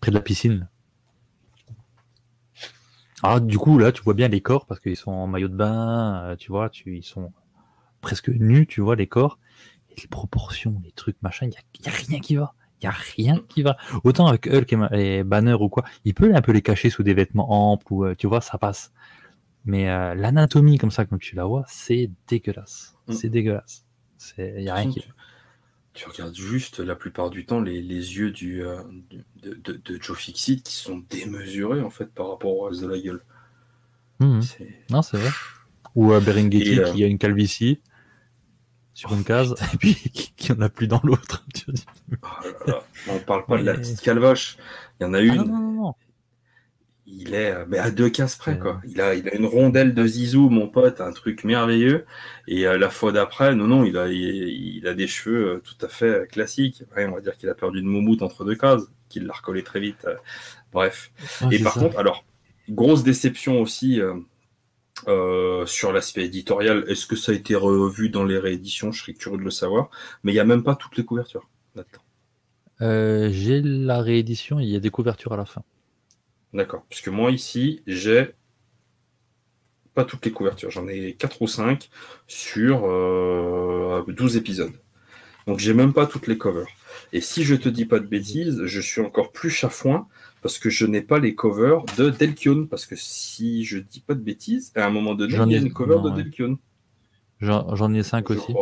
près 0.00 0.10
de 0.12 0.16
la 0.16 0.22
piscine. 0.22 0.68
Ah, 3.22 3.38
du 3.40 3.58
coup, 3.58 3.78
là, 3.78 3.92
tu 3.92 4.02
vois 4.02 4.14
bien 4.14 4.28
les 4.28 4.40
corps 4.40 4.66
parce 4.66 4.80
qu'ils 4.80 4.96
sont 4.96 5.10
en 5.12 5.26
maillot 5.26 5.48
de 5.48 5.54
bain, 5.54 6.36
tu 6.38 6.50
vois, 6.50 6.70
tu, 6.70 6.96
ils 6.96 7.02
sont 7.02 7.32
presque 8.02 8.28
nus, 8.30 8.66
tu 8.66 8.80
vois, 8.80 8.96
les 8.96 9.08
corps. 9.08 9.38
Et 9.90 10.00
les 10.00 10.08
proportions, 10.08 10.80
les 10.84 10.92
trucs, 10.92 11.20
machin, 11.22 11.46
il 11.46 11.52
y 11.52 11.56
a, 11.56 11.90
y 11.90 11.94
a 11.94 11.96
rien 11.96 12.20
qui 12.20 12.36
va. 12.36 12.54
Il 12.80 12.84
y 12.84 12.88
a 12.88 12.92
rien 12.92 13.42
qui 13.48 13.62
va. 13.62 13.76
Autant 14.04 14.26
avec 14.26 14.46
Hulk 14.46 14.74
et, 14.92 15.22
Banner 15.22 15.54
ou 15.54 15.68
quoi, 15.68 15.84
il 16.04 16.14
peut 16.14 16.34
un 16.34 16.40
peu 16.40 16.52
les 16.52 16.62
cacher 16.62 16.88
sous 16.88 17.02
des 17.02 17.14
vêtements 17.14 17.72
amples 17.72 17.86
ou, 17.92 18.04
euh, 18.04 18.14
tu 18.14 18.26
vois, 18.26 18.40
ça 18.40 18.56
passe. 18.58 18.92
Mais 19.66 19.90
euh, 19.90 20.14
l'anatomie 20.14 20.78
comme 20.78 20.90
ça, 20.90 21.04
comme 21.04 21.18
tu 21.18 21.36
la 21.36 21.44
vois, 21.44 21.64
c'est 21.68 22.10
dégueulasse. 22.26 22.96
Mm. 23.06 23.12
C'est 23.12 23.28
dégueulasse. 23.28 23.84
Il 24.38 24.62
y 24.62 24.68
a 24.68 24.74
rien 24.74 24.90
qui 24.90 25.00
tu, 25.00 25.08
tu 25.92 26.08
regardes 26.08 26.34
juste 26.34 26.78
la 26.80 26.94
plupart 26.94 27.30
du 27.30 27.44
temps 27.46 27.60
les, 27.60 27.82
les 27.82 28.16
yeux 28.16 28.30
du, 28.30 28.62
euh, 28.62 28.82
de, 29.42 29.54
de, 29.54 29.72
de 29.72 30.02
Joe 30.02 30.16
Fixit 30.18 30.62
qui 30.62 30.74
sont 30.74 31.02
démesurés 31.10 31.80
en 31.82 31.90
fait 31.90 32.06
par 32.06 32.30
rapport 32.30 32.56
au 32.56 32.64
reste 32.64 32.82
de 32.82 32.88
la 32.88 32.98
gueule. 32.98 33.22
C'est- 34.42 34.68
Non, 34.90 35.02
c'est 35.02 35.16
vrai. 35.16 35.30
Ou 35.94 36.12
euh, 36.12 36.20
euh, 36.20 36.92
qui 36.92 37.04
a 37.04 37.06
une 37.06 37.18
calvitie 37.18 37.80
sur 39.00 39.14
une 39.14 39.24
case 39.24 39.54
et 39.72 39.76
puis 39.78 39.94
qui, 40.12 40.32
qui 40.36 40.52
en 40.52 40.60
a 40.60 40.68
plus 40.68 40.86
dans 40.86 41.00
l'autre. 41.02 41.46
Oh. 42.66 42.72
On 43.08 43.18
parle 43.18 43.46
pas 43.46 43.56
de 43.56 43.64
la 43.64 43.74
petite 43.74 44.00
calvache. 44.00 44.58
Il 45.00 45.04
y 45.04 45.06
en 45.06 45.14
a 45.14 45.18
Ah 45.18 45.22
une. 45.22 45.36
non, 45.36 45.44
non, 45.46 45.58
non, 45.58 45.72
non. 45.84 45.94
il 47.06 47.32
est 47.34 47.54
mais 47.66 47.78
à 47.78 47.90
deux 47.90 48.10
cases 48.10 48.36
près, 48.36 48.58
quoi. 48.58 48.80
Il 48.86 49.00
a, 49.00 49.14
il 49.14 49.26
a 49.28 49.34
une 49.34 49.46
rondelle 49.46 49.94
de 49.94 50.06
Zizou, 50.06 50.50
mon 50.50 50.68
pote, 50.68 51.00
un 51.00 51.12
truc 51.12 51.44
merveilleux. 51.44 52.04
Et 52.46 52.64
la 52.64 52.90
fois 52.90 53.12
d'après, 53.12 53.54
non, 53.54 53.68
non, 53.68 53.84
il 53.84 53.96
a, 53.96 54.08
il, 54.08 54.86
a 54.86 54.92
des 54.94 55.06
cheveux 55.06 55.62
tout 55.64 55.86
à 55.86 55.88
fait 55.88 56.28
classiques. 56.30 56.82
on 56.96 57.12
va 57.12 57.20
dire 57.20 57.36
qu'il 57.36 57.48
a 57.48 57.54
perdu 57.54 57.78
une 57.80 57.86
moumoute 57.86 58.20
entre 58.22 58.44
deux 58.44 58.56
cases, 58.56 58.82
qu'il 59.08 59.24
l'a 59.24 59.32
recollé 59.32 59.62
très 59.62 59.80
vite. 59.80 60.06
Bref. 60.72 61.10
et 61.50 61.58
par 61.60 61.74
contre, 61.74 61.98
alors, 61.98 62.24
grosse 62.68 63.02
déception 63.02 63.60
aussi. 63.62 64.00
Euh, 65.08 65.66
sur 65.66 65.92
l'aspect 65.92 66.24
éditorial, 66.24 66.84
est-ce 66.88 67.06
que 67.06 67.16
ça 67.16 67.32
a 67.32 67.34
été 67.34 67.54
revu 67.54 68.10
dans 68.10 68.24
les 68.24 68.38
rééditions? 68.38 68.92
Je 68.92 69.02
serais 69.02 69.14
curieux 69.14 69.38
de 69.38 69.42
le 69.42 69.50
savoir. 69.50 69.90
Mais 70.22 70.32
il 70.32 70.34
n'y 70.34 70.40
a 70.40 70.44
même 70.44 70.62
pas 70.62 70.74
toutes 70.74 70.96
les 70.96 71.04
couvertures 71.04 71.48
là-dedans. 71.74 72.02
Euh, 72.82 73.28
j'ai 73.30 73.60
la 73.60 74.00
réédition, 74.00 74.58
il 74.58 74.68
y 74.68 74.76
a 74.76 74.80
des 74.80 74.90
couvertures 74.90 75.32
à 75.32 75.36
la 75.36 75.44
fin. 75.44 75.62
D'accord. 76.52 76.84
Puisque 76.88 77.08
moi 77.08 77.30
ici, 77.30 77.82
j'ai 77.86 78.34
pas 79.94 80.04
toutes 80.04 80.24
les 80.24 80.32
couvertures. 80.32 80.70
J'en 80.70 80.88
ai 80.88 81.14
4 81.14 81.42
ou 81.42 81.46
5 81.46 81.90
sur 82.26 82.80
12 82.80 82.86
euh, 82.88 84.38
épisodes. 84.38 84.72
Donc 85.46 85.58
j'ai 85.58 85.74
même 85.74 85.92
pas 85.92 86.06
toutes 86.06 86.26
les 86.26 86.38
covers. 86.38 86.68
Et 87.12 87.20
si 87.20 87.42
je 87.42 87.54
te 87.54 87.68
dis 87.68 87.86
pas 87.86 87.98
de 87.98 88.06
bêtises, 88.06 88.64
je 88.64 88.80
suis 88.80 89.00
encore 89.00 89.32
plus 89.32 89.50
chafouin 89.50 90.06
parce 90.42 90.58
que 90.58 90.70
je 90.70 90.86
n'ai 90.86 91.02
pas 91.02 91.18
les 91.18 91.34
covers 91.34 91.84
de 91.98 92.10
Delkion. 92.10 92.66
Parce 92.66 92.86
que 92.86 92.94
si 92.96 93.64
je 93.64 93.78
dis 93.78 94.00
pas 94.00 94.14
de 94.14 94.20
bêtises, 94.20 94.72
à 94.76 94.86
un 94.86 94.90
moment 94.90 95.14
donné, 95.14 95.34
il 95.34 95.52
y 95.52 95.56
a 95.56 95.58
une 95.58 95.72
cover 95.72 95.98
de 96.04 96.10
Delkion. 96.10 96.58
J'en 97.40 97.94
ai 97.94 98.02
5 98.02 98.30
aussi. 98.30 98.52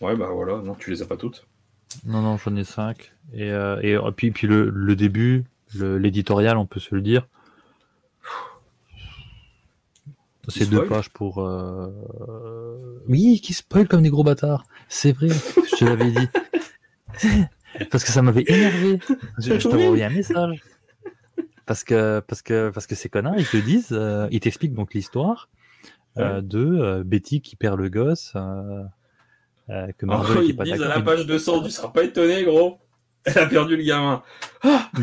Ouais, 0.00 0.16
bah 0.16 0.28
voilà, 0.32 0.60
non, 0.60 0.74
tu 0.74 0.90
les 0.90 1.02
as 1.02 1.06
pas 1.06 1.16
toutes. 1.16 1.46
Non, 2.04 2.20
non, 2.20 2.36
j'en 2.36 2.54
ai 2.56 2.64
5. 2.64 3.12
Et, 3.32 3.50
euh, 3.50 3.80
et, 3.82 4.12
puis, 4.12 4.30
puis 4.30 4.46
le, 4.46 4.68
le 4.68 4.96
début, 4.96 5.44
l'éditorial, 5.74 6.56
on 6.56 6.66
peut 6.66 6.80
se 6.80 6.94
le 6.94 7.00
dire. 7.00 7.26
C'est 10.48 10.68
deux 10.68 10.84
pages 10.86 11.08
pour. 11.10 11.42
Euh... 11.42 11.90
Oui, 13.08 13.40
qui 13.40 13.54
spoil 13.54 13.88
comme 13.88 14.02
des 14.02 14.10
gros 14.10 14.24
bâtards. 14.24 14.64
C'est 14.88 15.12
vrai, 15.12 15.28
je 15.70 15.76
te 15.76 15.84
l'avais 15.84 16.10
dit. 16.10 16.28
parce 17.90 18.04
que 18.04 18.10
ça 18.10 18.22
m'avait 18.22 18.44
énervé. 18.46 18.98
Je, 19.38 19.58
je 19.58 19.68
t'avais 19.68 19.86
envoyé 19.86 20.04
un 20.04 20.10
message. 20.10 20.62
Parce 21.66 21.82
que, 21.82 22.20
parce 22.20 22.42
que, 22.42 22.70
parce 22.70 22.86
que 22.86 22.94
ces 22.94 23.08
connards, 23.08 23.38
ils 23.38 23.46
te 23.46 23.56
disent, 23.56 23.88
euh, 23.92 24.28
ils 24.30 24.40
t'expliquent 24.40 24.74
donc 24.74 24.92
l'histoire 24.92 25.48
euh, 26.18 26.42
de 26.42 26.58
euh, 26.58 27.02
Betty 27.04 27.40
qui 27.40 27.56
perd 27.56 27.78
le 27.78 27.88
gosse. 27.88 28.32
que 28.34 30.06
Marvel 30.06 30.38
oh, 30.38 30.42
ils 30.42 30.56
disent 30.56 30.82
à 30.82 30.88
la 30.88 31.00
page 31.00 31.26
200, 31.26 31.62
tu 31.62 31.70
seras 31.70 31.88
pas 31.88 32.04
étonné, 32.04 32.44
gros. 32.44 32.78
Elle 33.24 33.38
a 33.38 33.46
perdu 33.46 33.78
le 33.78 33.82
gamin. 33.82 34.22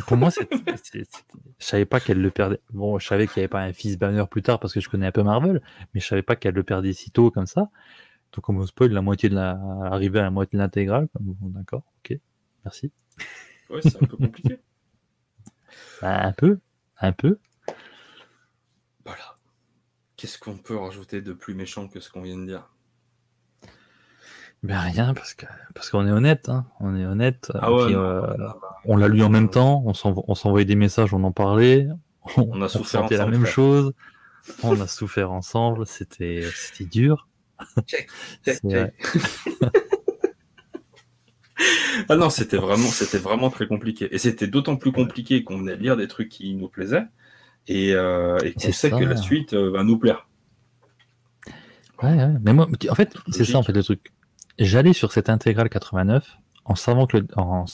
pour 0.06 0.18
moi, 0.18 0.30
c'est, 0.30 0.48
je 0.94 1.66
savais 1.66 1.86
pas 1.86 2.00
qu'elle 2.00 2.22
le 2.22 2.30
perdait. 2.30 2.60
Bon, 2.72 3.00
je 3.00 3.08
savais 3.08 3.26
qu'il 3.26 3.40
n'y 3.40 3.46
avait 3.46 3.48
pas 3.48 3.62
un 3.62 3.74
fils 3.74 3.98
banner 3.98 4.24
plus 4.30 4.44
tard 4.44 4.60
parce 4.60 4.74
que 4.74 4.80
je 4.80 4.90
connais 4.90 5.08
un 5.08 5.12
peu 5.12 5.24
Marvel, 5.24 5.60
mais 5.94 6.00
je 6.00 6.06
savais 6.06 6.22
pas 6.22 6.36
qu'elle 6.36 6.54
le 6.54 6.62
perdait 6.62 6.94
si 6.94 7.10
tôt 7.10 7.32
comme 7.32 7.48
ça. 7.48 7.70
Donc, 8.34 8.50
on 8.50 8.54
me 8.54 8.66
spoil 8.66 8.92
la 8.92 9.02
moitié 9.02 9.30
de 9.30 9.36
la, 9.36 9.60
arriver 9.84 10.20
à 10.20 10.24
la 10.24 10.32
moitié 10.32 10.58
de 10.58 10.64
l'intégrale. 10.64 11.08
Bon, 11.20 11.36
d'accord, 11.50 11.84
ok. 12.00 12.18
Merci. 12.64 12.92
Ouais, 13.70 13.82
c'est 13.82 14.02
un 14.02 14.08
peu 14.08 14.18
compliqué. 14.18 14.60
Bah, 16.02 16.20
un 16.26 16.34
peu, 16.34 16.60
un 17.00 17.14
peu. 17.14 17.40
Voilà. 19.06 19.36
Qu'est-ce 20.18 20.38
qu'on 20.38 20.58
peut 20.58 20.76
rajouter 20.76 21.22
de 21.22 21.32
plus 21.32 21.54
méchant 21.54 21.88
que 21.88 22.00
ce 22.00 22.10
qu'on 22.10 22.24
vient 22.24 22.38
de 22.38 22.46
dire? 22.46 22.70
Ben 24.64 24.78
rien, 24.78 25.14
parce 25.16 25.34
que 25.34 25.48
parce 25.74 25.90
qu'on 25.90 26.06
est 26.06 26.12
honnête, 26.12 26.50
hein. 26.50 26.66
on 26.80 26.96
est 26.96 27.06
honnête. 27.06 27.52
Ah 27.56 27.70
euh, 27.72 28.38
on 28.86 28.96
l'a 28.96 29.08
lu 29.08 29.24
en 29.24 29.30
même 29.30 29.50
temps, 29.50 29.84
on 29.86 30.36
s'envoyait 30.36 30.66
des 30.66 30.76
messages, 30.76 31.16
on 31.16 31.24
en 31.24 31.32
parlait, 31.32 31.88
on, 32.38 32.62
a 32.62 32.70
souffert 32.70 33.08
la 33.10 33.26
même 33.26 33.46
chose, 33.46 33.94
on 34.62 34.80
a 34.80 34.86
souffert 34.86 35.32
ensemble, 35.32 35.88
c'était 35.88 36.44
c'était 36.54 36.86
dur. 36.86 37.28
Check, 37.88 38.10
check, 38.46 38.60
check. 38.68 38.94
ah 42.10 42.16
non, 42.16 42.30
c'était 42.30 42.58
vraiment, 42.58 42.88
c'était 42.88 43.18
vraiment 43.18 43.50
très 43.50 43.68
compliqué. 43.68 44.08
Et 44.14 44.18
c'était 44.18 44.48
d'autant 44.48 44.76
plus 44.76 44.92
compliqué 44.92 45.44
qu'on 45.44 45.58
venait 45.58 45.76
lire 45.76 45.98
des 45.98 46.08
trucs 46.08 46.30
qui 46.30 46.54
nous 46.56 46.68
plaisaient 46.68 47.06
et, 47.68 47.94
euh, 47.94 48.38
et 48.40 48.54
qu'on 48.54 48.72
sait 48.72 48.92
que 48.92 49.04
la 49.04 49.18
suite 49.18 49.54
euh, 49.54 49.70
va 49.72 49.84
nous 49.84 49.98
plaire. 49.98 50.28
Ouais, 52.02 52.16
ouais. 52.16 52.34
mais 52.44 52.54
moi, 52.54 52.68
en 52.90 52.96
fait, 52.96 53.16
c'est 53.30 53.46
ça 53.46 53.60
en 53.60 53.64
fait 53.64 53.74
le 53.74 53.84
truc. 53.84 54.12
J'allais 54.58 54.94
sur 54.94 55.12
cette 55.12 55.30
intégrale 55.30 55.70
89 55.70 56.38
en 56.66 56.76
savant 56.76 57.08
que 57.08 57.18
en, 57.36 57.66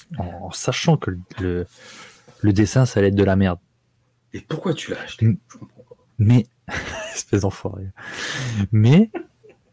sachant 0.52 0.98
que 0.98 1.12
le, 1.40 1.66
le 2.42 2.54
dessin 2.54 2.86
ça 2.86 3.00
allait 3.00 3.10
être 3.10 3.16
de 3.16 3.24
la 3.24 3.36
merde. 3.36 3.60
Et 4.34 4.42
pourquoi 4.42 4.74
tu 4.74 4.92
l'as 4.92 5.02
acheté? 5.02 5.38
Mais 6.20 6.46
espèce 7.14 7.42
d'enfoiré. 7.42 7.88
Mais 8.72 9.12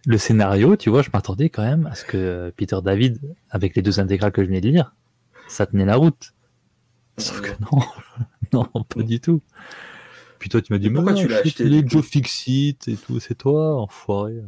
le 0.06 0.18
scénario, 0.18 0.76
tu 0.76 0.90
vois, 0.90 1.02
je 1.02 1.10
m'attendais 1.12 1.48
quand 1.48 1.62
même 1.62 1.86
à 1.86 1.94
ce 1.94 2.04
que 2.04 2.52
Peter 2.56 2.78
David, 2.82 3.20
avec 3.50 3.74
les 3.74 3.82
deux 3.82 4.00
intégrales 4.00 4.32
que 4.32 4.42
je 4.42 4.48
venais 4.48 4.60
de 4.60 4.68
lire, 4.68 4.94
ça 5.48 5.66
tenait 5.66 5.84
la 5.84 5.96
route. 5.96 6.34
Sauf 7.18 7.40
que 7.40 7.50
non, 7.60 7.82
non, 8.74 8.84
pas 8.84 9.02
du 9.02 9.20
tout. 9.20 9.40
Puis 10.38 10.48
toi, 10.48 10.60
tu 10.60 10.72
m'as 10.72 10.78
dit, 10.78 10.90
mais 10.90 10.96
pourquoi 10.96 11.14
tu 11.14 11.28
l'as 11.28 11.38
acheté 11.38 11.64
Les 11.64 11.86
Joe 11.86 12.04
Fixit 12.04 12.76
et 12.86 12.96
tout, 12.96 13.20
c'est 13.20 13.36
toi, 13.36 13.80
enfoiré. 13.80 14.42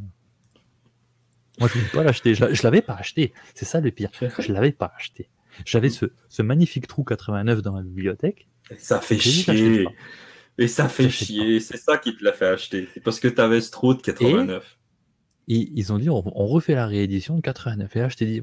Moi, 1.58 1.70
je 1.72 1.78
ne 1.78 1.84
pas 1.84 2.02
l'acheter. 2.02 2.34
Je 2.34 2.62
l'avais 2.62 2.82
pas 2.82 2.94
acheté. 2.94 3.32
C'est 3.54 3.64
ça 3.64 3.80
le 3.80 3.90
pire. 3.90 4.10
Je 4.38 4.52
l'avais 4.52 4.72
pas 4.72 4.92
acheté. 4.94 5.30
J'avais 5.64 5.88
ce, 5.88 6.06
ce, 6.28 6.42
magnifique 6.42 6.86
trou 6.86 7.02
89 7.02 7.62
dans 7.62 7.72
ma 7.72 7.80
bibliothèque. 7.80 8.46
Ça 8.76 9.00
fait 9.00 9.18
chier. 9.18 9.86
Et 10.58 10.68
ça 10.68 10.86
fait 10.86 11.08
chier. 11.08 11.60
C'est 11.60 11.78
ça 11.78 11.96
qui 11.96 12.14
te 12.14 12.22
l'a 12.22 12.34
fait 12.34 12.46
acheter. 12.46 12.88
C'est 12.92 13.00
parce 13.00 13.20
que 13.20 13.28
tu 13.28 13.40
avais 13.40 13.62
ce 13.62 13.70
trou 13.70 13.94
de 13.94 14.02
89 14.02 14.75
ils 15.48 15.92
ont 15.92 15.98
dit 15.98 16.10
on, 16.10 16.20
refait 16.20 16.74
la 16.74 16.86
réédition 16.86 17.36
de 17.36 17.40
89. 17.40 17.94
Et 17.96 17.98
là, 18.00 18.08
je 18.08 18.16
t'ai 18.16 18.26
dit, 18.26 18.42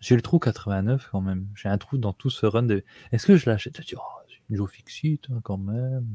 j'ai 0.00 0.16
le 0.16 0.22
trou 0.22 0.38
89 0.38 1.08
quand 1.10 1.20
même. 1.20 1.48
J'ai 1.54 1.68
un 1.68 1.78
trou 1.78 1.98
dans 1.98 2.12
tout 2.12 2.30
ce 2.30 2.46
run 2.46 2.62
de. 2.62 2.84
Est-ce 3.12 3.26
que 3.26 3.36
je 3.36 3.48
l'achète? 3.48 3.74
Tu 3.74 3.82
dis, 3.82 3.94
oh, 3.96 4.20
c'est 4.28 4.36
une 4.48 4.56
Joe 4.56 4.70
Fixit 4.70 5.20
hein, 5.30 5.40
quand 5.42 5.58
même. 5.58 6.06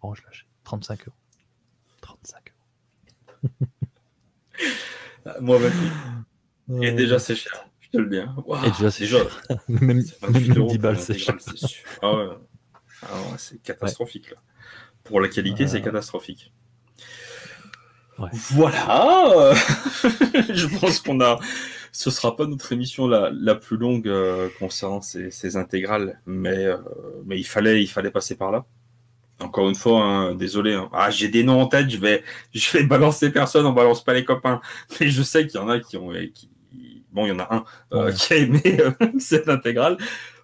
Bon, 0.00 0.14
je 0.14 0.22
l'achète. 0.24 0.46
35 0.64 1.08
euros. 1.08 1.16
35 2.02 2.52
euros. 3.44 3.66
Moi, 5.40 5.58
même. 5.58 6.82
Et 6.82 6.92
déjà, 6.92 7.18
c'est 7.18 7.34
cher. 7.34 7.66
Je 7.80 7.90
te 7.90 7.98
le 7.98 8.08
dis. 8.08 8.18
Hein. 8.18 8.34
Et 8.64 8.70
déjà, 8.70 8.90
c'est 8.90 9.06
cher. 9.06 9.42
même, 9.68 10.02
même 10.28 10.66
10 10.68 10.78
balles, 10.78 10.98
c'est 10.98 11.18
cher. 11.18 11.36
Ah 12.02 12.16
ouais. 12.16 12.28
Ah 13.02 13.20
ouais, 13.22 13.38
c'est 13.38 13.60
catastrophique. 13.62 14.30
Là. 14.30 14.36
Pour 15.04 15.20
la 15.20 15.28
qualité, 15.28 15.66
c'est 15.66 15.82
catastrophique. 15.82 16.52
Voilà. 18.32 19.52
je 20.50 20.78
pense 20.78 21.00
qu'on 21.00 21.20
a. 21.20 21.38
Ce 21.92 22.10
sera 22.10 22.36
pas 22.36 22.46
notre 22.46 22.72
émission 22.72 23.06
la, 23.06 23.30
la 23.32 23.54
plus 23.54 23.76
longue 23.76 24.08
euh, 24.08 24.48
concernant 24.58 25.02
ces, 25.02 25.30
ces, 25.30 25.56
intégrales, 25.56 26.20
mais 26.24 26.64
euh, 26.64 26.78
mais 27.26 27.38
il 27.38 27.44
fallait 27.44 27.82
il 27.82 27.86
fallait 27.86 28.10
passer 28.10 28.34
par 28.34 28.50
là. 28.50 28.64
Encore 29.40 29.68
une 29.68 29.74
fois, 29.74 30.02
hein, 30.02 30.34
désolé. 30.34 30.72
Hein. 30.72 30.88
Ah, 30.92 31.10
j'ai 31.10 31.28
des 31.28 31.44
noms 31.44 31.60
en 31.60 31.66
tête. 31.66 31.90
Je 31.90 31.98
vais 31.98 32.22
je 32.54 32.70
vais 32.72 32.84
balancer 32.84 33.30
personne. 33.30 33.66
On 33.66 33.72
balance 33.72 34.02
pas 34.02 34.14
les 34.14 34.24
copains. 34.24 34.60
Mais 35.00 35.08
je 35.08 35.22
sais 35.22 35.46
qu'il 35.46 35.60
y 35.60 35.62
en 35.62 35.68
a 35.68 35.80
qui 35.80 35.98
ont 35.98 36.12
qui 36.32 36.50
bon, 37.10 37.26
il 37.26 37.28
y 37.28 37.32
en 37.32 37.40
a 37.40 37.54
un 37.54 37.64
euh, 37.92 38.12
qui 38.12 38.32
a 38.32 38.36
aimé 38.36 38.62
cette 39.18 39.50
intégrale. 39.50 39.98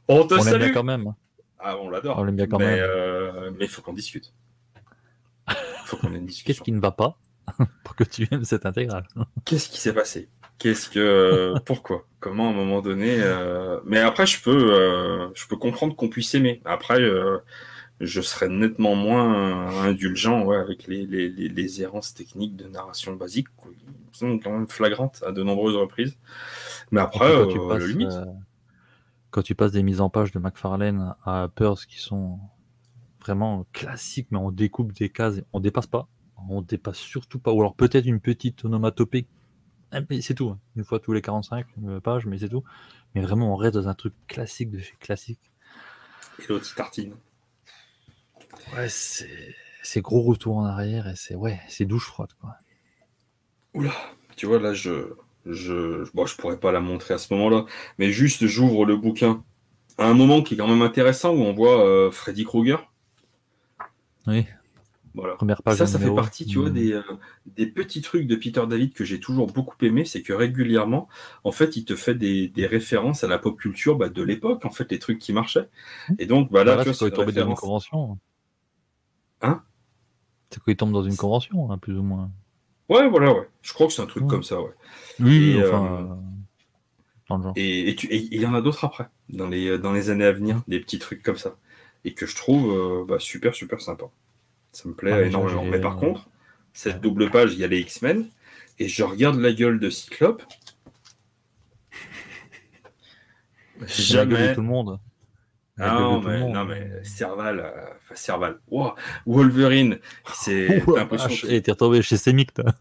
On 0.07 0.27
te 0.27 0.35
on 0.35 0.41
salue. 0.41 0.65
bien 0.65 0.73
quand 0.73 0.85
même. 0.85 1.15
Ah, 1.59 1.79
on 1.79 1.89
l'adore. 1.89 2.19
On 2.19 2.25
l'aime 2.25 2.37
bien 2.37 2.47
quand 2.47 2.59
mais, 2.59 2.77
même. 2.77 3.57
mais 3.59 3.65
il 3.65 3.69
faut 3.69 3.81
qu'on 3.81 3.95
discute. 3.95 4.35
faut 5.87 5.97
qu'on 5.97 6.13
ait 6.13 6.19
une 6.19 6.27
discussion. 6.27 6.47
Qu'est-ce 6.47 6.63
qui 6.63 6.73
ne 6.73 6.81
va 6.81 6.91
pas? 6.91 7.19
pour 7.85 7.97
que 7.97 8.05
tu 8.05 8.27
aimes 8.31 8.45
cette 8.45 8.67
intégrale. 8.67 9.07
Qu'est-ce 9.45 9.69
qui 9.69 9.81
s'est 9.81 9.95
passé? 9.95 10.29
Qu'est-ce 10.59 10.91
que 10.91 11.55
pourquoi? 11.65 12.05
Comment 12.21 12.49
à 12.49 12.51
un 12.51 12.55
moment 12.55 12.83
donné 12.83 13.17
euh, 13.21 13.79
Mais 13.87 14.01
après, 14.01 14.27
je 14.27 14.43
peux, 14.43 14.75
euh, 14.75 15.29
je 15.35 15.47
peux 15.47 15.57
comprendre 15.57 15.95
qu'on 15.95 16.09
puisse 16.09 16.35
aimer. 16.35 16.61
Après, 16.65 17.01
euh, 17.01 17.39
je 18.01 18.21
serais 18.21 18.49
nettement 18.49 18.97
moins 18.97 19.69
indulgent 19.85 20.43
ouais, 20.43 20.57
avec 20.57 20.89
les, 20.89 21.07
les, 21.07 21.29
les, 21.29 21.83
errances 21.83 22.13
techniques 22.13 22.57
de 22.57 22.67
narration 22.69 23.15
basique, 23.15 23.47
qui 24.13 24.19
sont 24.19 24.39
quand 24.41 24.51
même 24.51 24.69
flagrantes 24.69 25.23
à 25.25 25.31
de 25.31 25.45
nombreuses 25.45 25.77
reprises. 25.77 26.17
Mais 26.91 27.01
après, 27.01 27.31
quand 27.33 27.49
tu, 27.49 27.59
passes, 27.59 27.85
limite. 27.85 28.09
quand 29.31 29.43
tu 29.43 29.55
passes 29.55 29.73
des 29.73 29.85
mises 29.85 30.01
en 30.01 30.11
page 30.11 30.33
de 30.33 30.41
McFarlane 30.41 31.15
à 31.25 31.49
Pearls 31.55 31.87
qui 31.89 32.01
sont 32.01 32.41
vraiment 33.21 33.65
classiques, 33.73 34.29
mais 34.33 34.39
on 34.39 34.51
découpe 34.51 34.93
des 34.93 35.09
cases, 35.09 35.41
on 35.53 35.61
dépasse 35.61 35.87
pas 35.87 36.09
on 36.49 36.63
dépasse 36.63 36.99
surtout 36.99 37.39
pas. 37.39 37.53
Ou 37.53 37.61
alors 37.61 37.75
peut-être 37.75 38.07
une 38.07 38.21
petite 38.21 38.65
onomatopée. 38.65 39.27
Ah, 39.91 40.01
c'est 40.21 40.35
tout. 40.35 40.51
Hein. 40.51 40.59
Une 40.77 40.85
fois 40.85 41.01
tous 41.01 41.13
les 41.13 41.23
45 41.23 41.67
euh, 41.85 42.01
pages, 42.01 42.27
mais 42.27 42.39
c'est 42.39 42.49
tout. 42.49 42.65
Mais 43.15 43.23
vraiment, 43.23 43.53
on 43.53 43.57
reste 43.57 43.75
dans 43.75 43.89
un 43.89 43.95
truc 43.95 44.15
classique 44.27 44.71
de 44.71 44.79
chez 44.79 44.97
classique. 45.01 45.41
Et 46.39 46.47
l'autre 46.49 46.73
tartine. 46.75 47.15
Ouais, 48.75 48.89
c'est, 48.89 49.55
c'est 49.83 50.01
gros 50.01 50.23
retour 50.23 50.57
en 50.59 50.65
arrière 50.65 51.09
et 51.09 51.17
c'est 51.17 51.35
ouais, 51.35 51.61
c'est 51.69 51.85
douche 51.85 52.07
froide 52.07 52.31
quoi. 52.41 52.57
Oula, 53.75 53.93
tu 54.37 54.47
vois 54.47 54.59
là, 54.59 54.75
je 54.75 55.15
je 55.47 56.11
bon, 56.13 56.27
je 56.27 56.37
pourrais 56.37 56.59
pas 56.59 56.73
la 56.73 56.81
montrer 56.81 57.15
à 57.15 57.19
ce 57.19 57.33
moment-là, 57.35 57.65
mais 57.99 58.11
juste 58.11 58.47
j'ouvre 58.47 58.85
le 58.85 58.97
bouquin 58.97 59.43
à 59.97 60.07
un 60.07 60.15
moment 60.15 60.43
qui 60.43 60.55
est 60.55 60.57
quand 60.57 60.69
même 60.69 60.83
intéressant 60.83 61.35
où 61.35 61.41
on 61.41 61.53
voit 61.53 61.85
euh, 61.85 62.11
Freddy 62.11 62.45
Krueger 62.45 62.91
Oui. 64.27 64.47
Voilà. 65.15 65.35
Première 65.35 65.63
page. 65.63 65.77
Ça, 65.77 65.87
ça 65.87 65.99
fait 65.99 66.15
partie, 66.15 66.47
tu 66.47 66.59
vois, 66.59 66.71
Mm. 66.71 66.75
des, 66.75 66.93
euh, 66.93 67.03
des 67.57 67.67
petits 67.67 68.03
trucs 68.03 68.27
de 68.27 68.37
Peter 68.37 68.63
David 68.69 68.93
que 68.93 69.05
j'ai 69.05 69.19
toujours 69.21 69.47
beaucoup 69.51 69.77
aimé, 69.85 70.05
c'est 70.05 70.23
que 70.23 70.33
régulièrement, 70.33 71.09
en 71.45 71.53
fait, 71.53 71.77
il 71.77 71.85
te 71.85 71.97
fait 71.97 72.15
des, 72.15 72.49
des 72.49 72.67
références 72.67 73.25
à 73.25 73.29
la 73.29 73.39
pop 73.39 73.59
culture 73.59 73.97
bah, 73.97 74.09
de 74.09 74.23
l'époque, 74.23 74.65
en 74.65 74.71
fait, 74.71 74.91
les 74.93 74.99
trucs 74.99 75.19
qui 75.19 75.33
marchaient. 75.33 75.69
Et 76.19 76.27
donc, 76.27 76.51
bah, 76.53 76.61
là, 76.65 76.73
Voilà, 76.75 76.83
tu 76.85 76.89
vois, 76.91 77.09
c'est 77.09 77.11
tombe 77.15 77.31
dans 77.33 77.49
une 77.49 77.55
convention. 77.55 78.19
Hein? 79.43 79.63
C'est 80.51 80.61
quand 80.61 80.71
il 80.73 80.77
tombe 80.77 80.93
dans 80.93 81.03
une 81.05 81.17
convention, 81.17 81.71
hein, 81.71 81.79
plus 81.79 81.97
ou 81.99 82.03
moins. 82.03 82.31
Ouais, 82.89 83.09
voilà, 83.09 83.33
ouais. 83.35 83.49
Je 83.63 83.73
crois 83.75 83.87
que 83.87 83.93
c'est 83.93 84.03
un 84.03 84.07
truc 84.07 84.25
Ouais. 84.25 84.31
comme 84.31 84.43
ça, 84.43 84.61
ouais. 84.63 84.73
Oui, 85.21 85.57
Et, 85.59 85.63
enfin. 85.65 86.07
euh, 86.11 86.15
Dans 87.29 87.37
le 87.37 87.43
genre. 87.43 87.53
Et, 87.57 87.91
et 87.91 87.95
tu- 87.97 88.07
et 88.07 88.17
il 88.35 88.41
y 88.41 88.47
en 88.47 88.55
a 88.55 88.63
d'autres 88.63 88.85
après, 88.85 89.09
dans 89.29 89.49
les, 89.49 89.79
dans 89.79 89.93
les 89.93 90.09
années 90.11 90.25
à 90.25 90.33
venir, 90.33 90.63
des 90.69 90.81
petits 90.81 90.99
trucs 90.99 91.23
comme 91.23 91.37
ça. 91.37 91.57
Et 92.05 92.15
que 92.15 92.25
je 92.27 92.35
trouve 92.37 92.73
euh, 92.73 93.05
bah, 93.07 93.19
super, 93.19 93.55
super 93.55 93.81
sympa. 93.83 94.07
Ça 94.79 94.89
me 94.89 94.95
plaît 94.95 95.11
Ah, 95.13 95.23
énormément. 95.23 95.65
Mais 95.65 95.81
par 95.81 95.97
contre, 95.97 96.29
cette 96.73 97.01
double 97.01 97.33
page, 97.33 97.53
il 97.55 97.59
y 97.59 97.65
a 97.65 97.67
les 97.67 97.81
X-Men, 97.81 98.29
et 98.79 98.87
je 98.87 99.03
regarde 99.03 99.37
la 99.41 99.53
gueule 99.53 99.81
de 99.81 99.91
Cyclope. 99.91 100.45
La 103.81 103.87
gueule 103.87 103.89
de 103.89 103.93
Jamais. 104.37 104.55
tout 104.55 104.61
le 104.61 104.67
monde. 104.69 104.87
La 104.89 104.95
Ah 104.95 104.95
gueule 104.95 105.01
de 105.01 105.01
non, 105.79 106.21
tout 106.21 106.29
le 106.29 106.39
mais, 106.39 106.49
non, 106.53 106.65
mais 106.65 106.91
Serval, 107.05 107.61
euh, 107.61 107.71
enfin 108.05 108.15
Serval, 108.15 108.59
Wow. 108.71 108.95
Wolverine, 109.27 109.99
c'est 110.35 110.83
t'as 110.87 110.97
l'impression 110.97 111.49
t'es 111.49 111.71
retombé 111.71 112.03
chez 112.03 112.17
Semic, 112.17 112.53
toi. 112.55 112.65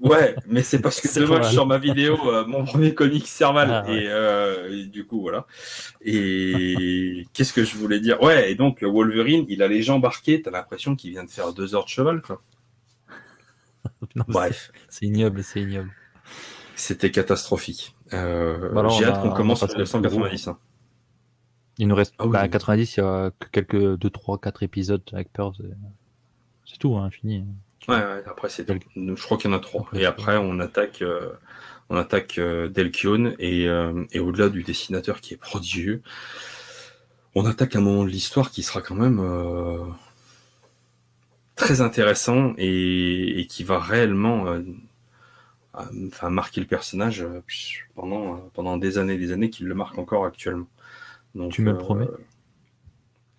Ouais, 0.00 0.36
mais 0.46 0.62
c'est 0.62 0.80
parce 0.82 1.00
que 1.00 1.08
demain, 1.14 1.26
Serval. 1.26 1.44
je 1.44 1.54
sors 1.54 1.66
ma 1.66 1.78
vidéo, 1.78 2.18
euh, 2.28 2.44
mon 2.46 2.64
premier 2.66 2.92
comic 2.94 3.26
Serval, 3.26 3.70
Ah, 3.70 3.88
ouais. 3.90 4.02
et, 4.02 4.08
euh, 4.08 4.70
et 4.82 4.84
du 4.84 5.06
coup, 5.06 5.22
voilà. 5.22 5.46
Et 6.02 7.24
qu'est-ce 7.32 7.54
que 7.54 7.64
je 7.64 7.76
voulais 7.76 8.00
dire? 8.00 8.20
Ouais, 8.22 8.50
et 8.50 8.54
donc, 8.54 8.82
Wolverine, 8.82 9.46
il 9.48 9.62
a 9.62 9.68
les 9.68 9.82
jambes 9.82 10.04
arquées, 10.04 10.42
t'as 10.42 10.50
l'impression 10.50 10.94
qu'il 10.94 11.10
vient 11.12 11.24
de 11.24 11.30
faire 11.30 11.54
deux 11.54 11.74
heures 11.74 11.84
de 11.84 11.88
cheval, 11.88 12.20
quoi. 12.20 12.42
Non, 14.14 14.24
Bref, 14.28 14.70
c'est- 14.74 14.80
C'est 15.00 15.06
ignoble, 15.06 15.42
c'est 15.42 15.62
ignoble. 15.62 15.90
c'était 16.76 17.10
catastrophique. 17.10 17.94
Euh, 18.12 18.68
Bah 18.74 18.86
J'ai 18.90 19.06
hâte 19.06 19.22
qu'on 19.22 19.30
on 19.30 19.34
commence 19.34 19.62
en 19.62 19.66
passé 19.66 19.78
le 19.78 19.84
plus 19.84 19.94
1990. 19.94 20.50
Il 21.78 21.88
nous 21.88 21.94
reste 21.94 22.14
Ah 22.18 22.26
oui, 22.26 22.32
bah, 22.32 22.42
oui. 22.44 22.50
90, 22.50 22.96
il 22.96 23.00
y 23.00 23.02
a 23.02 23.30
que 23.38 23.48
quelques 23.50 23.96
2, 23.96 24.10
3, 24.10 24.38
4 24.38 24.62
épisodes 24.62 25.02
avec 25.12 25.32
Pearl. 25.32 25.52
C'est 26.66 26.78
tout, 26.78 26.96
hein, 26.96 27.10
fini. 27.10 27.44
Ouais, 27.88 27.96
ouais, 27.96 28.22
après, 28.26 28.48
c'est. 28.48 28.66
Je 28.96 29.22
crois 29.22 29.36
qu'il 29.36 29.50
y 29.50 29.54
en 29.54 29.56
a 29.56 29.60
trois. 29.60 29.82
Après, 29.82 29.96
Et 29.98 30.00
c'est- 30.00 30.06
après, 30.06 30.36
on 30.38 30.58
attaque, 30.60 31.02
euh, 31.02 31.30
on 31.90 31.96
attaque 31.96 32.38
euh, 32.38 32.68
Delkion, 32.68 33.34
et, 33.38 33.68
euh, 33.68 34.04
et 34.12 34.20
au-delà 34.20 34.48
du 34.48 34.62
dessinateur 34.62 35.20
qui 35.20 35.34
est 35.34 35.36
prodigieux, 35.36 36.00
on 37.34 37.44
attaque 37.44 37.76
un 37.76 37.80
moment 37.82 38.04
de 38.04 38.08
l'histoire 38.08 38.50
qui 38.50 38.62
sera 38.62 38.80
quand 38.80 38.94
même 38.94 39.18
euh, 39.20 39.84
très 41.56 41.80
intéressant 41.80 42.54
et, 42.56 43.40
et 43.40 43.46
qui 43.46 43.64
va 43.64 43.78
réellement 43.78 44.46
enfin, 45.74 46.30
marquer 46.30 46.60
le 46.60 46.66
personnage 46.66 47.26
pendant, 47.94 48.36
pendant 48.54 48.76
des 48.76 48.98
années 48.98 49.14
et 49.14 49.18
des 49.18 49.32
années, 49.32 49.50
qu'il 49.50 49.66
le 49.66 49.74
marque 49.74 49.98
encore 49.98 50.24
actuellement. 50.24 50.66
Donc, 51.34 51.52
Tu 51.52 51.62
me 51.62 51.72
le 51.72 51.78
promets 51.78 52.06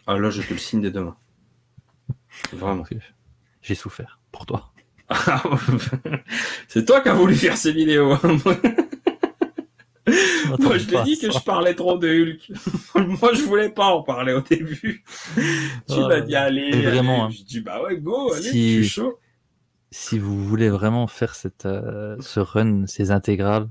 Ah 0.07 0.17
là, 0.17 0.29
je 0.29 0.41
te 0.41 0.53
le 0.53 0.59
signe 0.59 0.81
dès 0.81 0.91
demain. 0.91 1.15
Vraiment. 2.53 2.83
J'ai 3.61 3.75
souffert 3.75 4.19
pour 4.31 4.45
toi. 4.45 4.71
C'est 6.67 6.85
toi 6.85 7.01
qui 7.01 7.09
as 7.09 7.13
voulu 7.13 7.35
faire 7.35 7.57
ces 7.57 7.71
vidéos. 7.71 8.13
hein. 8.13 8.37
Moi, 10.59 10.77
je 10.77 10.85
t'ai 10.85 11.01
dit 11.03 11.17
que 11.17 11.31
je 11.31 11.39
parlais 11.43 11.73
trop 11.73 11.97
de 11.97 12.07
Hulk. 12.07 12.51
Moi, 13.21 13.33
je 13.33 13.41
voulais 13.41 13.69
pas 13.69 13.87
en 13.87 14.03
parler 14.03 14.33
au 14.33 14.41
début. 14.41 15.03
tu 15.35 15.41
Ah, 15.89 16.07
m'as 16.07 16.21
dit, 16.21 16.35
allez, 16.35 16.81
vraiment, 16.83 17.25
allez. 17.25 17.35
hein. 17.35 17.37
Je 17.39 17.43
dis, 17.43 17.61
bah 17.61 17.81
ouais, 17.81 17.97
go, 17.97 18.31
allez, 18.33 18.49
Si- 18.49 18.77
je 18.77 18.81
suis 18.83 18.89
chaud. 18.89 19.19
Si 19.91 20.19
vous 20.19 20.43
voulez 20.45 20.69
vraiment 20.69 21.07
faire 21.07 21.33
cette, 21.35 21.65
euh, 21.65 22.17
ce 22.19 22.39
run, 22.39 22.85
ces 22.85 23.11
intégrales, 23.11 23.67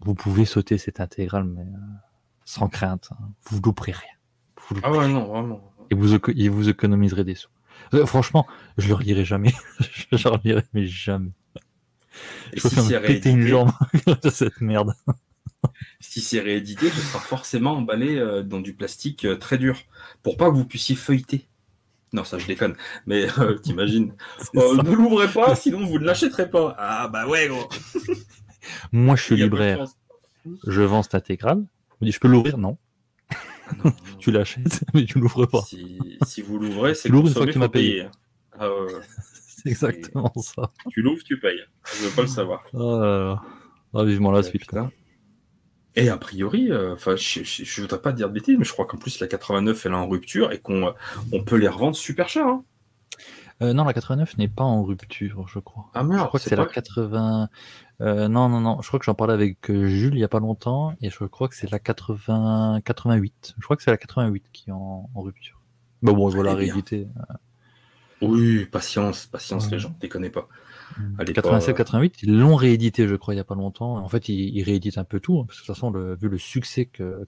vous 0.00 0.14
pouvez 0.14 0.44
sauter 0.44 0.78
cette 0.78 1.00
intégrale, 1.00 1.44
mais 1.44 1.62
euh, 1.62 1.76
sans 2.48 2.68
crainte. 2.68 3.10
hein. 3.12 3.28
Vous 3.50 3.60
louperez 3.60 3.92
rien. 3.92 4.08
Vous 4.68 4.80
Ah 4.82 4.90
ouais, 4.90 5.00
rien. 5.00 5.08
non, 5.08 5.26
vraiment. 5.26 5.72
Et 5.90 5.94
vous, 5.94 6.14
éco- 6.14 6.32
et 6.34 6.48
vous 6.48 6.68
économiserez 6.70 7.24
des 7.24 7.34
sous. 7.34 7.48
Euh, 7.92 8.06
franchement, 8.06 8.46
je 8.78 8.88
le 8.88 8.94
relirai 8.94 9.24
jamais. 9.26 9.52
je 9.80 10.06
le 10.24 10.30
relirai, 10.30 10.62
mais 10.72 10.86
jamais. 10.86 11.30
Et 12.52 12.56
Je 12.58 12.62
peux 12.62 12.68
si 12.70 12.76
me 12.94 13.00
péter 13.00 13.30
une 13.30 13.36
réédité, 13.42 13.48
jambe 13.48 13.70
de 14.22 14.30
cette 14.30 14.60
merde. 14.62 14.94
si 16.00 16.22
c'est 16.22 16.40
réédité, 16.40 16.88
ce 16.88 17.00
sera 17.00 17.20
forcément 17.20 17.72
emballé 17.76 18.16
euh, 18.16 18.42
dans 18.42 18.60
du 18.60 18.72
plastique 18.74 19.26
euh, 19.26 19.36
très 19.36 19.58
dur 19.58 19.78
pour 20.22 20.36
pas 20.38 20.50
que 20.50 20.54
vous 20.56 20.64
puissiez 20.64 20.96
feuilleter. 20.96 21.46
Non, 22.14 22.24
ça 22.24 22.38
je 22.38 22.46
déconne. 22.46 22.74
Mais 23.06 23.26
euh, 23.38 23.58
t'imagines 23.62 24.14
Euh. 24.56 24.82
Ne 24.82 24.90
l'ouvrez 24.92 25.28
pas, 25.28 25.54
sinon 25.54 25.84
vous 25.84 25.98
ne 25.98 26.04
l'achèterez 26.06 26.48
pas. 26.48 26.74
Ah 26.78 27.08
bah 27.08 27.26
ouais, 27.28 27.48
gros. 27.48 27.68
Moi, 28.92 29.16
je 29.16 29.22
suis 29.22 29.36
libraire. 29.36 29.84
Je 30.66 30.80
vends 30.80 31.02
cette 31.02 31.14
intégrale. 31.14 31.64
Je 32.00 32.04
me 32.04 32.10
dis, 32.10 32.12
je 32.12 32.20
peux 32.20 32.28
l'ouvrir? 32.28 32.58
Non. 32.58 32.78
Ah. 33.84 33.92
Tu 34.18 34.30
l'achètes, 34.30 34.82
mais 34.94 35.04
tu 35.04 35.18
l'ouvres 35.18 35.46
pas. 35.46 35.60
Si, 35.62 35.98
si 36.24 36.42
vous 36.42 36.58
l'ouvrez, 36.58 36.94
c'est 36.94 37.08
une 37.10 37.28
fois 37.28 37.46
que 37.46 37.52
tu 37.52 37.58
m'as 37.58 37.68
payé. 37.68 38.06
Ah 38.58 38.68
ouais, 38.68 38.92
ouais. 38.94 39.00
C'est 39.62 39.68
exactement 39.70 40.32
ça. 40.36 40.70
Tu 40.90 41.02
l'ouvres, 41.02 41.22
tu 41.24 41.38
payes. 41.38 41.60
Je 41.84 42.04
veux 42.04 42.10
pas 42.14 42.22
le 42.22 42.28
savoir. 42.28 42.64
Là 42.72 43.00
là. 43.00 43.42
Ah, 43.92 44.04
vivement 44.04 44.30
la 44.30 44.42
suite. 44.42 44.64
quoi. 44.66 44.84
putain. 44.84 44.96
Et 45.96 46.08
a 46.10 46.16
priori, 46.16 46.70
euh, 46.70 46.94
enfin, 46.94 47.16
je, 47.16 47.42
je, 47.42 47.64
je 47.64 47.80
voudrais 47.80 48.00
pas 48.00 48.12
dire 48.12 48.28
de 48.28 48.34
bêtises, 48.34 48.56
mais 48.56 48.64
je 48.64 48.72
crois 48.72 48.86
qu'en 48.86 48.98
plus 48.98 49.18
la 49.18 49.26
89 49.26 49.84
elle 49.86 49.92
est 49.92 49.94
en 49.96 50.08
rupture 50.08 50.52
et 50.52 50.60
qu'on 50.60 50.86
euh, 50.88 50.92
on 51.32 51.42
peut 51.42 51.56
les 51.56 51.66
revendre 51.66 51.96
super 51.96 52.28
cher. 52.28 52.46
Hein. 52.46 52.64
Euh, 53.60 53.72
non, 53.72 53.84
la 53.84 53.92
89 53.92 54.38
n'est 54.38 54.46
pas 54.48 54.62
en 54.64 54.84
rupture, 54.84 55.48
je 55.48 55.58
crois. 55.58 55.90
Ah 55.94 56.02
Je 56.02 56.06
merde, 56.08 56.28
crois 56.28 56.38
que 56.38 56.48
c'est 56.48 56.54
la 56.56 56.64
pas- 56.66 56.72
80. 56.72 57.48
Euh, 58.00 58.28
non, 58.28 58.48
non, 58.48 58.60
non. 58.60 58.80
Je 58.82 58.86
crois 58.86 59.00
que 59.00 59.04
j'en 59.04 59.14
parlais 59.14 59.34
avec 59.34 59.68
euh, 59.70 59.86
Jules 59.88 60.14
il 60.14 60.20
y 60.20 60.24
a 60.24 60.28
pas 60.28 60.38
longtemps 60.38 60.94
et 61.00 61.10
je 61.10 61.24
crois 61.24 61.48
que 61.48 61.56
c'est 61.56 61.68
la 61.70 61.80
80... 61.80 62.80
88. 62.84 63.54
Je 63.58 63.64
crois 63.64 63.76
que 63.76 63.82
c'est 63.82 63.90
la 63.90 63.96
88 63.96 64.44
qui 64.52 64.70
est 64.70 64.72
en, 64.72 65.10
en 65.12 65.20
rupture. 65.20 65.60
Bah 66.02 66.12
bon, 66.12 66.28
voilà, 66.28 66.52
Très 66.54 66.64
bien. 66.64 66.72
réédité. 66.74 67.08
Oui, 68.20 68.66
patience, 68.66 69.26
patience 69.26 69.66
Ouais. 69.66 69.72
les 69.72 69.78
gens, 69.78 69.94
déconnez 70.00 70.30
pas. 70.30 70.48
Allez 71.18 71.32
87, 71.32 71.66
pas, 71.66 71.72
euh, 71.72 71.84
88, 71.84 72.22
ils 72.22 72.38
l'ont 72.38 72.56
réédité, 72.56 73.06
je 73.06 73.14
crois, 73.14 73.34
il 73.34 73.36
y 73.36 73.40
a 73.40 73.44
pas 73.44 73.54
longtemps. 73.54 73.96
En 73.96 74.08
fait, 74.08 74.28
ils, 74.28 74.56
ils 74.56 74.62
rééditent 74.62 74.98
un 74.98 75.04
peu 75.04 75.20
tout, 75.20 75.38
hein, 75.38 75.44
parce 75.46 75.58
que 75.58 75.62
de 75.62 75.66
toute 75.66 75.74
façon, 75.76 75.90
le, 75.90 76.16
vu 76.16 76.28
le 76.28 76.38
succès 76.38 76.86
que, 76.86 77.26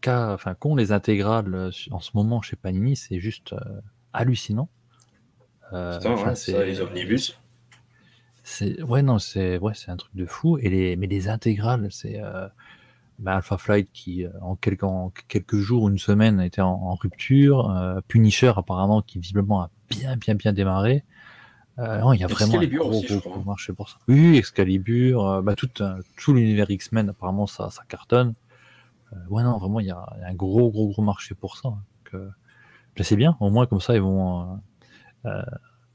qu'a- 0.00 0.32
enfin, 0.32 0.54
qu'ont 0.54 0.74
les 0.74 0.92
intégrales 0.92 1.54
euh, 1.54 1.70
en 1.90 2.00
ce 2.00 2.10
moment 2.14 2.40
chez 2.40 2.56
Panini, 2.56 2.96
c'est 2.96 3.20
juste 3.20 3.52
euh, 3.52 3.58
hallucinant. 4.14 4.70
Euh, 5.72 5.96
Putain, 5.98 6.12
enfin, 6.12 6.28
ouais, 6.30 6.34
ça, 6.36 6.64
les 6.64 6.80
omnibus. 6.80 7.38
C'est 8.48 8.80
ouais 8.82 9.02
non 9.02 9.18
c'est 9.18 9.58
ouais 9.58 9.72
c'est 9.74 9.90
un 9.90 9.96
truc 9.96 10.14
de 10.14 10.24
fou. 10.24 10.56
Et 10.58 10.68
les 10.68 10.94
mais 10.96 11.08
les 11.08 11.28
intégrales 11.28 11.88
c'est 11.90 12.20
euh, 12.22 12.46
bah, 13.18 13.36
Alpha 13.36 13.56
Flight 13.58 13.90
qui 13.92 14.24
euh, 14.24 14.30
en 14.40 14.54
quelques 14.54 14.84
en 14.84 15.12
quelques 15.26 15.56
jours 15.56 15.88
une 15.88 15.98
semaine 15.98 16.40
était 16.40 16.60
en, 16.60 16.70
en 16.70 16.94
rupture. 16.94 17.70
Euh, 17.70 18.00
Punisher 18.06 18.52
apparemment 18.56 19.02
qui 19.02 19.18
visiblement 19.18 19.62
a 19.62 19.70
bien 19.90 20.16
bien 20.16 20.36
bien 20.36 20.52
démarré. 20.52 21.02
Euh, 21.80 21.98
non, 22.00 22.12
il 22.12 22.20
y 22.20 22.24
a 22.24 22.28
vraiment 22.28 22.54
un 22.54 22.60
Excalibur 22.62 22.88
gros, 22.88 22.98
aussi, 23.00 23.18
gros, 23.18 23.42
marché 23.42 23.72
pour 23.72 23.88
ça. 23.88 23.96
Oui 24.06 24.36
Excalibur 24.36 25.26
euh, 25.28 25.42
bah 25.42 25.56
tout 25.56 25.68
tout 26.16 26.32
l'univers 26.32 26.70
X-Men 26.70 27.08
apparemment 27.08 27.48
ça 27.48 27.70
ça 27.70 27.82
cartonne. 27.88 28.34
Ouais 29.28 29.42
non 29.42 29.58
vraiment 29.58 29.80
il 29.80 29.86
y 29.86 29.90
a, 29.90 30.06
il 30.16 30.20
y 30.20 30.24
a 30.24 30.28
un 30.28 30.34
gros 30.34 30.70
gros 30.70 30.86
gros 30.88 31.02
marché 31.02 31.34
pour 31.34 31.56
ça 31.56 31.70
euh, 32.14 32.28
bah, 32.96 33.02
c'est 33.02 33.16
bien. 33.16 33.36
Au 33.40 33.50
moins 33.50 33.66
comme 33.66 33.80
ça 33.80 33.96
ils 33.96 34.00
vont 34.02 34.60
euh, 35.26 35.42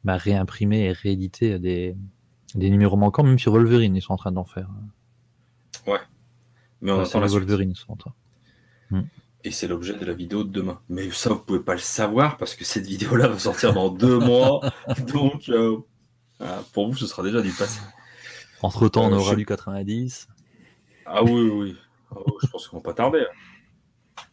bah, 0.03 0.17
réimprimer 0.17 0.85
et 0.85 0.91
rééditer 0.91 1.57
des 1.59 1.95
des 2.55 2.69
numéros 2.69 2.97
manquants, 2.97 3.23
même 3.23 3.39
sur 3.39 3.53
Wolverine, 3.53 3.95
ils 3.95 4.01
sont 4.01 4.11
en 4.13 4.17
train 4.17 4.31
d'en 4.33 4.43
faire. 4.43 4.67
Mais 6.83 6.91
on 6.91 6.97
Ouais, 6.97 7.03
attend 7.05 7.19
la. 7.19 7.27
Wolverine, 7.27 7.71
ils 7.71 7.75
sont 7.77 7.93
en 7.93 7.95
train. 7.95 8.13
Et 9.43 9.51
c'est 9.51 9.67
l'objet 9.67 9.93
de 9.97 10.05
la 10.05 10.13
vidéo 10.13 10.43
de 10.43 10.49
demain. 10.51 10.79
Mais 10.89 11.09
ça, 11.11 11.29
vous 11.29 11.39
pouvez 11.39 11.59
pas 11.61 11.73
le 11.73 11.79
savoir 11.79 12.37
parce 12.37 12.55
que 12.55 12.63
cette 12.65 12.85
vidéo-là 12.85 13.27
va 13.27 13.39
sortir 13.39 13.73
dans 13.73 13.89
deux 13.89 14.17
mois. 14.19 14.61
Donc, 15.07 15.49
euh, 15.49 15.77
voilà, 16.39 16.61
pour 16.73 16.89
vous, 16.89 16.95
ce 16.97 17.07
sera 17.07 17.23
déjà 17.23 17.41
du 17.41 17.51
passé. 17.51 17.79
Entre 18.61 18.87
temps, 18.89 19.05
on 19.07 19.13
Euh, 19.13 19.17
aura 19.17 19.31
je- 19.31 19.37
lu 19.37 19.45
90. 19.45 20.27
Ah 21.05 21.23
oui, 21.23 21.31
oui, 21.31 21.49
oui, 22.15 22.23
je 22.43 22.47
pense 22.47 22.67
qu'on 22.67 22.77
va 22.77 22.83
pas 22.83 22.93
tarder. 22.93 23.21
hein. 23.21 24.23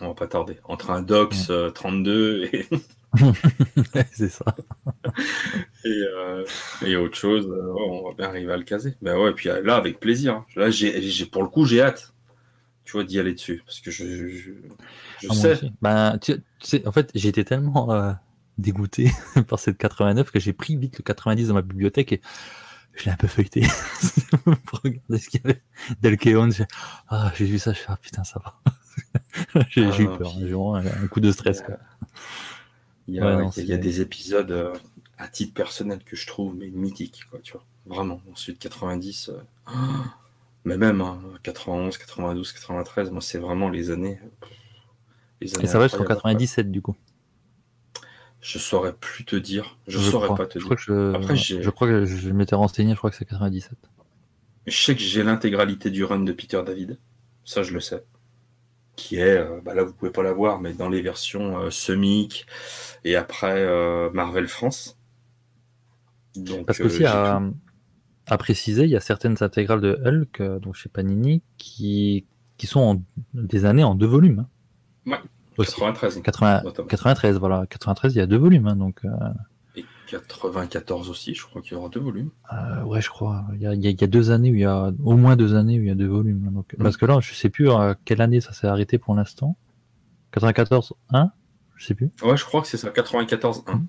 On 0.00 0.08
va 0.08 0.14
pas 0.14 0.28
tarder. 0.28 0.58
Entre 0.64 0.90
un 0.90 1.02
Dox 1.02 1.50
euh, 1.50 1.70
32 1.70 2.44
et, 2.52 2.68
c'est 4.12 4.28
ça. 4.28 4.44
et, 5.84 5.88
euh, 5.88 6.44
et 6.84 6.96
autre 6.96 7.16
chose, 7.16 7.46
euh, 7.46 7.72
on 7.78 8.08
va 8.08 8.14
bien 8.14 8.28
arriver 8.28 8.52
à 8.52 8.56
le 8.56 8.64
caser. 8.64 8.96
Ben 9.02 9.16
ouais, 9.18 9.32
puis 9.32 9.48
euh, 9.48 9.62
là, 9.62 9.76
avec 9.76 10.00
plaisir. 10.00 10.34
hein. 10.34 10.46
Là, 10.56 10.70
j'ai, 10.70 11.26
pour 11.26 11.42
le 11.42 11.48
coup, 11.48 11.64
j'ai 11.64 11.80
hâte. 11.82 12.12
Tu 12.84 12.92
vois, 12.92 13.04
d'y 13.04 13.18
aller 13.18 13.34
dessus. 13.34 13.62
Parce 13.66 13.80
que 13.80 13.90
je, 13.90 14.28
je, 14.28 14.50
Ah, 15.28 15.34
sais. 15.34 15.60
Ben, 15.82 16.18
tu, 16.20 16.34
tu 16.34 16.40
sais, 16.60 16.86
en 16.86 16.92
fait, 16.92 17.10
j'ai 17.14 17.28
été 17.28 17.44
tellement 17.44 17.92
euh, 17.92 18.12
dégoûté 18.56 19.10
par 19.48 19.58
cette 19.58 19.76
89 19.78 20.30
que 20.30 20.40
j'ai 20.40 20.52
pris 20.52 20.76
vite 20.76 20.98
le 20.98 21.02
90 21.02 21.48
dans 21.48 21.54
ma 21.54 21.62
bibliothèque 21.62 22.12
et 22.12 22.20
je 22.94 23.04
l'ai 23.04 23.10
un 23.12 23.16
peu 23.16 23.26
feuilleté 23.28 23.62
pour 24.66 24.80
regarder 24.82 25.18
ce 25.18 25.28
qu'il 25.28 25.40
y 25.42 25.44
avait. 25.44 25.62
Delkeon, 26.02 26.50
j'ai 26.50 26.64
ah, 27.08 27.30
j'ai 27.36 27.44
vu 27.44 27.58
ça, 27.58 27.72
je 27.72 27.78
fais 27.78 27.86
ah 27.88 27.98
putain, 28.00 28.24
ça 28.24 28.40
va. 28.44 28.58
j'ai 29.68 29.84
Ah, 29.86 29.90
j'ai 29.92 30.02
eu 30.04 30.06
peur, 30.06 30.32
puis- 30.34 30.52
un, 30.54 31.04
un 31.04 31.06
coup 31.08 31.20
de 31.20 31.30
stress. 31.30 31.60
Quoi. 31.62 31.76
Il 33.08 33.14
y 33.14 33.20
a, 33.20 33.50
il 33.56 33.64
y 33.64 33.72
a 33.72 33.78
des 33.78 34.02
épisodes 34.02 34.50
euh, 34.50 34.74
à 35.16 35.28
titre 35.28 35.54
personnel 35.54 36.04
que 36.04 36.14
je 36.14 36.26
trouve 36.26 36.54
mais 36.54 36.68
mythiques, 36.68 37.24
quoi, 37.30 37.40
tu 37.42 37.52
vois. 37.52 37.64
Vraiment. 37.86 38.20
Ensuite, 38.30 38.58
90, 38.58 39.30
euh, 39.30 39.40
mais 40.64 40.76
même 40.76 41.02
91, 41.42 41.96
92, 41.96 42.52
93, 42.52 43.10
moi, 43.10 43.22
c'est 43.22 43.38
vraiment 43.38 43.70
les 43.70 43.90
années. 43.90 44.20
les 45.40 45.54
années 45.54 45.64
Et 45.64 45.66
ça 45.66 45.78
va 45.78 45.88
jusqu'en 45.88 46.04
97, 46.04 46.70
du 46.70 46.82
coup. 46.82 46.96
Je 48.40 48.58
saurais 48.58 48.92
plus 48.92 49.24
te 49.24 49.36
dire. 49.36 49.78
Je, 49.88 49.98
saurais 49.98 50.28
pas 50.36 50.46
te 50.46 50.58
je 50.58 50.66
dire. 50.66 50.76
je... 50.78 51.14
Après, 51.14 51.34
je 51.34 51.70
crois 51.70 51.88
que 51.88 52.04
je 52.04 52.30
m'étais 52.30 52.54
renseigné, 52.54 52.92
je 52.92 52.98
crois 52.98 53.10
que 53.10 53.16
c'est 53.16 53.24
97. 53.24 53.72
Je 54.66 54.84
sais 54.84 54.94
que 54.94 55.00
j'ai 55.00 55.22
l'intégralité 55.22 55.90
du 55.90 56.04
run 56.04 56.20
de 56.20 56.32
Peter 56.32 56.62
David. 56.64 56.98
Ça, 57.44 57.62
je 57.62 57.72
le 57.72 57.80
sais. 57.80 58.04
Qui 58.98 59.20
est, 59.20 59.38
euh, 59.38 59.60
bah 59.64 59.74
là, 59.74 59.84
vous 59.84 59.92
pouvez 59.92 60.10
pas 60.10 60.24
la 60.24 60.32
voir, 60.32 60.60
mais 60.60 60.72
dans 60.72 60.88
les 60.88 61.02
versions 61.02 61.56
euh, 61.56 61.70
Semic 61.70 62.46
et 63.04 63.14
après 63.14 63.54
euh, 63.54 64.10
Marvel 64.10 64.48
France. 64.48 64.98
Donc, 66.34 66.66
Parce 66.66 66.78
qu'aussi, 66.78 67.04
à, 67.04 67.40
à, 68.26 68.38
préciser, 68.38 68.82
il 68.82 68.90
y 68.90 68.96
a 68.96 69.00
certaines 69.00 69.36
intégrales 69.40 69.80
de 69.80 70.00
Hulk, 70.04 70.42
donc 70.60 70.74
chez 70.74 70.88
Panini, 70.88 71.42
qui, 71.58 72.26
qui 72.56 72.66
sont 72.66 72.80
en, 72.80 73.02
des 73.34 73.66
années 73.66 73.84
en 73.84 73.94
deux 73.94 74.06
volumes. 74.06 74.46
Hein. 75.06 75.12
Ouais. 75.12 75.64
93. 75.64 76.22
93, 76.88 77.38
voilà. 77.38 77.66
93, 77.66 78.16
il 78.16 78.18
y 78.18 78.20
a 78.20 78.26
deux 78.26 78.36
volumes. 78.36 78.66
Hein, 78.66 78.74
donc, 78.74 79.04
euh... 79.04 79.10
Et 80.08 80.16
94 80.16 81.10
aussi, 81.10 81.34
je 81.34 81.44
crois 81.44 81.60
qu'il 81.60 81.72
y 81.72 81.74
aura 81.74 81.88
deux 81.88 82.00
volumes. 82.00 82.30
Euh, 82.52 82.82
ouais, 82.84 83.00
je 83.00 83.08
crois. 83.10 83.44
Il 83.54 83.62
y, 83.62 83.66
a, 83.66 83.74
il 83.74 83.84
y, 83.84 84.04
a, 84.04 84.06
deux 84.06 84.30
années 84.30 84.50
où 84.50 84.54
il 84.54 84.60
y 84.60 84.64
a 84.64 84.90
au 85.04 85.16
moins 85.16 85.36
deux 85.36 85.54
années 85.54 85.78
où 85.78 85.82
il 85.82 85.88
y 85.88 85.90
a 85.90 85.94
deux 85.94 86.06
volumes. 86.06 86.50
Donc, 86.52 86.74
mm. 86.76 86.82
Parce 86.82 86.96
que 86.96 87.06
là, 87.06 87.18
je 87.20 87.34
sais 87.34 87.50
plus 87.50 87.70
à 87.70 87.96
quelle 88.04 88.22
année 88.22 88.40
ça 88.40 88.52
s'est 88.52 88.66
arrêté 88.66 88.98
pour 88.98 89.14
l'instant. 89.14 89.56
94, 90.32 90.94
1 91.10 91.30
Je 91.76 91.86
sais 91.86 91.94
plus. 91.94 92.10
Ouais, 92.22 92.36
je 92.36 92.44
crois 92.44 92.62
que 92.62 92.68
c'est 92.68 92.76
ça, 92.76 92.90
94, 92.90 93.64
1. 93.66 93.82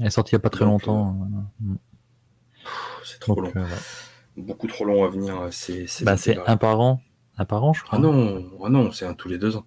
Elle 0.00 0.06
est 0.06 0.10
sortie 0.10 0.34
il 0.34 0.36
n'y 0.36 0.40
a 0.40 0.42
pas 0.42 0.50
très 0.50 0.64
donc, 0.64 0.86
longtemps. 0.86 1.28
Euh... 1.62 2.68
C'est 3.04 3.20
trop 3.20 3.34
donc, 3.34 3.54
long. 3.54 3.60
Euh, 3.60 3.64
ouais. 3.64 4.42
Beaucoup 4.42 4.68
trop 4.68 4.84
long 4.84 5.04
à 5.04 5.08
venir. 5.08 5.48
C'est 5.50 5.86
bah, 6.02 6.16
un 6.46 6.56
par 6.56 6.80
an. 6.80 7.02
Un 7.36 7.44
par 7.44 7.64
an, 7.64 7.72
je 7.72 7.82
crois. 7.82 7.98
Ah 7.98 8.00
non, 8.00 8.50
ah 8.64 8.68
non 8.68 8.90
c'est 8.90 9.06
un 9.06 9.14
tous 9.14 9.28
les 9.28 9.38
deux 9.38 9.56
ans. 9.56 9.64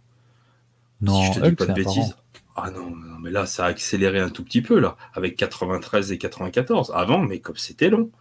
Non, 1.00 1.22
si 1.22 1.34
je 1.34 1.40
te 1.40 1.48
dis 1.48 1.56
pas 1.56 1.66
de 1.66 1.74
bêtises. 1.74 2.16
Ah 2.56 2.70
non, 2.72 2.90
non, 2.96 3.20
mais 3.20 3.32
là, 3.32 3.46
ça 3.46 3.66
a 3.66 3.68
accéléré 3.70 4.20
un 4.20 4.30
tout 4.30 4.44
petit 4.44 4.62
peu, 4.62 4.80
là, 4.80 4.98
avec 5.14 5.38
93 5.38 6.12
et 6.12 6.18
94. 6.18 6.92
Avant, 6.94 7.20
mais 7.20 7.40
comme 7.40 7.56
c'était 7.56 7.90
long. 7.90 8.12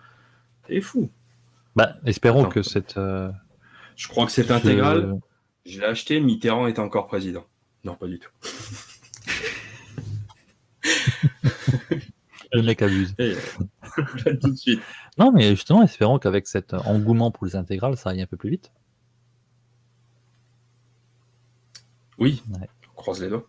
C'est 0.68 0.80
fou. 0.80 1.10
Bah, 1.74 1.96
espérons 2.06 2.42
Attends, 2.42 2.50
que 2.50 2.62
cette. 2.62 2.96
Euh... 2.96 3.30
Je 3.96 4.08
crois 4.08 4.26
que 4.26 4.32
cette 4.32 4.50
intégrale, 4.50 5.18
je, 5.64 5.72
je 5.72 5.80
l'ai 5.80 5.86
acheté, 5.86 6.20
Mitterrand 6.20 6.66
était 6.68 6.80
encore 6.80 7.06
président. 7.06 7.44
Non, 7.84 7.94
pas 7.94 8.06
du 8.06 8.18
tout. 8.18 8.30
Le 12.52 12.62
mec 12.62 12.82
abuse. 12.82 13.14
Et, 13.18 13.34
euh, 13.34 14.36
tout 14.40 14.50
de 14.50 14.56
suite. 14.56 14.80
Non, 15.18 15.32
mais 15.32 15.50
justement, 15.50 15.82
espérons 15.82 16.18
qu'avec 16.18 16.46
cet 16.46 16.74
engouement 16.74 17.30
pour 17.30 17.46
les 17.46 17.56
intégrales, 17.56 17.96
ça 17.96 18.10
aille 18.10 18.22
un 18.22 18.26
peu 18.26 18.36
plus 18.36 18.50
vite. 18.50 18.72
Oui, 22.18 22.42
ouais. 22.50 22.68
on 22.88 22.94
croise 22.94 23.20
les 23.20 23.28
doigts. 23.28 23.48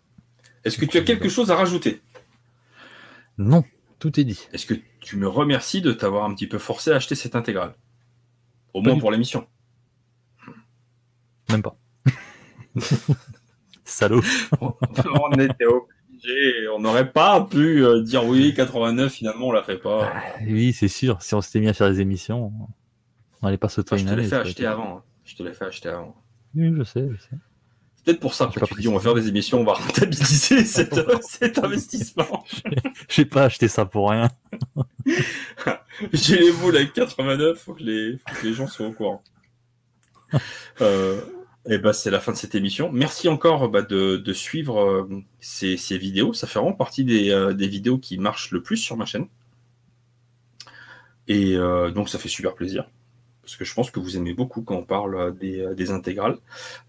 Est-ce 0.64 0.78
que 0.78 0.86
tu 0.86 0.98
as 0.98 1.02
quelque 1.02 1.30
chose 1.30 1.52
à 1.52 1.56
rajouter? 1.56 2.02
Non, 3.38 3.64
tout 4.00 4.20
est 4.20 4.24
dit. 4.24 4.48
Est-ce 4.54 4.66
que 4.66 4.76
tu 5.00 5.18
me 5.18 5.28
remercies 5.28 5.82
de 5.82 5.92
t'avoir 5.92 6.26
un 6.26 6.34
petit 6.34 6.48
peu 6.48 6.60
forcé 6.60 6.92
à 6.92 6.96
acheter 6.96 7.16
cette 7.16 7.36
intégrale? 7.36 7.74
Au 8.74 8.82
moins 8.82 8.98
pour 8.98 9.12
l'émission. 9.12 9.48
Même 11.50 11.62
pas. 11.62 11.76
Salaud. 13.84 14.22
on 14.62 15.32
était 15.34 15.66
obligé. 15.66 16.68
On 16.74 16.80
n'aurait 16.80 17.12
pas 17.12 17.44
pu 17.44 17.84
euh, 17.84 18.02
dire 18.02 18.26
oui, 18.26 18.54
89, 18.54 19.12
finalement, 19.12 19.48
on 19.48 19.52
la 19.52 19.64
fait 19.64 19.78
pas. 19.78 20.12
Ah, 20.14 20.22
oui, 20.48 20.72
c'est 20.72 20.88
sûr. 20.88 21.22
Si 21.22 21.36
on 21.36 21.42
s'était 21.42 21.60
mis 21.60 21.68
à 21.68 21.74
faire 21.74 21.90
des 21.90 22.00
émissions, 22.00 22.54
on 23.42 23.46
n'allait 23.46 23.58
pas 23.58 23.70
se 23.70 23.82
enfin, 23.82 23.98
Je 23.98 24.06
te 24.06 24.14
l'ai 24.14 24.24
fait 24.24 24.36
acheter 24.36 24.66
avant. 24.66 24.98
Hein. 24.98 25.04
Je 25.26 25.36
te 25.36 25.44
l'ai 25.44 25.54
fait 25.54 25.66
acheter 25.66 25.90
avant. 25.90 26.16
Oui, 26.56 26.72
je 26.76 26.84
sais, 26.84 27.10
je 27.12 27.18
sais. 27.18 27.38
C'est 28.02 28.14
peut-être 28.14 28.20
pour 28.20 28.34
ça 28.34 28.48
que 28.48 28.66
tu 28.66 28.82
dis 28.82 28.88
on 28.88 28.96
va 28.96 29.00
faire 29.00 29.14
des 29.14 29.28
émissions, 29.28 29.62
on 29.62 29.64
va 29.64 29.74
rentabiliser 29.74 30.66
cet, 30.66 31.00
cet 31.22 31.60
investissement. 31.60 32.44
J'ai 33.10 33.26
pas 33.26 33.44
acheté 33.44 33.68
ça 33.68 33.86
pour 33.86 34.10
rien. 34.10 34.28
J'ai 36.12 36.40
les 36.40 36.52
boules 36.52 36.78
avec 36.78 36.94
89, 36.94 37.60
faut 37.60 37.74
que 37.74 37.84
les, 37.84 38.18
faut 38.18 38.42
que 38.42 38.48
les 38.48 38.54
gens 38.54 38.66
soient 38.66 38.88
au 38.88 38.92
courant. 38.92 39.22
Euh, 40.82 41.22
et 41.70 41.78
bah 41.78 41.94
c'est 41.94 42.10
la 42.10 42.20
fin 42.20 42.32
de 42.32 42.38
cette 42.38 42.56
émission. 42.56 42.92
Merci 42.92 43.28
encore 43.28 43.70
bah, 43.70 43.84
de, 43.84 44.18
de, 44.18 44.34
suivre 44.34 44.82
euh, 44.82 45.24
ces, 45.40 45.78
ces, 45.78 46.00
vidéos. 46.00 46.34
Ça 46.34 46.48
fait 46.48 46.58
vraiment 46.58 46.74
partie 46.74 47.04
des, 47.04 47.30
euh, 47.30 47.54
des, 47.54 47.68
vidéos 47.68 48.00
qui 48.00 48.18
marchent 48.18 48.50
le 48.50 48.64
plus 48.64 48.78
sur 48.78 48.98
ma 48.98 49.06
chaîne. 49.06 49.28
Et 51.28 51.56
donc 51.94 52.10
ça 52.10 52.20
fait 52.20 52.28
super 52.28 52.56
plaisir 52.56 52.90
parce 53.52 53.58
que 53.58 53.66
je 53.66 53.74
pense 53.74 53.92
que 53.92 54.00
vous 54.00 54.16
aimez 54.16 54.34
beaucoup 54.34 54.62
quand 54.62 54.76
on 54.76 54.86
parle 54.86 55.38
des, 55.38 55.66
des 55.76 55.92
intégrales. 55.92 56.38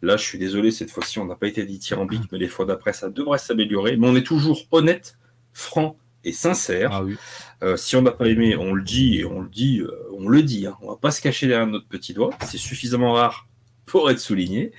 Là, 0.00 0.16
je 0.16 0.22
suis 0.22 0.38
désolé, 0.38 0.70
cette 0.70 0.92
fois-ci, 0.92 1.18
on 1.18 1.24
n'a 1.24 1.34
pas 1.34 1.48
été 1.48 1.64
dithyrambique, 1.64 2.30
mais 2.30 2.38
les 2.38 2.46
fois 2.46 2.66
d'après, 2.66 2.92
ça 2.92 3.10
devrait 3.10 3.38
s'améliorer. 3.38 3.96
Mais 3.96 4.06
on 4.06 4.14
est 4.14 4.22
toujours 4.22 4.62
honnête, 4.70 5.18
franc 5.52 5.96
et 6.22 6.30
sincère. 6.32 6.90
Ah 6.92 7.02
oui. 7.02 7.16
euh, 7.64 7.76
si 7.76 7.96
on 7.96 8.02
n'a 8.02 8.12
pas 8.12 8.26
aimé, 8.26 8.54
on 8.54 8.74
le 8.74 8.82
dit 8.82 9.18
et 9.18 9.24
on 9.24 9.40
le 9.40 9.48
dit, 9.48 9.80
euh, 9.80 9.90
on 10.16 10.28
le 10.28 10.40
dit. 10.44 10.68
Hein. 10.68 10.76
On 10.82 10.90
va 10.90 10.96
pas 10.96 11.10
se 11.10 11.20
cacher 11.20 11.48
derrière 11.48 11.66
notre 11.66 11.88
petit 11.88 12.14
doigt. 12.14 12.30
C'est 12.46 12.58
suffisamment 12.58 13.14
rare 13.14 13.48
pour 13.84 14.08
être 14.08 14.20
souligné. 14.20 14.70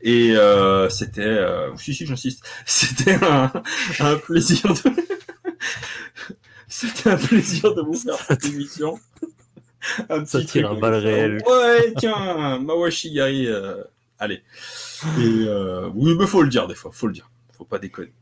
Et 0.00 0.36
euh, 0.36 0.88
c'était, 0.90 1.22
euh, 1.22 1.74
si 1.76 1.92
si, 1.92 2.06
j'insiste, 2.06 2.44
c'était 2.66 3.18
un, 3.20 3.50
un 3.98 4.16
plaisir 4.16 4.62
de, 4.74 4.90
c'était 6.68 7.10
un 7.10 7.16
plaisir 7.16 7.74
de 7.74 7.82
vous 7.82 7.94
faire 7.94 8.18
cette 8.28 8.44
émission 8.44 8.96
un 10.08 10.20
petit 10.20 10.30
ça 10.30 10.44
tire 10.44 10.70
un 10.70 10.74
balle 10.74 10.94
réel. 10.94 11.42
Ouais, 11.46 11.92
tiens, 11.96 12.58
Mawashi 12.58 13.10
Yari, 13.10 13.46
euh, 13.48 13.82
allez. 14.18 14.42
Et 15.18 15.44
euh, 15.46 15.88
oui, 15.94 16.14
mais 16.18 16.26
faut 16.26 16.42
le 16.42 16.48
dire 16.48 16.66
des 16.66 16.74
fois, 16.74 16.90
faut 16.92 17.06
le 17.06 17.12
dire, 17.12 17.30
faut 17.56 17.64
pas 17.64 17.78
déconner. 17.78 18.12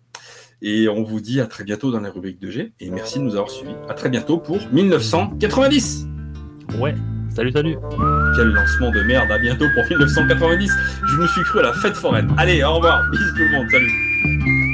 Et 0.63 0.89
on 0.89 1.03
vous 1.03 1.21
dit 1.21 1.41
à 1.41 1.47
très 1.47 1.65
bientôt 1.65 1.91
dans 1.91 2.01
la 2.01 2.11
rubrique 2.11 2.39
de 2.39 2.51
G. 2.51 2.73
Et 2.81 2.91
merci 2.91 3.19
de 3.19 3.25
nous 3.25 3.33
avoir 3.33 3.51
suivis. 3.51 3.75
À 3.89 3.95
très 3.95 4.11
bientôt 4.11 4.39
pour 4.39 4.59
1990. 4.73 6.07
Ouais, 6.79 6.95
salut, 7.35 7.53
salut. 7.53 7.77
Quel 8.37 8.49
lancement 8.49 8.91
de 8.91 9.01
merde. 9.03 9.31
À 9.33 9.39
bientôt 9.39 9.67
pour 9.75 9.85
1990. 9.85 10.71
Je 11.07 11.17
me 11.17 11.27
suis 11.29 11.43
cru 11.43 11.61
à 11.61 11.63
la 11.63 11.73
fête 11.73 11.97
foraine. 11.97 12.31
Allez, 12.37 12.63
au 12.63 12.75
revoir. 12.75 13.11
Bisous 13.11 13.33
tout 13.33 13.43
le 13.43 13.51
monde. 13.53 13.71
Salut. 13.71 14.70